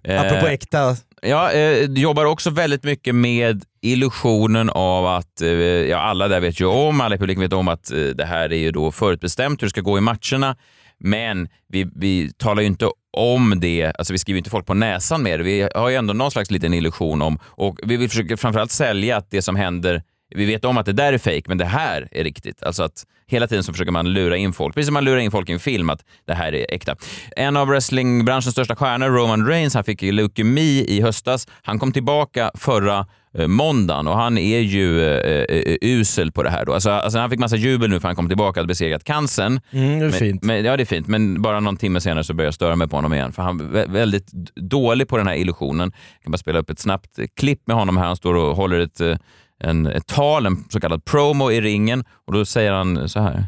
Eh, 0.02 0.20
Apropå 0.20 0.46
äkta. 0.46 0.96
Ja, 1.22 1.52
eh, 1.52 1.84
jobbar 1.84 2.24
också 2.24 2.50
väldigt 2.50 2.84
mycket 2.84 3.14
med 3.14 3.64
illusionen 3.80 4.70
av 4.70 5.06
att, 5.06 5.40
eh, 5.40 5.50
ja 5.50 5.98
alla 5.98 6.28
där 6.28 6.40
vet 6.40 6.60
ju 6.60 6.66
om, 6.66 7.00
alla 7.00 7.14
i 7.14 7.18
publiken 7.18 7.40
vet 7.42 7.52
om 7.52 7.68
att 7.68 7.92
eh, 7.92 7.98
det 7.98 8.24
här 8.24 8.52
är 8.52 8.58
ju 8.58 8.70
då 8.70 8.92
förutbestämt 8.92 9.62
hur 9.62 9.66
det 9.66 9.70
ska 9.70 9.80
gå 9.80 9.98
i 9.98 10.00
matcherna. 10.00 10.56
Men 10.98 11.48
vi, 11.68 11.90
vi 11.96 12.32
talar 12.32 12.62
ju 12.62 12.66
inte 12.66 12.88
om 13.16 13.60
det, 13.60 13.92
alltså 13.98 14.12
vi 14.12 14.18
skriver 14.18 14.38
inte 14.38 14.50
folk 14.50 14.66
på 14.66 14.74
näsan 14.74 15.22
med 15.22 15.40
det. 15.40 15.44
Vi 15.44 15.68
har 15.74 15.88
ju 15.88 15.96
ändå 15.96 16.14
någon 16.14 16.30
slags 16.30 16.50
liten 16.50 16.74
illusion 16.74 17.22
om, 17.22 17.38
och 17.44 17.78
vi 17.82 17.96
vill 17.96 18.08
försöka 18.08 18.36
framförallt 18.36 18.70
sälja 18.70 19.16
att 19.16 19.30
det 19.30 19.42
som 19.42 19.56
händer 19.56 20.02
vi 20.34 20.44
vet 20.44 20.64
om 20.64 20.78
att 20.78 20.86
det 20.86 20.92
där 20.92 21.12
är 21.12 21.18
fake, 21.18 21.42
men 21.46 21.58
det 21.58 21.64
här 21.64 22.08
är 22.10 22.24
riktigt. 22.24 22.62
Alltså 22.62 22.82
att 22.82 23.04
hela 23.26 23.46
tiden 23.46 23.64
så 23.64 23.72
försöker 23.72 23.92
man 23.92 24.12
lura 24.12 24.36
in 24.36 24.52
folk, 24.52 24.74
precis 24.74 24.86
som 24.86 24.94
man 24.94 25.04
lurar 25.04 25.18
in 25.18 25.30
folk 25.30 25.48
i 25.48 25.52
en 25.52 25.60
film, 25.60 25.90
att 25.90 26.04
det 26.26 26.34
här 26.34 26.54
är 26.54 26.66
äkta. 26.68 26.96
En 27.36 27.56
av 27.56 27.68
wrestlingbranschens 27.68 28.52
största 28.54 28.76
stjärnor, 28.76 29.08
Roman 29.08 29.46
Reigns, 29.46 29.74
han 29.74 29.84
fick 29.84 30.02
leukemi 30.02 30.84
i 30.88 31.00
höstas. 31.00 31.48
Han 31.62 31.78
kom 31.78 31.92
tillbaka 31.92 32.50
förra 32.54 33.06
eh, 33.38 33.46
måndagen 33.46 34.06
och 34.06 34.16
han 34.16 34.38
är 34.38 34.60
ju 34.60 35.02
eh, 35.02 35.44
eh, 35.56 35.76
usel 35.80 36.32
på 36.32 36.42
det 36.42 36.50
här. 36.50 36.64
Då. 36.64 36.74
Alltså, 36.74 36.90
alltså 36.90 37.18
han 37.18 37.30
fick 37.30 37.38
massa 37.38 37.56
jubel 37.56 37.90
nu 37.90 38.00
för 38.00 38.08
han 38.08 38.16
kom 38.16 38.28
tillbaka 38.28 38.60
och 38.60 38.66
besegrat 38.66 39.04
cancern. 39.04 39.60
Mm, 39.70 39.88
det 39.98 40.04
är 40.04 40.10
men, 40.10 40.12
fint. 40.12 40.42
Men, 40.42 40.64
ja, 40.64 40.76
det 40.76 40.82
är 40.82 40.84
fint, 40.84 41.06
men 41.06 41.42
bara 41.42 41.60
någon 41.60 41.76
timme 41.76 42.00
senare 42.00 42.24
så 42.24 42.34
började 42.34 42.46
jag 42.46 42.54
störa 42.54 42.76
mig 42.76 42.88
på 42.88 42.96
honom 42.96 43.14
igen. 43.14 43.32
För 43.32 43.42
han 43.42 43.60
är 43.60 43.64
vä- 43.64 43.92
väldigt 43.92 44.32
dålig 44.54 45.08
på 45.08 45.16
den 45.16 45.26
här 45.26 45.34
illusionen. 45.34 45.92
Jag 46.14 46.22
kan 46.22 46.30
bara 46.32 46.38
spela 46.38 46.58
upp 46.58 46.70
ett 46.70 46.78
snabbt 46.78 47.18
eh, 47.18 47.26
klipp 47.36 47.66
med 47.66 47.76
honom 47.76 47.96
här. 47.96 48.06
Han 48.06 48.16
står 48.16 48.34
och 48.34 48.56
håller 48.56 48.80
ett, 48.80 49.00
eh, 49.00 49.16
en, 49.62 49.86
ett 49.86 50.06
tal, 50.06 50.46
en 50.46 50.64
så 50.68 50.80
kallad 50.80 51.04
promo 51.04 51.50
i 51.50 51.60
ringen 51.60 52.04
och 52.26 52.32
då 52.32 52.44
säger 52.44 52.72
han 52.72 53.08
så 53.08 53.20
här. 53.20 53.46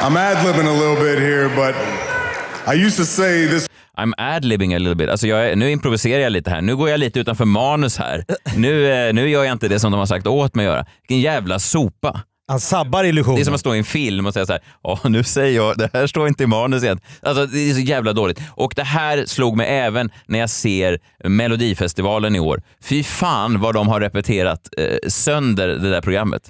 I'm 0.00 0.16
ad 0.16 0.44
libbing 0.46 0.66
a 0.66 0.72
little 0.72 0.96
bit 0.96 1.18
here, 1.18 1.48
but 1.48 1.74
I 2.66 2.74
used 2.86 2.96
to 2.96 3.04
say 3.04 3.48
this. 3.48 3.68
I'm 3.96 4.12
ad-libbing 4.18 4.74
a 4.74 4.78
little 4.78 4.94
bit. 4.94 5.08
Alltså 5.08 5.26
jag, 5.26 5.58
nu 5.58 5.70
improviserar 5.70 6.22
jag 6.22 6.32
lite 6.32 6.50
här. 6.50 6.62
Nu 6.62 6.76
går 6.76 6.88
jag 6.88 7.00
lite 7.00 7.20
utanför 7.20 7.44
manus 7.44 7.98
här. 7.98 8.24
Nu, 8.56 8.92
eh, 8.92 9.14
nu 9.14 9.28
gör 9.28 9.44
jag 9.44 9.52
inte 9.52 9.68
det 9.68 9.78
som 9.78 9.92
de 9.92 9.98
har 9.98 10.06
sagt 10.06 10.26
åt 10.26 10.54
mig 10.54 10.66
att 10.66 10.72
göra. 10.72 10.86
Vilken 11.08 11.20
jävla 11.20 11.58
sopa. 11.58 12.20
Han 12.48 12.60
sabbar 12.60 13.04
illusionen. 13.04 13.36
Det 13.36 13.42
är 13.42 13.44
som 13.44 13.54
att 13.54 13.60
stå 13.60 13.74
i 13.74 13.78
en 13.78 13.84
film 13.84 14.26
och 14.26 14.32
säga 14.32 14.46
så 14.46 14.52
här, 14.52 14.62
ja 14.82 15.00
nu 15.04 15.24
säger 15.24 15.56
jag, 15.56 15.78
det 15.78 15.90
här 15.92 16.06
står 16.06 16.28
inte 16.28 16.42
i 16.44 16.46
manus 16.46 16.82
igen. 16.82 17.00
Alltså 17.22 17.46
det 17.46 17.70
är 17.70 17.74
så 17.74 17.80
jävla 17.80 18.12
dåligt. 18.12 18.40
Och 18.50 18.72
det 18.76 18.82
här 18.82 19.24
slog 19.26 19.56
mig 19.56 19.66
även 19.68 20.10
när 20.26 20.38
jag 20.38 20.50
ser 20.50 20.98
Melodifestivalen 21.28 22.36
i 22.36 22.40
år. 22.40 22.62
Fy 22.82 23.02
fan 23.02 23.60
vad 23.60 23.74
de 23.74 23.88
har 23.88 24.00
repeterat 24.00 24.68
eh, 24.78 25.08
sönder 25.08 25.68
det 25.68 25.90
där 25.90 26.00
programmet. 26.00 26.42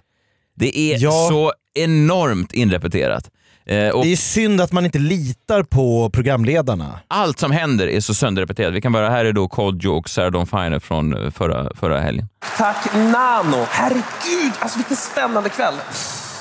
Det 0.56 0.78
är 0.78 0.98
Ja. 1.02 1.26
så 1.30 1.52
enormt 1.74 2.52
inrepeterat. 2.52 3.30
Eh, 3.66 3.88
och 3.88 4.04
Det 4.04 4.12
är 4.12 4.16
synd 4.16 4.60
att 4.60 4.72
man 4.72 4.84
inte 4.84 4.98
litar 4.98 5.62
på 5.62 6.10
programledarna. 6.10 7.00
allt 7.08 7.38
som 7.38 7.50
händer 7.50 7.86
är 7.86 8.00
så 8.00 8.14
sönderrepeterat. 8.14 8.74
Vi 8.74 8.80
kan 8.80 8.92
bara, 8.92 9.10
här 9.10 9.24
är 9.24 9.32
då 9.32 9.48
Kodjo 9.48 9.90
och 9.92 10.08
Sarah 10.08 10.30
Dawn 10.30 10.46
Finer 10.46 10.78
från 10.80 11.24
eh, 11.24 11.30
förra, 11.30 11.70
förra 11.74 12.00
helgen. 12.00 12.28
Tack 12.56 12.94
Nano! 12.94 13.66
Herregud, 13.70 14.52
alltså 14.58 14.78
vilken 14.78 14.96
spännande 14.96 15.48
kväll. 15.48 15.74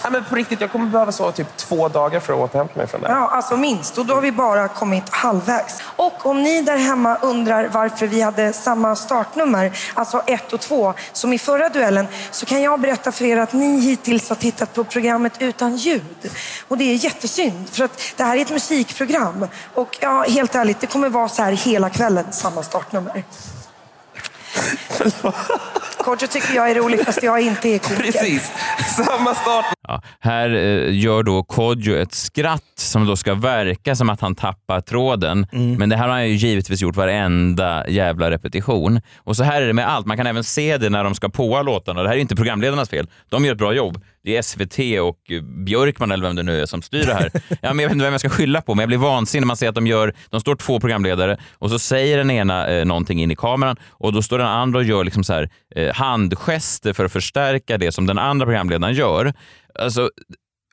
Nej, 0.04 0.12
men 0.12 0.24
på 0.24 0.36
riktigt, 0.36 0.62
jag 0.62 0.72
kommer 0.72 0.86
behöva 0.86 1.12
sova 1.12 1.32
typ 1.32 1.58
två 1.58 1.88
dagar 1.88 2.20
för 2.20 2.34
att 2.34 2.40
återhämta 2.40 2.78
mig 2.78 2.88
från 2.88 3.02
det. 3.02 3.08
Ja, 3.10 3.30
alltså 3.30 3.58
minst. 3.58 3.98
Och 3.98 4.06
då 4.06 4.14
har 4.14 4.22
vi 4.22 4.32
bara 4.32 4.68
kommit 4.68 5.10
halvvägs. 5.10 5.82
Och 5.96 6.26
om 6.26 6.44
ni 6.44 6.62
där 6.62 6.78
hemma 6.78 7.18
undrar 7.22 7.68
varför 7.68 8.08
vi 8.08 8.22
hade 8.22 8.54
samma 8.54 8.96
startnummer, 8.96 9.72
alltså 9.94 10.22
ett 10.28 10.54
och 10.54 10.60
två, 10.60 10.94
som 11.12 11.34
i 11.34 11.40
förra 11.40 11.70
duellen, 11.70 12.08
så 12.32 12.46
kan 12.46 12.62
jag 12.62 12.80
berätta 12.80 13.12
för 13.12 13.26
er 13.26 13.38
att 13.38 13.54
ni 13.54 13.80
hittills 13.80 14.30
har 14.30 14.36
tittat 14.36 14.74
på 14.74 14.84
programmet 14.84 15.34
utan 15.40 15.76
ljud. 15.76 16.32
Och 16.68 16.78
det 16.78 16.84
är 16.84 16.96
jättesynd, 16.96 17.70
för 17.70 17.84
att 17.84 18.02
det 18.16 18.24
här 18.24 18.38
är 18.38 18.42
ett 18.42 18.52
musikprogram. 18.52 19.48
Och 19.74 19.98
ja, 20.02 20.26
helt 20.28 20.56
ärligt, 20.56 20.80
det 20.80 20.88
kommer 20.88 21.10
vara 21.10 21.30
så 21.30 21.44
här 21.44 21.52
hela 21.52 21.90
kvällen, 21.90 22.26
samma 22.32 22.64
startnummer. 22.64 23.24
Kodjo 25.98 26.28
tycker 26.28 26.54
jag 26.56 26.72
är 26.72 26.76
rolig, 26.76 27.06
fast 27.06 27.24
jag 27.24 27.42
inte 27.42 27.70
är 27.70 27.80
komiker. 27.80 28.12
Precis, 28.12 28.52
samma 28.96 29.36
start. 29.36 29.66
Ja, 29.88 30.02
här 30.20 30.50
eh, 30.50 30.98
gör 30.98 31.24
då 31.24 31.44
Kodjo 31.44 31.96
ett 31.96 32.14
skratt 32.14 32.64
som 32.76 33.06
då 33.06 33.16
ska 33.16 33.34
verka 33.34 33.96
som 33.96 34.10
att 34.10 34.22
han 34.22 34.36
tappar 34.36 34.82
tråden. 34.82 35.48
Men 35.78 35.90
det 35.90 35.96
här 35.96 36.08
har 36.08 36.14
han 36.14 36.30
ju 36.30 36.36
givetvis 36.36 36.82
gjort 36.82 36.96
varenda 36.96 37.88
jävla 37.88 38.32
repetition. 38.32 39.02
Och 39.18 39.38
så 39.38 39.44
här 39.44 39.62
är 39.62 39.68
det 39.68 39.74
med 39.74 39.90
allt. 39.90 40.06
Man 40.06 40.18
kan 40.18 40.28
även 40.28 40.44
se 40.44 40.78
det 40.78 40.90
när 40.90 41.04
de 41.04 41.16
ska 41.16 41.30
påa 41.30 41.62
låtarna. 41.62 42.04
Det 42.04 42.10
här 42.10 42.16
är 42.16 42.20
inte 42.20 42.36
programledarnas 42.36 42.90
fel. 42.90 43.08
De 43.30 43.46
gör 43.46 43.52
ett 43.52 43.58
bra 43.58 43.74
jobb. 43.74 44.02
Det 44.24 44.38
är 44.38 44.42
SVT 44.42 45.02
och 45.02 45.32
eh, 45.32 45.42
Björkman 45.42 46.12
eller 46.12 46.24
vem 46.28 46.36
det 46.36 46.44
nu 46.44 46.62
är 46.62 46.66
som 46.66 46.82
styr 46.82 47.06
det 47.06 47.14
här. 47.14 47.32
Ja, 47.62 47.74
men 47.74 47.80
jag 47.80 47.90
vet 47.90 47.92
inte 47.92 48.04
vem 48.06 48.14
jag 48.14 48.20
ska 48.20 48.30
skylla 48.30 48.62
på, 48.62 48.76
men 48.76 48.82
jag 48.82 48.88
blir 48.88 48.98
vansinnig 48.98 49.42
när 49.42 49.48
man 49.48 49.58
ser 49.58 49.70
att 49.70 49.76
de 49.76 49.88
gör, 49.88 50.14
de 50.30 50.42
står 50.42 50.56
två 50.56 50.80
programledare 50.80 51.38
och 51.60 51.70
så 51.70 51.80
säger 51.80 52.18
den 52.18 52.32
ena 52.32 52.68
eh, 52.68 52.86
någonting 52.86 53.22
in 53.22 53.32
i 53.32 53.36
kameran 53.36 53.76
och 53.90 54.14
då 54.14 54.22
står 54.22 54.38
den 54.38 54.48
andra 54.48 54.80
och 54.80 54.86
gör 54.86 55.04
liksom 55.04 55.24
så 55.24 55.34
här, 55.34 55.50
eh, 55.76 55.94
handgester 55.94 56.94
för 56.94 57.06
att 57.06 57.12
förstärka 57.12 57.78
det 57.78 57.92
som 57.92 58.06
den 58.06 58.20
andra 58.20 58.46
programledaren 58.46 58.94
gör. 58.96 59.34
Alltså, 59.80 60.10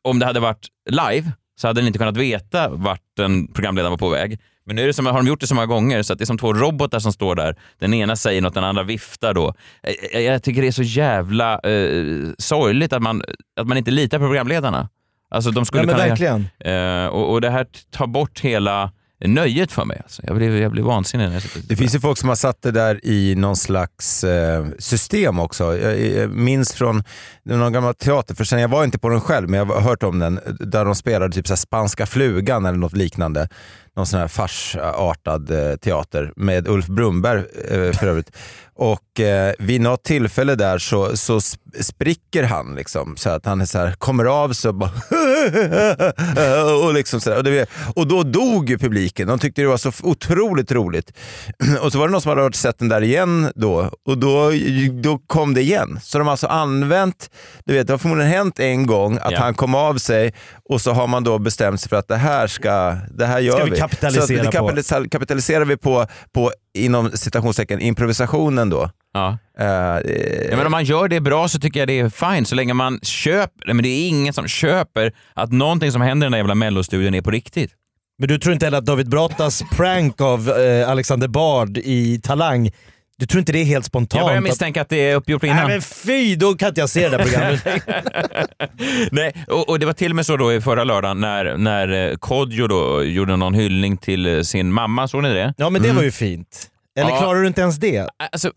om 0.02 0.18
det 0.18 0.26
hade 0.26 0.40
varit 0.40 0.68
live 0.90 1.32
så 1.60 1.66
hade 1.66 1.80
ni 1.80 1.86
inte 1.86 1.98
kunnat 1.98 2.16
veta 2.16 2.68
vart 2.68 3.02
den 3.16 3.52
programledaren 3.52 3.90
var 3.90 3.98
på 3.98 4.08
väg. 4.10 4.40
Men 4.64 4.76
nu 4.76 4.82
är 4.82 4.86
det 4.86 4.92
som, 4.92 5.06
har 5.06 5.12
de 5.12 5.26
gjort 5.26 5.40
det 5.40 5.46
så 5.46 5.54
många 5.54 5.66
gånger 5.66 6.02
så 6.02 6.12
att 6.12 6.18
det 6.18 6.24
är 6.24 6.26
som 6.26 6.38
två 6.38 6.52
robotar 6.52 6.98
som 6.98 7.12
står 7.12 7.34
där. 7.34 7.56
Den 7.78 7.94
ena 7.94 8.16
säger 8.16 8.42
något, 8.42 8.54
den 8.54 8.64
andra 8.64 8.82
viftar 8.82 9.34
då. 9.34 9.54
Jag, 10.12 10.22
jag 10.22 10.42
tycker 10.42 10.62
det 10.62 10.68
är 10.68 10.72
så 10.72 10.82
jävla 10.82 11.52
eh, 11.52 12.32
sorgligt 12.38 12.92
att 12.92 13.02
man, 13.02 13.22
att 13.60 13.66
man 13.66 13.76
inte 13.76 13.90
litar 13.90 14.18
på 14.18 14.24
programledarna. 14.24 14.88
Alltså 15.30 15.50
de 15.50 15.64
skulle 15.64 15.82
Ja, 15.82 15.86
men 15.86 15.94
kunna, 15.94 16.08
verkligen. 16.08 16.48
Eh, 16.58 17.06
och, 17.06 17.32
och 17.32 17.40
det 17.40 17.50
här 17.50 17.66
tar 17.90 18.06
bort 18.06 18.40
hela 18.40 18.92
nöjet 19.28 19.72
för 19.72 19.84
mig. 19.84 20.00
Alltså. 20.02 20.22
Jag, 20.26 20.36
blir, 20.36 20.60
jag 20.60 20.72
blev 20.72 20.84
vansinnig 20.84 21.26
när 21.26 21.32
jag 21.34 21.42
sitter 21.42 21.68
Det 21.68 21.76
finns 21.76 21.94
ju 21.94 22.00
folk 22.00 22.18
som 22.18 22.28
har 22.28 22.36
satt 22.36 22.62
det 22.62 22.70
där 22.70 23.06
i 23.06 23.34
någon 23.34 23.56
slags 23.56 24.24
eh, 24.24 24.66
system 24.78 25.38
också. 25.38 25.78
Jag, 25.78 26.00
jag 26.00 26.30
minns 26.30 26.72
från 26.72 27.04
någon 27.44 27.72
gammal 27.72 27.94
teaterföreställning, 27.94 28.62
jag 28.62 28.68
var 28.68 28.84
inte 28.84 28.98
på 28.98 29.08
den 29.08 29.20
själv 29.20 29.48
men 29.48 29.58
jag 29.58 29.66
har 29.66 29.80
hört 29.80 30.02
om 30.02 30.18
den, 30.18 30.40
där 30.60 30.84
de 30.84 30.94
spelade 30.94 31.34
typ 31.34 31.46
så 31.46 31.52
här 31.52 31.56
Spanska 31.56 32.06
flugan 32.06 32.66
eller 32.66 32.78
något 32.78 32.96
liknande. 32.96 33.48
Någon 33.96 34.06
sån 34.06 34.20
här 34.20 34.28
farsartad 34.28 35.50
eh, 35.50 35.76
teater 35.76 36.32
med 36.36 36.68
Ulf 36.68 36.86
Brumberg 36.86 37.38
eh, 37.70 37.92
för 37.92 38.06
övrigt. 38.06 38.30
Och 38.74 39.20
eh, 39.20 39.54
vid 39.58 39.80
något 39.80 40.02
tillfälle 40.04 40.54
där 40.54 40.78
så, 40.78 41.16
så 41.16 41.38
sp- 41.38 41.82
spricker 41.82 42.42
han 42.44 42.74
liksom 42.74 43.16
så 43.16 43.30
att 43.30 43.46
han 43.46 43.60
är 43.60 43.64
så 43.64 43.78
här, 43.78 43.92
kommer 43.92 44.24
av 44.24 44.52
sig 44.52 44.68
och 44.68 44.74
bara 44.74 44.90
och, 46.86 46.94
liksom 46.94 47.20
så. 47.20 47.36
Och, 47.36 47.44
det, 47.44 47.68
och 47.96 48.06
då 48.06 48.22
dog 48.22 48.70
ju 48.70 48.78
publiken. 48.78 49.28
De 49.28 49.38
tyckte 49.38 49.62
det 49.62 49.68
var 49.68 49.76
så 49.76 49.92
otroligt 50.02 50.72
roligt. 50.72 51.12
Och 51.82 51.92
så 51.92 51.98
var 51.98 52.08
det 52.08 52.12
någon 52.12 52.20
som 52.20 52.38
hade 52.38 52.56
sett 52.56 52.78
den 52.78 52.88
där 52.88 53.02
igen 53.02 53.52
då 53.54 53.90
och 54.06 54.18
då, 54.18 54.50
då 55.02 55.18
kom 55.18 55.54
det 55.54 55.60
igen. 55.62 56.00
Så 56.02 56.18
de 56.18 56.26
har 56.26 56.32
alltså 56.32 56.46
använt, 56.46 57.30
du 57.64 57.74
vet 57.74 57.86
det 57.86 57.92
har 57.92 57.98
förmodligen 57.98 58.32
hänt 58.32 58.60
en 58.60 58.86
gång 58.86 59.18
att 59.22 59.32
Ja. 59.32 59.38
han 59.40 59.54
kom 59.54 59.74
av 59.74 59.98
sig 59.98 60.34
och 60.70 60.80
så 60.80 60.92
har 60.92 61.06
man 61.06 61.24
då 61.24 61.38
bestämt 61.38 61.80
sig 61.80 61.88
för 61.88 61.96
att 61.96 62.08
det 62.08 62.16
här 62.16 62.46
ska, 62.46 62.96
det 63.10 63.26
här 63.26 63.40
gör 63.40 63.54
Ska 63.56 63.64
vi 63.64 63.70
vi. 63.70 63.76
kapitalisera 63.78 64.26
så 64.26 64.32
det 64.32 64.58
på. 64.58 64.70
kapitalis- 64.70 65.08
kapitaliserar 65.08 65.64
vi 65.64 65.76
på, 65.76 66.06
på 66.32 66.52
inom 66.78 67.10
citationstecken 67.10 67.80
improvisationen 67.80 68.70
då. 68.70 68.90
Ja. 69.12 69.38
Eh, 69.58 69.66
Ja, 70.50 70.56
men 70.56 70.66
om 70.66 70.70
man 70.72 70.84
gör 70.84 71.08
det 71.08 71.20
bra 71.20 71.48
så 71.48 71.58
tycker 71.60 71.80
jag 71.80 71.88
det 71.88 71.98
är 72.00 72.08
fine 72.34 72.46
så 72.46 72.54
länge 72.54 72.74
man 72.74 73.00
köper 73.02 73.74
men 73.74 73.82
det 73.82 73.88
är 73.88 74.08
ingen 74.08 74.32
som 74.34 74.48
köper 74.48 75.12
att 75.34 75.52
någonting 75.52 75.92
som 75.92 76.02
händer 76.02 76.24
i 76.24 76.26
den 76.26 76.32
där 76.32 76.38
jävla 76.38 76.54
mellostudion 76.54 77.14
är 77.14 77.22
på 77.22 77.30
riktigt. 77.30 77.70
Men 78.18 78.28
du 78.28 78.38
tror 78.38 78.52
inte 78.52 78.66
heller 78.66 78.78
att 78.78 78.86
David 78.86 79.08
Bratas 79.08 79.62
prank 79.76 80.20
av 80.20 80.50
eh, 80.50 80.90
Alexander 80.90 81.28
Bard 81.28 81.78
i 81.78 82.20
Talang, 82.22 82.70
du 83.20 83.26
tror 83.26 83.38
inte 83.38 83.52
det 83.52 83.58
är 83.58 83.64
helt 83.64 83.84
spontant? 83.84 84.18
Jag 84.20 84.26
börjar 84.28 84.40
misstänka 84.40 84.82
att 84.82 84.88
det 84.88 84.96
är 85.10 85.16
uppgjort 85.16 85.44
innan. 85.44 85.56
Nej 85.56 85.66
men 85.68 85.82
fy, 85.82 86.36
då 86.36 86.54
kan 86.54 86.68
inte 86.68 86.80
jag 86.80 86.90
se 86.90 87.08
det 87.08 87.16
där 87.16 87.24
programmet. 87.24 87.64
Nej, 89.12 89.44
och, 89.48 89.68
och 89.68 89.78
det 89.78 89.86
var 89.86 89.92
till 89.92 90.12
och 90.12 90.16
med 90.16 90.26
så 90.26 90.36
då 90.36 90.52
i 90.52 90.60
förra 90.60 90.84
lördagen 90.84 91.20
när, 91.20 91.56
när 91.56 92.10
eh, 92.10 92.16
Kodjo 92.16 92.66
då 92.66 93.04
gjorde 93.04 93.36
någon 93.36 93.54
hyllning 93.54 93.96
till 93.96 94.26
eh, 94.36 94.42
sin 94.42 94.72
mamma. 94.72 95.08
Såg 95.08 95.22
ni 95.22 95.34
det? 95.34 95.54
Ja 95.56 95.70
men 95.70 95.82
det 95.82 95.92
var 95.92 96.02
ju 96.02 96.10
fint. 96.10 96.66
Eller 96.98 97.10
Ja. 97.10 97.18
klarar 97.18 97.40
du 97.40 97.46
inte 97.46 97.60
ens 97.60 97.76
det? 97.76 98.08
Alltså, 98.32 98.52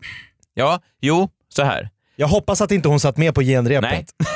ja, 0.54 0.80
jo, 1.00 1.28
så 1.48 1.62
här. 1.64 1.88
Jag 2.16 2.28
hoppas 2.28 2.60
att 2.60 2.70
inte 2.70 2.88
hon 2.88 3.00
satt 3.00 3.16
med 3.16 3.34
på 3.34 3.42
genrepet. 3.42 3.90
Nej. 3.90 4.06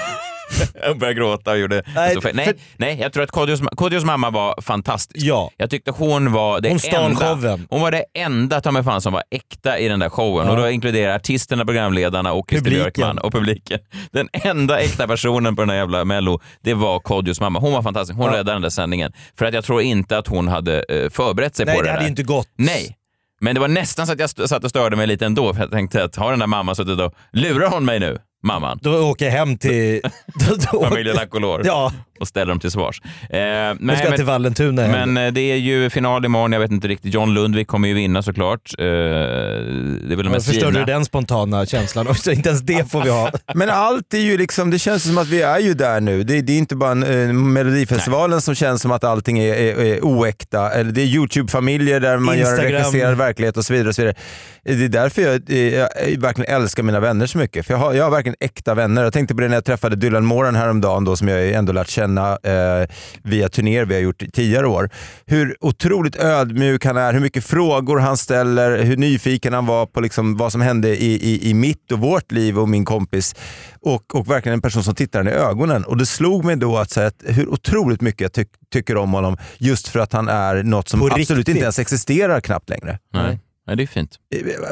Jag 0.82 0.98
började 0.98 1.14
gråta 1.20 1.50
och 1.50 1.58
gjorde... 1.58 1.74
Nej, 1.94 2.16
Nej, 2.22 2.32
nej, 2.34 2.44
för- 2.44 2.54
nej 2.76 2.98
jag 3.00 3.12
tror 3.12 3.22
att 3.22 3.30
Kodjos, 3.30 3.60
Kodjos 3.76 4.04
mamma 4.04 4.30
var 4.30 4.54
fantastisk. 4.62 5.26
Ja. 5.26 5.50
Jag 5.56 5.70
tyckte 5.70 5.90
hon 5.90 6.32
var 6.32 6.60
det 6.60 6.68
Hon 6.68 6.78
enda. 7.04 7.34
showen. 7.34 7.66
Hon 7.70 7.80
var 7.80 7.90
det 7.90 8.04
enda 8.14 8.60
ta 8.60 8.70
mig 8.72 8.84
fan 8.84 9.00
som 9.00 9.12
var 9.12 9.22
äkta 9.30 9.78
i 9.78 9.88
den 9.88 9.98
där 10.00 10.08
showen. 10.08 10.46
Ja. 10.46 10.52
Och 10.52 10.58
då 10.58 10.70
inkluderar 10.70 11.16
artisterna, 11.16 11.64
programledarna 11.64 12.32
och 12.32 12.46
Christer. 12.50 12.70
Björkman 12.70 13.18
och 13.18 13.32
publiken. 13.32 13.78
Den 14.12 14.28
enda 14.32 14.80
äkta 14.80 15.06
personen 15.06 15.56
på 15.56 15.62
den 15.62 15.70
här 15.70 15.76
jävla 15.76 16.04
mello, 16.04 16.40
det 16.62 16.74
var 16.74 16.98
Kodjos 17.00 17.40
mamma. 17.40 17.58
Hon 17.58 17.72
var 17.72 17.82
fantastisk. 17.82 18.16
Hon 18.18 18.26
Ja. 18.26 18.32
räddade 18.32 18.52
den 18.52 18.62
där 18.62 18.70
sändningen. 18.70 19.12
För 19.38 19.44
att 19.44 19.54
jag 19.54 19.64
tror 19.64 19.82
inte 19.82 20.18
att 20.18 20.26
hon 20.28 20.48
hade 20.48 20.82
eh, 20.88 21.10
förberett 21.10 21.56
sig 21.56 21.66
Nej 21.66 21.76
på 21.76 21.82
det 21.82 21.88
det 21.88 21.92
hade 21.92 22.02
där. 22.04 22.08
inte 22.08 22.22
gått. 22.22 22.48
Nej. 22.56 22.94
Men 23.40 23.54
det 23.54 23.60
var 23.60 23.68
nästan 23.68 24.06
så 24.06 24.12
att 24.12 24.18
jag 24.20 24.30
satt 24.30 24.64
och 24.64 24.70
störde 24.70 24.96
mig 24.96 25.06
lite 25.06 25.26
ändå. 25.26 25.54
För 25.54 25.60
jag 25.60 25.70
tänkte 25.70 26.04
att 26.04 26.16
har 26.16 26.30
den 26.30 26.38
där 26.38 26.46
mamman 26.46 26.76
suttit 26.76 27.00
och 27.00 27.14
lurar 27.32 27.68
hon 27.70 27.84
mig 27.84 28.00
nu? 28.00 28.18
Mamman. 28.42 28.78
Då 28.82 28.98
åker 28.98 29.24
jag 29.24 29.32
hem 29.32 29.56
till... 29.58 30.00
då, 30.48 30.54
då, 30.72 30.84
Familjen 30.84 31.18
Akolor. 31.18 31.62
Ja. 31.64 31.92
Och 32.20 32.28
ställer 32.28 32.46
dem 32.46 32.60
till 32.60 32.70
svars. 32.70 33.00
Eh, 33.04 33.08
Nu 33.30 33.76
nej, 33.80 33.96
ska 33.96 34.06
jag 34.06 34.16
till 34.16 34.24
Vallentuna 34.24 34.88
men 34.88 35.16
eh, 35.16 35.32
det 35.32 35.40
är 35.40 35.56
ju 35.56 35.90
final 35.90 36.24
imorgon, 36.24 36.52
jag 36.52 36.60
vet 36.60 36.70
inte 36.70 36.88
riktigt. 36.88 37.14
John 37.14 37.34
Lundvik 37.34 37.68
kommer 37.68 37.88
ju 37.88 37.94
vinna 37.94 38.22
såklart. 38.22 38.60
Eh, 38.78 38.84
det 38.84 40.12
är 40.12 40.16
väl 40.16 40.28
mest 40.28 40.46
Förstörde 40.46 40.78
du 40.78 40.84
den 40.84 41.04
spontana 41.04 41.66
känslan 41.66 42.08
också? 42.08 42.32
Inte 42.32 42.48
ens 42.48 42.62
det 42.62 42.90
får 42.90 43.02
vi 43.02 43.10
ha. 43.10 43.30
Men 43.54 43.70
allt 43.70 44.14
är 44.14 44.18
ju 44.18 44.38
liksom, 44.38 44.70
det 44.70 44.78
känns 44.78 45.02
som 45.02 45.18
att 45.18 45.28
vi 45.28 45.42
är 45.42 45.58
ju 45.58 45.74
där 45.74 46.00
nu. 46.00 46.22
Det, 46.22 46.40
det 46.40 46.52
är 46.52 46.58
inte 46.58 46.76
bara 46.76 46.90
en, 46.90 47.02
eh, 47.02 47.32
Melodifestivalen 47.32 48.40
som 48.40 48.54
känns 48.54 48.82
som 48.82 48.90
att 48.90 49.04
allting 49.04 49.38
är, 49.38 49.54
är, 49.54 49.84
är 49.84 50.00
oäkta. 50.04 50.70
Eller 50.70 50.92
det 50.92 51.02
är 51.02 51.06
YouTube-familjer 51.06 52.00
där 52.00 52.18
man 52.18 52.38
gör 52.38 52.44
en 52.44 52.50
Instagram. 52.50 52.72
regisserad 52.72 53.16
verklighet 53.16 53.56
och 53.56 53.64
så 53.64 53.72
vidare. 53.72 53.88
Och 53.88 53.94
så 53.94 54.02
vidare. 54.02 54.16
Det 54.64 54.84
är 54.84 54.88
därför 54.88 55.22
jag, 55.22 55.50
eh, 55.50 55.74
jag 55.74 56.20
verkligen 56.20 56.54
älskar 56.54 56.82
mina 56.82 57.00
vänner 57.00 57.26
så 57.26 57.38
mycket. 57.38 57.66
För 57.66 57.74
jag 57.74 57.78
har, 57.78 57.94
jag 57.94 58.04
har 58.04 58.10
verkligen 58.10 58.27
äkta 58.40 58.74
vänner. 58.74 59.02
Jag 59.02 59.12
tänkte 59.12 59.34
på 59.34 59.40
det 59.40 59.48
när 59.48 59.54
jag 59.56 59.64
träffade 59.64 59.96
Dylan 59.96 60.24
Moran 60.24 60.54
häromdagen 60.56 61.04
då, 61.04 61.16
som 61.16 61.28
jag 61.28 61.50
ändå 61.52 61.72
lärt 61.72 61.88
känna 61.88 62.38
eh, 62.42 62.88
via 63.22 63.48
turnéer 63.48 63.84
vi 63.84 63.94
har 63.94 64.00
gjort 64.00 64.22
tidigare 64.32 64.66
år. 64.66 64.90
Hur 65.26 65.56
otroligt 65.60 66.16
ödmjuk 66.16 66.84
han 66.84 66.96
är, 66.96 67.12
hur 67.12 67.20
mycket 67.20 67.44
frågor 67.44 67.98
han 67.98 68.16
ställer, 68.16 68.82
hur 68.82 68.96
nyfiken 68.96 69.52
han 69.52 69.66
var 69.66 69.86
på 69.86 70.00
liksom 70.00 70.36
vad 70.36 70.52
som 70.52 70.60
hände 70.60 70.88
i, 71.02 71.14
i, 71.14 71.50
i 71.50 71.54
mitt 71.54 71.92
och 71.92 71.98
vårt 71.98 72.32
liv 72.32 72.58
och 72.58 72.68
min 72.68 72.84
kompis. 72.84 73.34
Och, 73.80 74.14
och 74.14 74.30
verkligen 74.30 74.54
en 74.54 74.62
person 74.62 74.84
som 74.84 74.94
tittar 74.94 75.18
henne 75.18 75.30
i 75.30 75.34
ögonen. 75.34 75.84
Och 75.84 75.96
det 75.96 76.06
slog 76.06 76.44
mig 76.44 76.56
då 76.56 76.78
att, 76.78 76.90
säga 76.90 77.06
att 77.06 77.22
hur 77.26 77.48
otroligt 77.48 78.00
mycket 78.00 78.20
jag 78.20 78.32
tyck, 78.32 78.48
tycker 78.72 78.96
om 78.96 79.12
honom 79.12 79.36
just 79.58 79.88
för 79.88 80.00
att 80.00 80.12
han 80.12 80.28
är 80.28 80.62
något 80.62 80.88
som 80.88 81.00
På 81.00 81.06
absolut 81.06 81.30
riktigt. 81.30 81.48
inte 81.48 81.62
ens 81.62 81.78
existerar 81.78 82.40
knappt 82.40 82.70
längre. 82.70 82.98
Nej. 83.12 83.40
Nej, 83.66 83.76
det 83.76 83.82
är 83.82 83.86
fint. 83.86 84.16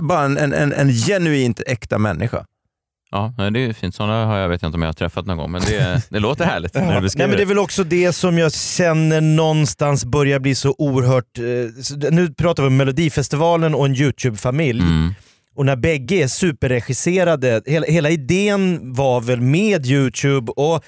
Bara 0.00 0.24
en, 0.24 0.36
en, 0.38 0.52
en, 0.52 0.72
en 0.72 0.92
genuint 0.92 1.60
äkta 1.66 1.98
människa. 1.98 2.44
Ja, 3.10 3.34
det 3.50 3.60
är 3.60 3.72
fint. 3.72 3.94
Sådana 3.94 4.26
har 4.26 4.38
jag 4.38 4.48
vet 4.48 4.62
inte 4.62 4.76
om 4.76 4.82
jag 4.82 4.88
har 4.88 4.92
träffat 4.92 5.26
någon 5.26 5.36
gång, 5.36 5.50
men 5.50 5.62
det, 5.62 6.02
det 6.10 6.18
låter 6.18 6.44
härligt 6.52 6.74
när 6.74 7.00
du 7.00 7.08
Nej, 7.16 7.28
men 7.28 7.36
det 7.36 7.42
är 7.42 7.46
väl 7.46 7.58
också 7.58 7.84
det 7.84 8.12
som 8.12 8.38
jag 8.38 8.52
känner 8.52 9.20
någonstans 9.20 10.04
börjar 10.04 10.38
bli 10.38 10.54
så 10.54 10.74
oerhört... 10.78 11.38
Eh, 11.38 12.10
nu 12.10 12.34
pratar 12.34 12.62
vi 12.62 12.66
om 12.66 12.76
Melodifestivalen 12.76 13.74
och 13.74 13.86
en 13.86 13.94
YouTube-familj. 13.94 14.80
Mm. 14.80 15.14
Och 15.54 15.66
när 15.66 15.76
bägge 15.76 16.14
är 16.14 16.28
superregisserade, 16.28 17.62
hela, 17.66 17.86
hela 17.86 18.10
idén 18.10 18.92
var 18.92 19.20
väl 19.20 19.40
med 19.40 19.86
YouTube 19.86 20.52
och 20.52 20.84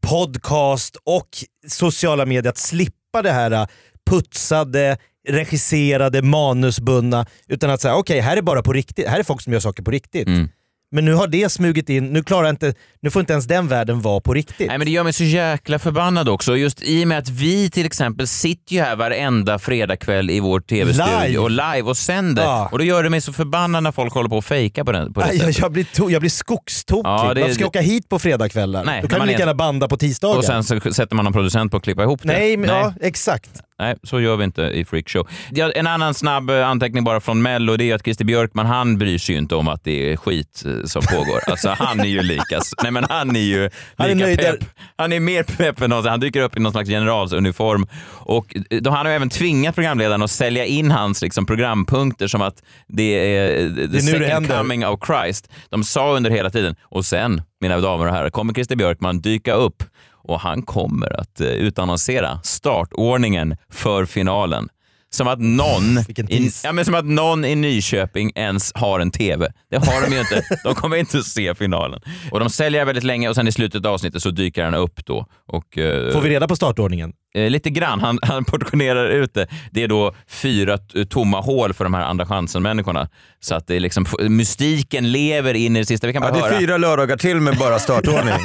podcast 0.00 0.96
och 1.04 1.28
sociala 1.68 2.26
medier 2.26 2.50
att 2.50 2.58
slippa 2.58 3.22
det 3.22 3.32
här 3.32 3.50
eh, 3.50 3.66
putsade, 4.10 4.98
regisserade, 5.28 6.22
manusbundna. 6.22 7.26
Utan 7.48 7.70
att 7.70 7.80
säga 7.80 7.96
okej, 7.96 8.20
här 8.20 8.36
är 8.36 8.42
bara 8.42 8.62
på 8.62 8.72
riktigt. 8.72 9.08
Här 9.08 9.18
är 9.18 9.22
folk 9.22 9.40
som 9.40 9.52
gör 9.52 9.60
saker 9.60 9.82
på 9.82 9.90
riktigt. 9.90 10.26
Mm. 10.26 10.48
Men 10.92 11.04
nu 11.04 11.14
har 11.14 11.26
det 11.26 11.52
smugit 11.52 11.88
in, 11.88 12.06
nu, 12.12 12.22
klarar 12.22 12.50
inte, 12.50 12.74
nu 13.02 13.10
får 13.10 13.20
inte 13.20 13.32
ens 13.32 13.46
den 13.46 13.68
världen 13.68 14.00
vara 14.00 14.20
på 14.20 14.34
riktigt. 14.34 14.68
Nej, 14.68 14.78
men 14.78 14.84
det 14.84 14.90
gör 14.90 15.04
mig 15.04 15.12
så 15.12 15.24
jäkla 15.24 15.78
förbannad 15.78 16.28
också. 16.28 16.56
Just 16.56 16.82
i 16.82 17.04
och 17.04 17.08
med 17.08 17.18
att 17.18 17.28
vi 17.28 17.70
till 17.70 17.86
exempel 17.86 18.26
sitter 18.28 18.74
ju 18.74 18.80
här 18.80 18.96
varenda 18.96 19.58
fredagkväll 19.58 20.30
i 20.30 20.40
vår 20.40 20.60
tv-studio 20.60 21.20
Live. 21.26 21.38
och 21.38 21.50
live 21.50 21.82
och 21.82 21.96
sänder. 21.96 22.42
Ja. 22.42 22.68
Och 22.72 22.78
då 22.78 22.84
gör 22.84 23.02
det 23.02 23.10
mig 23.10 23.20
så 23.20 23.32
förbannad 23.32 23.82
när 23.82 23.92
folk 23.92 24.14
håller 24.14 24.28
på 24.28 24.36
och 24.36 24.44
fejka 24.44 24.84
på, 24.84 24.92
den, 24.92 25.12
på 25.12 25.20
det 25.20 25.26
Nej, 25.26 25.36
jag, 25.36 25.46
sättet. 25.46 25.58
jag, 25.62 25.72
blir 25.72 25.84
to- 25.84 26.10
jag 26.10 26.20
blir 26.22 26.30
skogstokig. 26.30 27.08
Ja, 27.10 27.34
det- 27.34 27.40
Varför 27.40 27.54
ska 27.54 27.62
jag 27.62 27.68
åka 27.68 27.80
hit 27.80 28.08
på 28.08 28.18
fredagskvällar? 28.18 28.84
Nej, 28.84 29.02
Då 29.02 29.08
kan 29.08 29.18
man 29.18 29.26
lika 29.28 29.36
är- 29.36 29.40
gärna 29.40 29.54
banda 29.54 29.88
på 29.88 29.96
tisdagar. 29.96 30.38
Och 30.38 30.44
sen 30.44 30.64
så 30.64 30.80
sätter 30.92 31.16
man 31.16 31.24
någon 31.24 31.32
producent 31.32 31.70
på 31.70 31.76
att 31.76 31.82
klippa 31.84 32.02
ihop 32.02 32.20
det. 32.22 32.28
Nej, 32.28 32.56
men, 32.56 32.70
ja, 32.70 32.94
exakt. 33.00 33.50
Nej, 33.80 33.94
så 34.02 34.20
gör 34.20 34.36
vi 34.36 34.44
inte 34.44 34.62
i 34.62 34.84
Freakshow. 34.84 35.28
En 35.74 35.86
annan 35.86 36.14
snabb 36.14 36.50
eh, 36.50 36.68
anteckning 36.68 37.04
bara 37.04 37.20
från 37.20 37.42
Mello, 37.42 37.76
det 37.76 37.90
är 37.90 37.94
att 37.94 38.04
Christer 38.04 38.24
Björkman, 38.24 38.66
han 38.66 38.98
bryr 38.98 39.18
sig 39.18 39.34
ju 39.34 39.38
inte 39.38 39.54
om 39.54 39.68
att 39.68 39.84
det 39.84 40.12
är 40.12 40.16
skit 40.16 40.62
eh, 40.66 40.84
som 40.84 41.02
pågår. 41.02 41.40
Alltså 41.50 41.68
han 41.78 42.00
är 42.00 42.04
ju 42.04 42.22
lika, 42.22 42.60
nej 42.82 42.92
men 42.92 43.04
han 43.08 43.36
är 43.36 43.40
ju 43.40 43.70
Han 43.96 44.10
är 44.10 44.14
lika 44.14 44.42
pepp. 44.42 44.64
Han 44.96 45.12
är 45.12 45.20
mer 45.20 45.42
pepp 45.42 45.80
än 45.80 45.90
någonsin. 45.90 46.10
Han 46.10 46.20
dyker 46.20 46.40
upp 46.42 46.56
i 46.56 46.60
någon 46.60 46.72
slags 46.72 46.88
generalsuniform 46.88 47.86
och 48.08 48.56
eh, 48.70 48.80
då 48.80 48.90
han 48.90 49.06
har 49.06 49.12
även 49.12 49.30
tvingat 49.30 49.74
programledaren 49.74 50.22
att 50.22 50.30
sälja 50.30 50.64
in 50.64 50.90
hans 50.90 51.22
liksom, 51.22 51.46
programpunkter 51.46 52.26
som 52.26 52.42
att 52.42 52.62
det 52.88 53.36
är 53.36 53.68
the 53.74 53.86
det 53.86 54.00
second 54.00 54.24
händer. 54.24 54.58
coming 54.58 54.86
of 54.86 55.00
Christ. 55.06 55.50
De 55.70 55.84
sa 55.84 56.16
under 56.16 56.30
hela 56.30 56.50
tiden 56.50 56.76
och 56.82 57.04
sen, 57.04 57.42
mina 57.60 57.80
damer 57.80 58.06
och 58.06 58.12
herrar, 58.14 58.30
kommer 58.30 58.54
Christer 58.54 58.76
Björkman 58.76 59.20
dyka 59.20 59.52
upp 59.54 59.82
och 60.30 60.40
han 60.40 60.62
kommer 60.62 61.20
att 61.20 61.40
eh, 61.40 61.46
utannonsera 61.46 62.40
startordningen 62.42 63.56
för 63.70 64.04
finalen. 64.04 64.68
Som 65.12 65.28
att, 65.28 65.40
någon 65.40 65.98
i, 66.28 66.50
ja, 66.64 66.72
men 66.72 66.84
som 66.84 66.94
att 66.94 67.04
någon 67.04 67.44
i 67.44 67.54
Nyköping 67.54 68.32
ens 68.34 68.72
har 68.74 69.00
en 69.00 69.10
TV. 69.10 69.52
Det 69.70 69.76
har 69.76 70.02
de 70.08 70.14
ju 70.14 70.20
inte. 70.20 70.42
De 70.64 70.74
kommer 70.74 70.96
inte 70.96 71.18
att 71.18 71.24
se 71.26 71.54
finalen. 71.54 72.00
Och 72.30 72.40
De 72.40 72.50
säljer 72.50 72.84
väldigt 72.84 73.04
länge 73.04 73.28
och 73.28 73.34
sen 73.34 73.48
i 73.48 73.52
slutet 73.52 73.86
av 73.86 73.94
avsnittet 73.94 74.22
så 74.22 74.30
dyker 74.30 74.64
han 74.64 74.74
upp 74.74 75.06
då. 75.06 75.26
Och, 75.48 75.78
eh, 75.78 76.12
Får 76.12 76.20
vi 76.20 76.30
reda 76.30 76.48
på 76.48 76.56
startordningen? 76.56 77.12
Eh, 77.34 77.50
lite 77.50 77.70
grann. 77.70 78.00
Han, 78.00 78.18
han 78.22 78.44
portionerar 78.44 79.08
ut 79.08 79.34
det. 79.34 79.46
Det 79.70 79.82
är 79.82 79.88
då 79.88 80.14
fyra 80.28 80.78
tomma 81.10 81.40
hål 81.40 81.74
för 81.74 81.84
de 81.84 81.94
här 81.94 82.02
andra 82.02 82.26
chansen-människorna. 82.26 83.08
Så 83.40 83.54
att 83.54 83.66
det 83.66 83.76
är 83.76 83.80
liksom, 83.80 84.06
mystiken 84.28 85.12
lever 85.12 85.54
in 85.54 85.76
i 85.76 85.78
det 85.78 85.86
sista. 85.86 86.06
Vi 86.06 86.12
kan 86.12 86.22
Ja, 86.22 86.28
bara 86.30 86.40
det 86.40 86.46
är 86.46 86.50
höra. 86.50 86.60
fyra 86.60 86.76
lördagar 86.76 87.16
till 87.16 87.40
med 87.40 87.56
bara 87.56 87.78
startordning. 87.78 88.34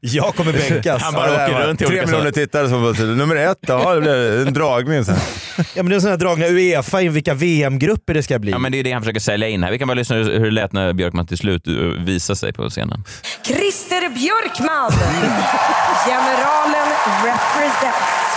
Jag 0.00 0.34
kommer 0.34 0.52
bänkas. 0.52 1.02
Han 1.02 1.14
bara 1.14 1.26
Ja, 1.32 1.44
åker 1.44 1.66
runt 1.66 1.82
i 1.82 1.84
Tre 1.84 2.06
miljoner 2.06 2.30
tittare 2.30 2.68
som 2.68 2.94
till 2.94 3.06
nummer 3.16 3.36
ett, 3.36 3.58
ja 3.60 3.94
det 3.94 4.00
blev 4.00 4.46
en 4.48 4.54
dragning 4.54 5.04
sen. 5.04 5.16
Ja, 5.56 5.64
men 5.82 5.86
det 5.90 5.96
är 5.96 6.00
sådana 6.00 6.10
här 6.16 6.18
dragna 6.18 6.46
Uefa 6.46 7.00
in 7.02 7.12
vilka 7.12 7.34
VM-grupper 7.34 8.14
det 8.14 8.22
ska 8.22 8.38
bli. 8.38 8.50
Ja, 8.52 8.58
men 8.58 8.72
det 8.72 8.78
är 8.78 8.84
det 8.84 8.92
han 8.92 9.02
försöker 9.02 9.20
sälja 9.20 9.48
in 9.48 9.62
här. 9.62 9.70
Vi 9.72 9.78
kan 9.78 9.88
bara 9.88 9.94
lyssna 9.94 10.16
hur 10.16 10.24
hur 10.38 10.44
det 10.44 10.50
lät 10.50 10.72
när 10.72 10.92
Björkman 10.92 11.26
till 11.26 11.38
slut 11.38 11.66
eh, 11.68 11.72
visade 12.04 12.36
sig 12.36 12.52
på 12.52 12.70
scenen. 12.70 13.04
Christer 13.42 14.08
Björkman, 14.08 14.92
generalen 16.06 16.88
represents. 17.24 18.36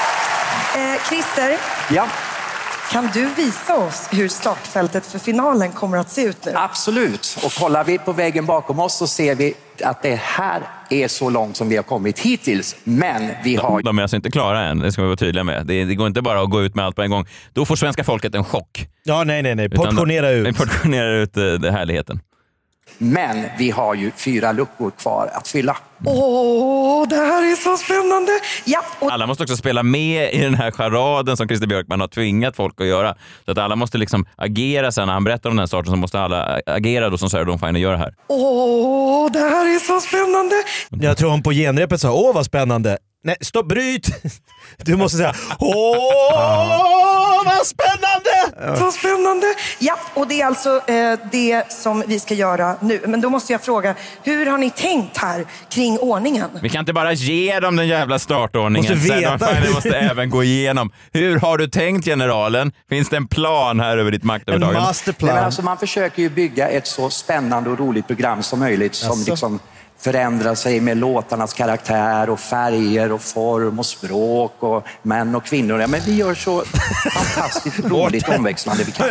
Eh, 0.75 1.07
Christer, 1.09 1.57
Ja, 1.93 2.07
kan 2.91 3.09
du 3.13 3.29
visa 3.37 3.75
oss 3.75 4.07
hur 4.11 4.27
startfältet 4.27 5.05
för 5.05 5.19
finalen 5.19 5.71
kommer 5.71 5.97
att 5.97 6.11
se 6.11 6.21
ut 6.21 6.45
nu? 6.45 6.51
absolut. 6.55 7.37
Och 7.43 7.53
kollar 7.53 7.83
vi 7.83 7.97
på 7.97 8.11
väggen 8.13 8.45
bakom 8.45 8.79
oss 8.79 8.97
så 8.97 9.07
ser 9.07 9.35
vi 9.35 9.53
att 9.81 10.01
det 10.03 10.15
här 10.15 10.61
är 10.89 11.07
så 11.07 11.29
långt 11.29 11.57
som 11.57 11.69
vi 11.69 11.75
har 11.75 11.83
kommit 11.83 12.19
hittills. 12.19 12.75
Men 12.83 13.29
vi 13.43 13.55
har 13.55 13.81
De 13.81 13.97
är 13.97 14.01
alltså 14.01 14.15
inte 14.15 14.31
klara 14.31 14.63
än, 14.65 14.79
det 14.79 14.91
ska 14.91 15.01
vi 15.01 15.05
vara 15.07 15.17
tydliga 15.17 15.43
med. 15.43 15.65
Det, 15.65 15.85
det 15.85 15.95
går 15.95 16.07
inte 16.07 16.21
bara 16.21 16.41
att 16.41 16.49
gå 16.49 16.63
ut 16.63 16.75
med 16.75 16.85
allt 16.85 16.95
på 16.95 17.01
en 17.01 17.11
gång. 17.11 17.25
Då 17.53 17.65
får 17.65 17.75
svenska 17.75 18.03
folket 18.03 18.35
en 18.35 18.43
chock. 18.43 18.87
Ja, 19.03 19.23
nej, 19.23 19.43
nej, 19.43 19.55
nej. 19.55 19.65
Utan- 19.65 19.85
Portionera 19.85 20.29
ut. 20.29 20.43
Nej, 20.43 20.53
Portionera 20.57 21.09
ut 21.15 21.37
eh, 21.37 21.43
det 21.43 21.71
härligheten. 21.71 22.19
Men 22.97 23.45
vi 23.57 23.71
har 23.71 23.95
ju 23.95 24.11
fyra 24.11 24.51
luckor 24.51 24.91
kvar 24.91 25.29
att 25.33 25.47
fylla. 25.47 25.77
Åh, 26.05 27.07
det 27.07 27.15
här 27.15 27.51
är 27.51 27.55
så 27.55 27.77
spännande! 27.77 28.31
Ja, 28.65 28.79
och 28.99 29.11
Alla 29.11 29.27
måste 29.27 29.43
också 29.43 29.57
spela 29.57 29.83
med 29.83 30.33
i 30.33 30.39
den 30.41 30.53
här 30.55 30.71
charaden 30.71 31.37
som 31.37 31.47
Christer 31.47 31.67
Björkman 31.67 32.01
har 32.01 32.07
tvingat 32.07 32.55
folk 32.55 32.81
att 32.81 32.87
göra. 32.87 33.15
Så 33.45 33.51
att 33.51 33.57
alla 33.57 33.75
måste 33.75 33.97
liksom 33.97 34.25
agera 34.35 34.91
sen 34.91 35.07
när 35.07 35.13
han 35.13 35.23
berättar 35.23 35.49
om 35.49 35.55
den 35.55 35.59
här 35.61 35.67
starten 35.67 35.91
så 35.91 35.97
måste 35.97 36.19
alla 36.19 36.59
agera 36.65 37.09
då 37.09 37.17
som 37.17 37.29
Sarah 37.29 37.45
Dawn 37.45 37.59
Finer 37.59 37.79
gör 37.79 37.95
här. 37.95 38.13
åh, 38.27 39.31
det 39.31 39.39
här 39.39 39.75
är 39.75 39.79
så 39.79 39.99
spännande! 40.07 40.55
Jag 41.07 41.17
tror 41.17 41.29
hon 41.29 41.43
på 41.43 41.51
genrepet 41.51 42.01
sa 42.01 42.11
åh 42.11 42.33
vad 42.33 42.45
spännande. 42.45 42.97
Nej, 43.23 43.35
stopp, 43.41 43.67
bryt! 43.67 44.07
Du 44.77 44.95
måste 44.95 45.17
säga 45.17 45.33
åh 45.59 46.94
Ja, 49.79 49.99
och 50.13 50.27
det 50.27 50.41
är 50.41 50.45
alltså 50.45 50.81
eh, 50.87 51.19
det 51.31 51.71
som 51.71 52.03
vi 52.07 52.19
ska 52.19 52.33
göra 52.33 52.75
nu. 52.81 53.01
Men 53.07 53.21
då 53.21 53.29
måste 53.29 53.51
jag 53.51 53.61
fråga, 53.61 53.95
hur 54.23 54.45
har 54.45 54.57
ni 54.57 54.69
tänkt 54.69 55.17
här 55.17 55.45
kring 55.69 55.99
ordningen? 55.99 56.49
Vi 56.61 56.69
kan 56.69 56.79
inte 56.79 56.93
bara 56.93 57.13
ge 57.13 57.59
dem 57.59 57.75
den 57.75 57.87
jävla 57.87 58.19
startordningen. 58.19 58.93
Måste 58.97 59.13
veta. 59.13 59.37
Dawn 59.37 59.55
Finer 59.55 59.73
måste 59.73 59.97
även 59.97 60.29
gå 60.29 60.43
igenom. 60.43 60.91
Hur 61.13 61.39
har 61.39 61.57
du 61.57 61.67
tänkt 61.67 62.05
generalen? 62.05 62.71
Finns 62.89 63.09
det 63.09 63.17
en 63.17 63.27
plan 63.27 63.79
här 63.79 63.97
över 63.97 64.11
ditt 64.11 64.23
maktövertagande? 64.23 64.93
Nej, 65.05 65.15
men 65.19 65.37
alltså, 65.37 65.61
man 65.61 65.77
försöker 65.77 66.21
ju 66.21 66.29
bygga 66.29 66.67
ett 66.67 66.87
så 66.87 67.09
spännande 67.09 67.69
och 67.69 67.79
roligt 67.79 68.07
program 68.07 68.43
som 68.43 68.59
möjligt 68.59 68.95
som 68.95 69.19
Jaså? 69.19 69.31
liksom 69.31 69.59
förändrar 70.05 70.55
sig 70.55 70.79
med 70.81 70.97
låtarnas 70.97 71.53
karaktär 71.53 72.29
och 72.29 72.39
färger 72.39 73.11
och 73.11 73.21
form 73.21 73.79
och 73.79 73.85
språk 73.85 74.55
och 74.59 74.87
män 75.01 75.35
och 75.35 75.45
kvinnor. 75.45 75.81
Ja, 75.81 75.87
men 75.87 76.01
vi 76.05 76.15
gör 76.15 76.35
så 76.35 76.63
fantastiskt 77.13 77.79
roligt 77.83 78.29
omväxlande 78.29 78.83
vi 78.83 78.91
kan. 78.91 79.07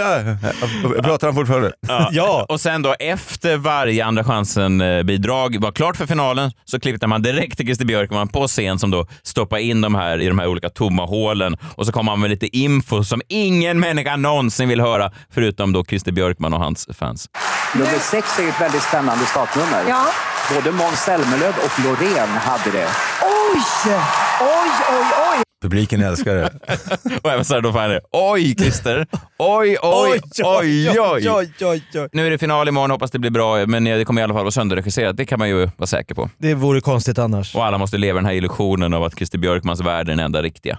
Pratar 1.03 1.27
han 1.27 1.35
fortfarande? 1.35 1.73
Ja. 2.11 2.47
Och 2.49 2.61
sen 2.61 2.83
då 2.83 2.95
efter 2.99 3.57
varje 3.57 4.05
Andra 4.05 4.25
chansen-bidrag 4.25 5.57
var 5.61 5.73
klart 5.73 5.97
för 5.97 6.07
finalen 6.07 6.53
så 6.65 6.81
klippte 6.81 7.07
man 7.07 7.23
direkt 7.23 7.57
till 7.57 7.67
Christer 7.67 7.85
Björkman 7.85 8.29
på 8.29 8.47
scen 8.47 8.79
som 8.79 8.91
då 8.91 9.07
stoppar 9.23 9.59
in 9.59 9.81
de 9.81 9.95
här 9.95 10.21
i 10.21 10.29
de 10.29 10.39
här 10.39 10.47
olika 10.47 10.69
tomma 10.69 11.05
hålen 11.05 11.57
och 11.77 11.87
så 11.87 11.93
kommer 11.93 12.13
han 12.13 12.21
med 12.21 12.31
lite 12.31 12.57
info 12.57 13.05
som 13.05 13.23
ingen 13.29 13.81
människa 13.81 14.17
någonsin 14.17 14.69
vill 14.69 14.81
höra 14.81 15.13
förutom 15.35 15.73
då 15.73 15.85
Christer 15.85 16.13
Björkman 16.13 16.55
och 16.55 16.61
hans 16.61 16.89
fans. 16.99 17.29
Nummer 17.75 17.99
sex 17.99 18.39
är 18.39 18.49
ett 18.49 18.61
väldigt 18.61 18.83
spännande 18.83 19.25
startnummer. 19.25 19.85
Ja. 19.89 20.07
Både 20.55 20.73
Måns 20.85 21.01
Zelmerlöw 21.01 21.49
och 21.49 21.85
Loreen 21.85 22.29
hade 22.29 22.71
det. 22.71 22.89
Oj! 23.23 23.63
Oj, 24.41 24.71
oj, 24.91 25.07
oj! 25.33 25.43
Publiken 25.63 26.03
älskar 26.03 26.35
det. 26.35 26.51
och 27.23 27.31
även 27.31 27.45
Sarah 27.45 27.63
Dawn 27.63 27.73
Finer. 27.73 28.01
Oj 28.13 28.55
Christer! 28.55 29.07
Oj, 29.39 29.77
oj, 29.83 30.21
oj, 30.43 31.01
oj! 31.01 31.31
oj, 31.31 31.83
oj. 31.95 32.09
Nu 32.13 32.27
är 32.27 32.31
det 32.31 32.39
final 32.39 32.69
imorgon, 32.69 32.91
hoppas 32.91 33.11
det 33.11 33.19
blir 33.19 33.31
bra, 33.31 33.67
men 33.67 33.85
det 33.85 34.05
kommer 34.05 34.21
i 34.21 34.25
alla 34.25 34.35
fall 34.35 34.43
vara 34.43 34.51
sönderregisserat. 34.51 35.17
Det 35.17 35.25
kan 35.25 35.39
man 35.39 35.49
ju 35.49 35.69
vara 35.77 35.87
säker 35.87 36.15
på. 36.15 36.31
Det 36.39 36.55
vore 36.55 36.81
konstigt 36.81 37.19
annars. 37.19 37.55
Och 37.55 37.65
alla 37.65 37.79
måste 37.79 37.99
leva 37.99 38.17
den 38.17 38.27
här 38.27 38.35
illusionen 38.35 38.95
av 38.95 39.05
att 39.05 39.17
Christer 39.17 39.39
Björkmans 39.39 39.81
värld 39.81 40.09
är 40.09 40.13
den 40.13 40.21
enda 40.21 40.43
riktiga. 40.43 40.79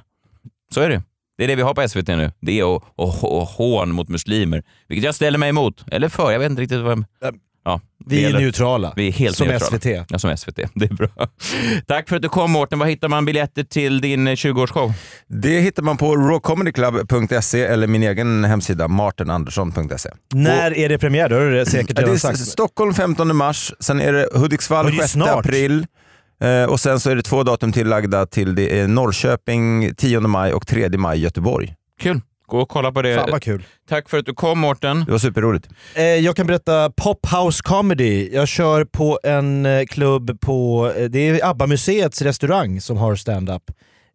Så 0.74 0.82
är 0.82 0.90
det. 0.90 1.04
Det 1.38 1.44
är 1.44 1.48
det 1.48 1.56
vi 1.56 1.62
har 1.62 1.74
på 1.74 1.88
SVT 1.88 2.08
nu. 2.08 2.32
Det 2.42 2.60
är 2.60 2.66
och, 2.66 2.84
och, 2.96 3.38
och 3.38 3.48
hån 3.48 3.92
mot 3.92 4.10
muslimer. 4.10 4.64
Vilket 4.88 5.06
jag 5.06 5.16
ställer 5.16 5.38
mig 5.38 5.50
emot. 5.50 5.86
Eller 5.92 6.10
för, 6.10 6.32
jag 6.32 6.40
vet 6.40 6.50
inte 6.50 6.62
riktigt 6.62 6.82
vad 6.82 7.06
jag... 7.22 7.36
Ja, 7.66 7.82
Vi 8.06 8.22
det 8.22 8.30
är 8.30 8.34
neutrala. 8.40 8.94
Vi 8.96 9.08
är 9.08 9.12
helt 9.12 9.36
Som 9.38 9.48
neutrala. 9.48 9.78
SVT. 9.80 10.06
Ja, 10.10 10.20
som 10.20 10.38
SVT. 10.38 10.56
Det 10.74 10.86
är 10.86 10.94
bra. 10.94 11.08
Tack 11.88 12.10
för 12.10 12.16
att 12.16 12.22
du 12.22 12.30
kom 12.30 12.52
Mårten. 12.52 12.80
Var 12.80 12.86
hittar 12.86 13.08
man 13.08 13.26
biljetter 13.26 13.64
till 13.64 14.02
din 14.02 14.28
eh, 14.28 14.32
20-årsshow? 14.32 14.94
Det 15.28 15.60
hittar 15.60 15.84
man 15.84 15.98
på 15.98 16.16
rawcomedyclub.se 16.16 17.62
eller 17.64 17.88
min 17.88 18.04
egen 18.04 18.44
hemsida 18.44 18.88
martinandersson.se. 18.88 20.10
När 20.34 20.78
är 20.78 20.90
det 20.90 20.98
premiär? 20.98 21.30
Det 21.30 21.36
har 21.36 21.42
du 21.42 21.66
säkert 21.66 21.90
Ja, 21.90 21.94
det 21.96 22.02
redan 22.02 22.14
är 22.16 22.18
sagt. 22.18 22.40
Stockholm 22.40 22.94
15 22.94 23.36
mars, 23.36 23.74
sen 23.80 24.02
är 24.02 24.14
det 24.14 24.28
Hudiksvall 24.34 24.86
Ja, 24.86 24.92
det 24.92 24.98
är 24.98 25.02
6 25.02 25.12
snart. 25.12 25.46
april. 25.46 25.86
Eh, 26.44 26.64
och 26.64 26.80
sen 26.80 27.00
så 27.00 27.10
är 27.10 27.16
det 27.16 27.22
två 27.22 27.44
datum 27.44 27.72
tillagda 27.72 28.26
till 28.26 28.56
det 28.56 28.80
är 28.80 28.88
Norrköping 28.88 29.96
10 29.96 30.20
maj 30.20 30.54
och 30.54 30.68
3 30.68 30.90
maj 30.90 31.20
Göteborg. 31.20 31.74
Kul. 32.02 32.22
Gå 32.48 32.60
och 32.60 32.70
kolla 32.70 32.92
på 32.92 33.02
det. 33.02 33.16
Fan 33.16 33.32
vad 33.32 33.42
kul. 33.42 33.66
Tack 33.90 34.10
för 34.10 34.18
att 34.18 34.26
du 34.26 34.34
kom 34.34 34.60
Mårten. 34.60 35.04
Det 35.06 35.12
var 35.12 35.20
superroligt. 35.20 35.70
Eh, 35.96 36.04
jag 36.04 36.36
kan 36.36 36.48
berätta 36.48 36.90
Pop 36.90 37.28
House 37.32 37.62
Comedy. 37.64 38.30
Jag 38.34 38.48
kör 38.48 38.86
på 38.86 39.20
en 39.24 39.66
eh, 39.66 39.86
klubb 39.86 40.40
på, 40.42 40.92
eh, 40.98 41.06
det 41.06 41.20
är 41.20 41.46
ABBA-museets 41.46 42.22
restaurang 42.22 42.82
som 42.82 42.98
har 42.98 43.16
stand-up. 43.16 43.64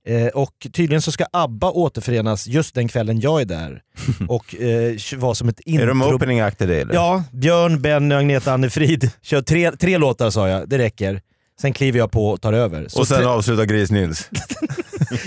Eh, 0.09 0.27
och 0.27 0.67
tydligen 0.73 1.03
så 1.03 1.13
ska 1.13 1.25
ABBA 1.33 1.71
återförenas 1.71 2.47
just 2.47 2.75
den 2.75 2.89
kvällen 2.89 3.21
jag 3.21 3.41
är 3.41 3.45
där. 3.45 3.83
och 4.29 4.61
eh, 4.61 4.95
vara 5.17 5.35
som 5.35 5.49
ett 5.49 5.61
intro... 5.61 5.83
Är 5.83 5.87
de 5.87 6.03
opening 6.03 6.41
act 6.41 6.61
i 6.63 6.67
det 6.67 6.81
eller? 6.81 6.95
Ja, 6.95 7.25
Björn, 7.33 7.83
Benny, 7.83 8.15
Agneta, 8.15 8.53
Annefrid. 8.53 9.11
Kör 9.23 9.43
tre, 9.43 9.71
tre 9.71 9.99
låtar 9.99 10.31
sa 10.31 10.49
jag, 10.49 10.69
det 10.69 10.79
räcker. 10.79 11.21
Sen 11.61 11.73
kliver 11.73 11.99
jag 11.99 12.11
på 12.11 12.29
och 12.29 12.41
tar 12.41 12.53
över. 12.53 12.89
Så 12.89 13.01
Och 13.01 13.09
sen 13.09 13.27
avslutar 13.27 13.65
Gris 13.65 13.91
Nils. 13.91 14.31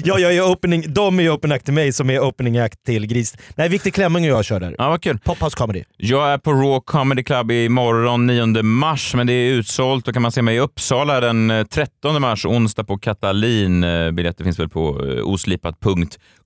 Ja, 0.03 0.19
jag 0.19 0.35
är 0.35 0.41
opening, 0.51 0.93
de 0.93 1.19
är 1.19 1.29
opening 1.29 1.55
act 1.55 1.65
till 1.65 1.73
mig 1.73 1.93
som 1.93 2.09
är 2.09 2.19
opening 2.19 2.57
act 2.57 2.83
till 2.85 3.07
Gris. 3.07 3.37
Nej, 3.55 3.69
Viktor 3.69 3.89
Klemming 3.89 4.23
och 4.23 4.37
jag 4.37 4.45
kör 4.45 4.59
där. 4.59 4.75
Ja, 4.77 4.89
vad 4.89 5.01
kul. 5.01 5.19
Pophouse 5.19 5.57
Comedy. 5.57 5.83
Jag 5.97 6.29
är 6.33 6.37
på 6.37 6.53
Raw 6.53 6.79
Comedy 6.85 7.23
Club 7.23 7.51
imorgon 7.51 8.27
9 8.27 8.63
mars, 8.63 9.13
men 9.15 9.27
det 9.27 9.33
är 9.33 9.51
utsålt. 9.51 10.05
Då 10.05 10.13
kan 10.13 10.21
man 10.21 10.31
se 10.31 10.41
mig 10.41 10.55
i 10.55 10.59
Uppsala 10.59 11.19
den 11.19 11.51
eh, 11.51 11.65
13 11.65 12.21
mars, 12.21 12.45
onsdag 12.45 12.83
på 12.83 12.97
Katalin. 12.97 13.83
Eh, 13.83 14.11
Biljetter 14.11 14.43
finns 14.43 14.59
väl 14.59 14.69
på 14.69 15.05
eh, 15.05 15.29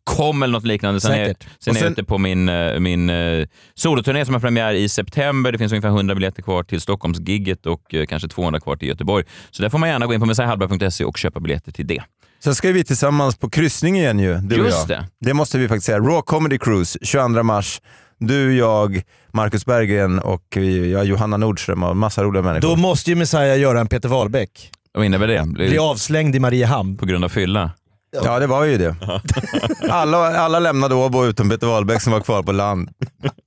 oslipat.com 0.07 0.43
eller 0.43 0.51
något 0.53 0.65
liknande. 0.65 1.01
Sen 1.01 1.11
är, 1.11 1.25
sen 1.25 1.25
Och 1.25 1.67
är 1.67 1.71
jag 1.71 1.75
sen- 1.77 1.91
ute 1.91 2.03
på 2.03 2.17
min, 2.17 2.49
eh, 2.49 2.79
min 2.79 3.09
eh, 3.09 3.45
soloturné 3.75 4.25
som 4.25 4.33
har 4.33 4.41
premiär 4.41 4.73
i 4.73 4.89
september. 4.89 5.51
Det 5.51 5.57
finns 5.57 5.71
ungefär 5.71 5.89
100 5.89 6.15
biljetter 6.15 6.41
kvar 6.41 6.63
till 6.63 6.81
Stockholmsgigget 6.81 7.65
och 7.65 7.93
eh, 7.93 8.05
kanske 8.05 8.27
200 8.27 8.59
kvar 8.59 8.75
till 8.75 8.87
Göteborg. 8.87 9.25
Så 9.51 9.61
där 9.61 9.69
får 9.69 9.77
man 9.77 9.89
gärna 9.89 10.05
gå 10.05 10.13
in 10.13 10.19
på 10.19 10.25
messiahallberg.se 10.25 11.03
och 11.05 11.17
köpa 11.17 11.39
biljetter 11.39 11.71
till 11.71 11.87
det. 11.87 12.03
Sen 12.43 12.55
ska 12.55 12.71
vi 12.71 12.83
tillsammans 12.83 13.37
på 13.37 13.49
kryssning 13.49 13.97
igen 13.97 14.19
ju, 14.19 14.35
du 14.37 14.59
och 14.59 14.65
Just 14.65 14.89
jag. 14.89 14.99
det. 14.99 15.05
Det 15.19 15.33
måste 15.33 15.57
vi 15.57 15.67
faktiskt 15.67 15.85
säga. 15.85 15.97
Raw 15.99 16.21
Comedy 16.25 16.57
Cruise, 16.57 16.99
22 17.01 17.43
mars. 17.43 17.81
Du, 18.19 18.57
jag, 18.57 19.01
Marcus 19.33 19.65
Berggren 19.65 20.19
och 20.19 20.43
vi, 20.55 20.91
ja, 20.91 21.03
Johanna 21.03 21.37
Nordström 21.37 21.83
och 21.83 21.97
massa 21.97 22.23
roliga 22.23 22.43
människor. 22.43 22.69
Då 22.69 22.75
måste 22.75 23.09
ju 23.09 23.15
Messiah 23.15 23.59
göra 23.59 23.79
en 23.79 23.87
Peter 23.87 24.09
Wahlbeck. 24.09 24.71
Vad 24.93 25.05
innebär 25.05 25.27
det? 25.27 25.43
Bli 25.47 25.77
avslängd 25.77 26.35
i 26.35 26.39
Mariehamn. 26.39 26.97
På 26.97 27.05
grund 27.05 27.23
av 27.25 27.29
fylla? 27.29 27.71
Ja, 28.11 28.39
det 28.39 28.47
var 28.47 28.63
ju 28.63 28.77
det. 28.77 28.95
Alla, 29.89 30.17
alla 30.39 30.59
lämnade 30.59 30.95
Åbo 30.95 31.25
utom 31.25 31.49
Peter 31.49 31.67
Wahlbeck 31.67 32.01
som 32.01 32.13
var 32.13 32.19
kvar 32.21 32.43
på 32.43 32.51
land. 32.51 32.89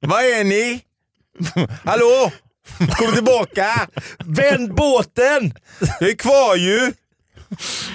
Vad 0.00 0.20
är 0.20 0.44
ni? 0.44 0.80
Hallå? 1.84 2.32
Kom 2.98 3.12
tillbaka! 3.12 3.88
Vänd 4.24 4.74
båten! 4.74 5.52
Jag 6.00 6.10
är 6.10 6.14
kvar 6.16 6.56
ju! 6.56 6.92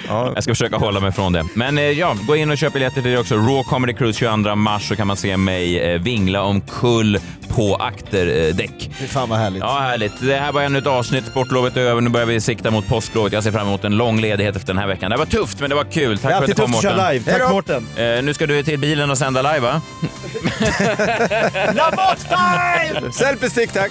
Ja. 0.08 0.32
Jag 0.34 0.42
ska 0.42 0.52
försöka 0.52 0.76
hålla 0.76 1.00
mig 1.00 1.12
från 1.12 1.32
det. 1.32 1.44
Men 1.54 1.78
eh, 1.78 1.84
ja, 1.84 2.16
gå 2.26 2.36
in 2.36 2.50
och 2.50 2.58
köp 2.58 2.72
biljetter 2.72 3.02
till 3.02 3.10
det 3.10 3.18
också. 3.18 3.34
Raw 3.34 3.62
Comedy 3.62 3.92
Cruise 3.94 4.18
22 4.18 4.54
mars 4.54 4.88
så 4.88 4.96
kan 4.96 5.06
man 5.06 5.16
se 5.16 5.36
mig 5.36 5.80
eh, 5.80 6.00
vingla 6.00 6.42
omkull 6.42 7.18
på 7.48 7.76
akterdäck. 7.76 8.90
Fy 8.98 9.06
fan 9.06 9.28
vad 9.28 9.38
härligt. 9.38 9.60
Ja, 9.62 9.78
härligt. 9.78 10.12
Det 10.20 10.36
här 10.36 10.52
var 10.52 10.62
ännu 10.62 10.78
ett 10.78 10.86
avsnitt. 10.86 11.26
Sportlovet 11.26 11.76
är 11.76 11.80
över. 11.80 12.00
Nu 12.00 12.10
börjar 12.10 12.26
vi 12.26 12.40
sikta 12.40 12.70
mot 12.70 12.88
påsklovet. 12.88 13.32
Jag 13.32 13.42
ser 13.42 13.52
fram 13.52 13.66
emot 13.66 13.84
en 13.84 13.96
lång 13.96 14.20
ledighet 14.20 14.56
efter 14.56 14.66
den 14.66 14.78
här 14.78 14.86
veckan. 14.88 15.10
Det 15.10 15.16
var 15.16 15.26
tufft, 15.26 15.60
men 15.60 15.70
det 15.70 15.76
var 15.76 15.84
kul. 15.84 16.18
Tack 16.18 16.30
Det 16.30 16.34
är 16.34 16.40
för 16.40 16.44
att 16.44 16.56
du 16.56 16.62
kom, 16.62 16.70
Mårten. 16.70 16.90
köra 16.90 17.10
live. 17.12 17.32
Tack. 17.32 17.50
Mårten. 17.50 17.86
Eh, 17.96 18.22
nu 18.22 18.34
ska 18.34 18.46
du 18.46 18.62
till 18.62 18.78
bilen 18.78 19.10
och 19.10 19.18
sända 19.18 19.42
live, 19.42 19.60
va? 19.60 19.80
Lamotte 21.74 22.26
time! 22.28 23.12
Selfie-stick 23.12 23.72
tack! 23.72 23.90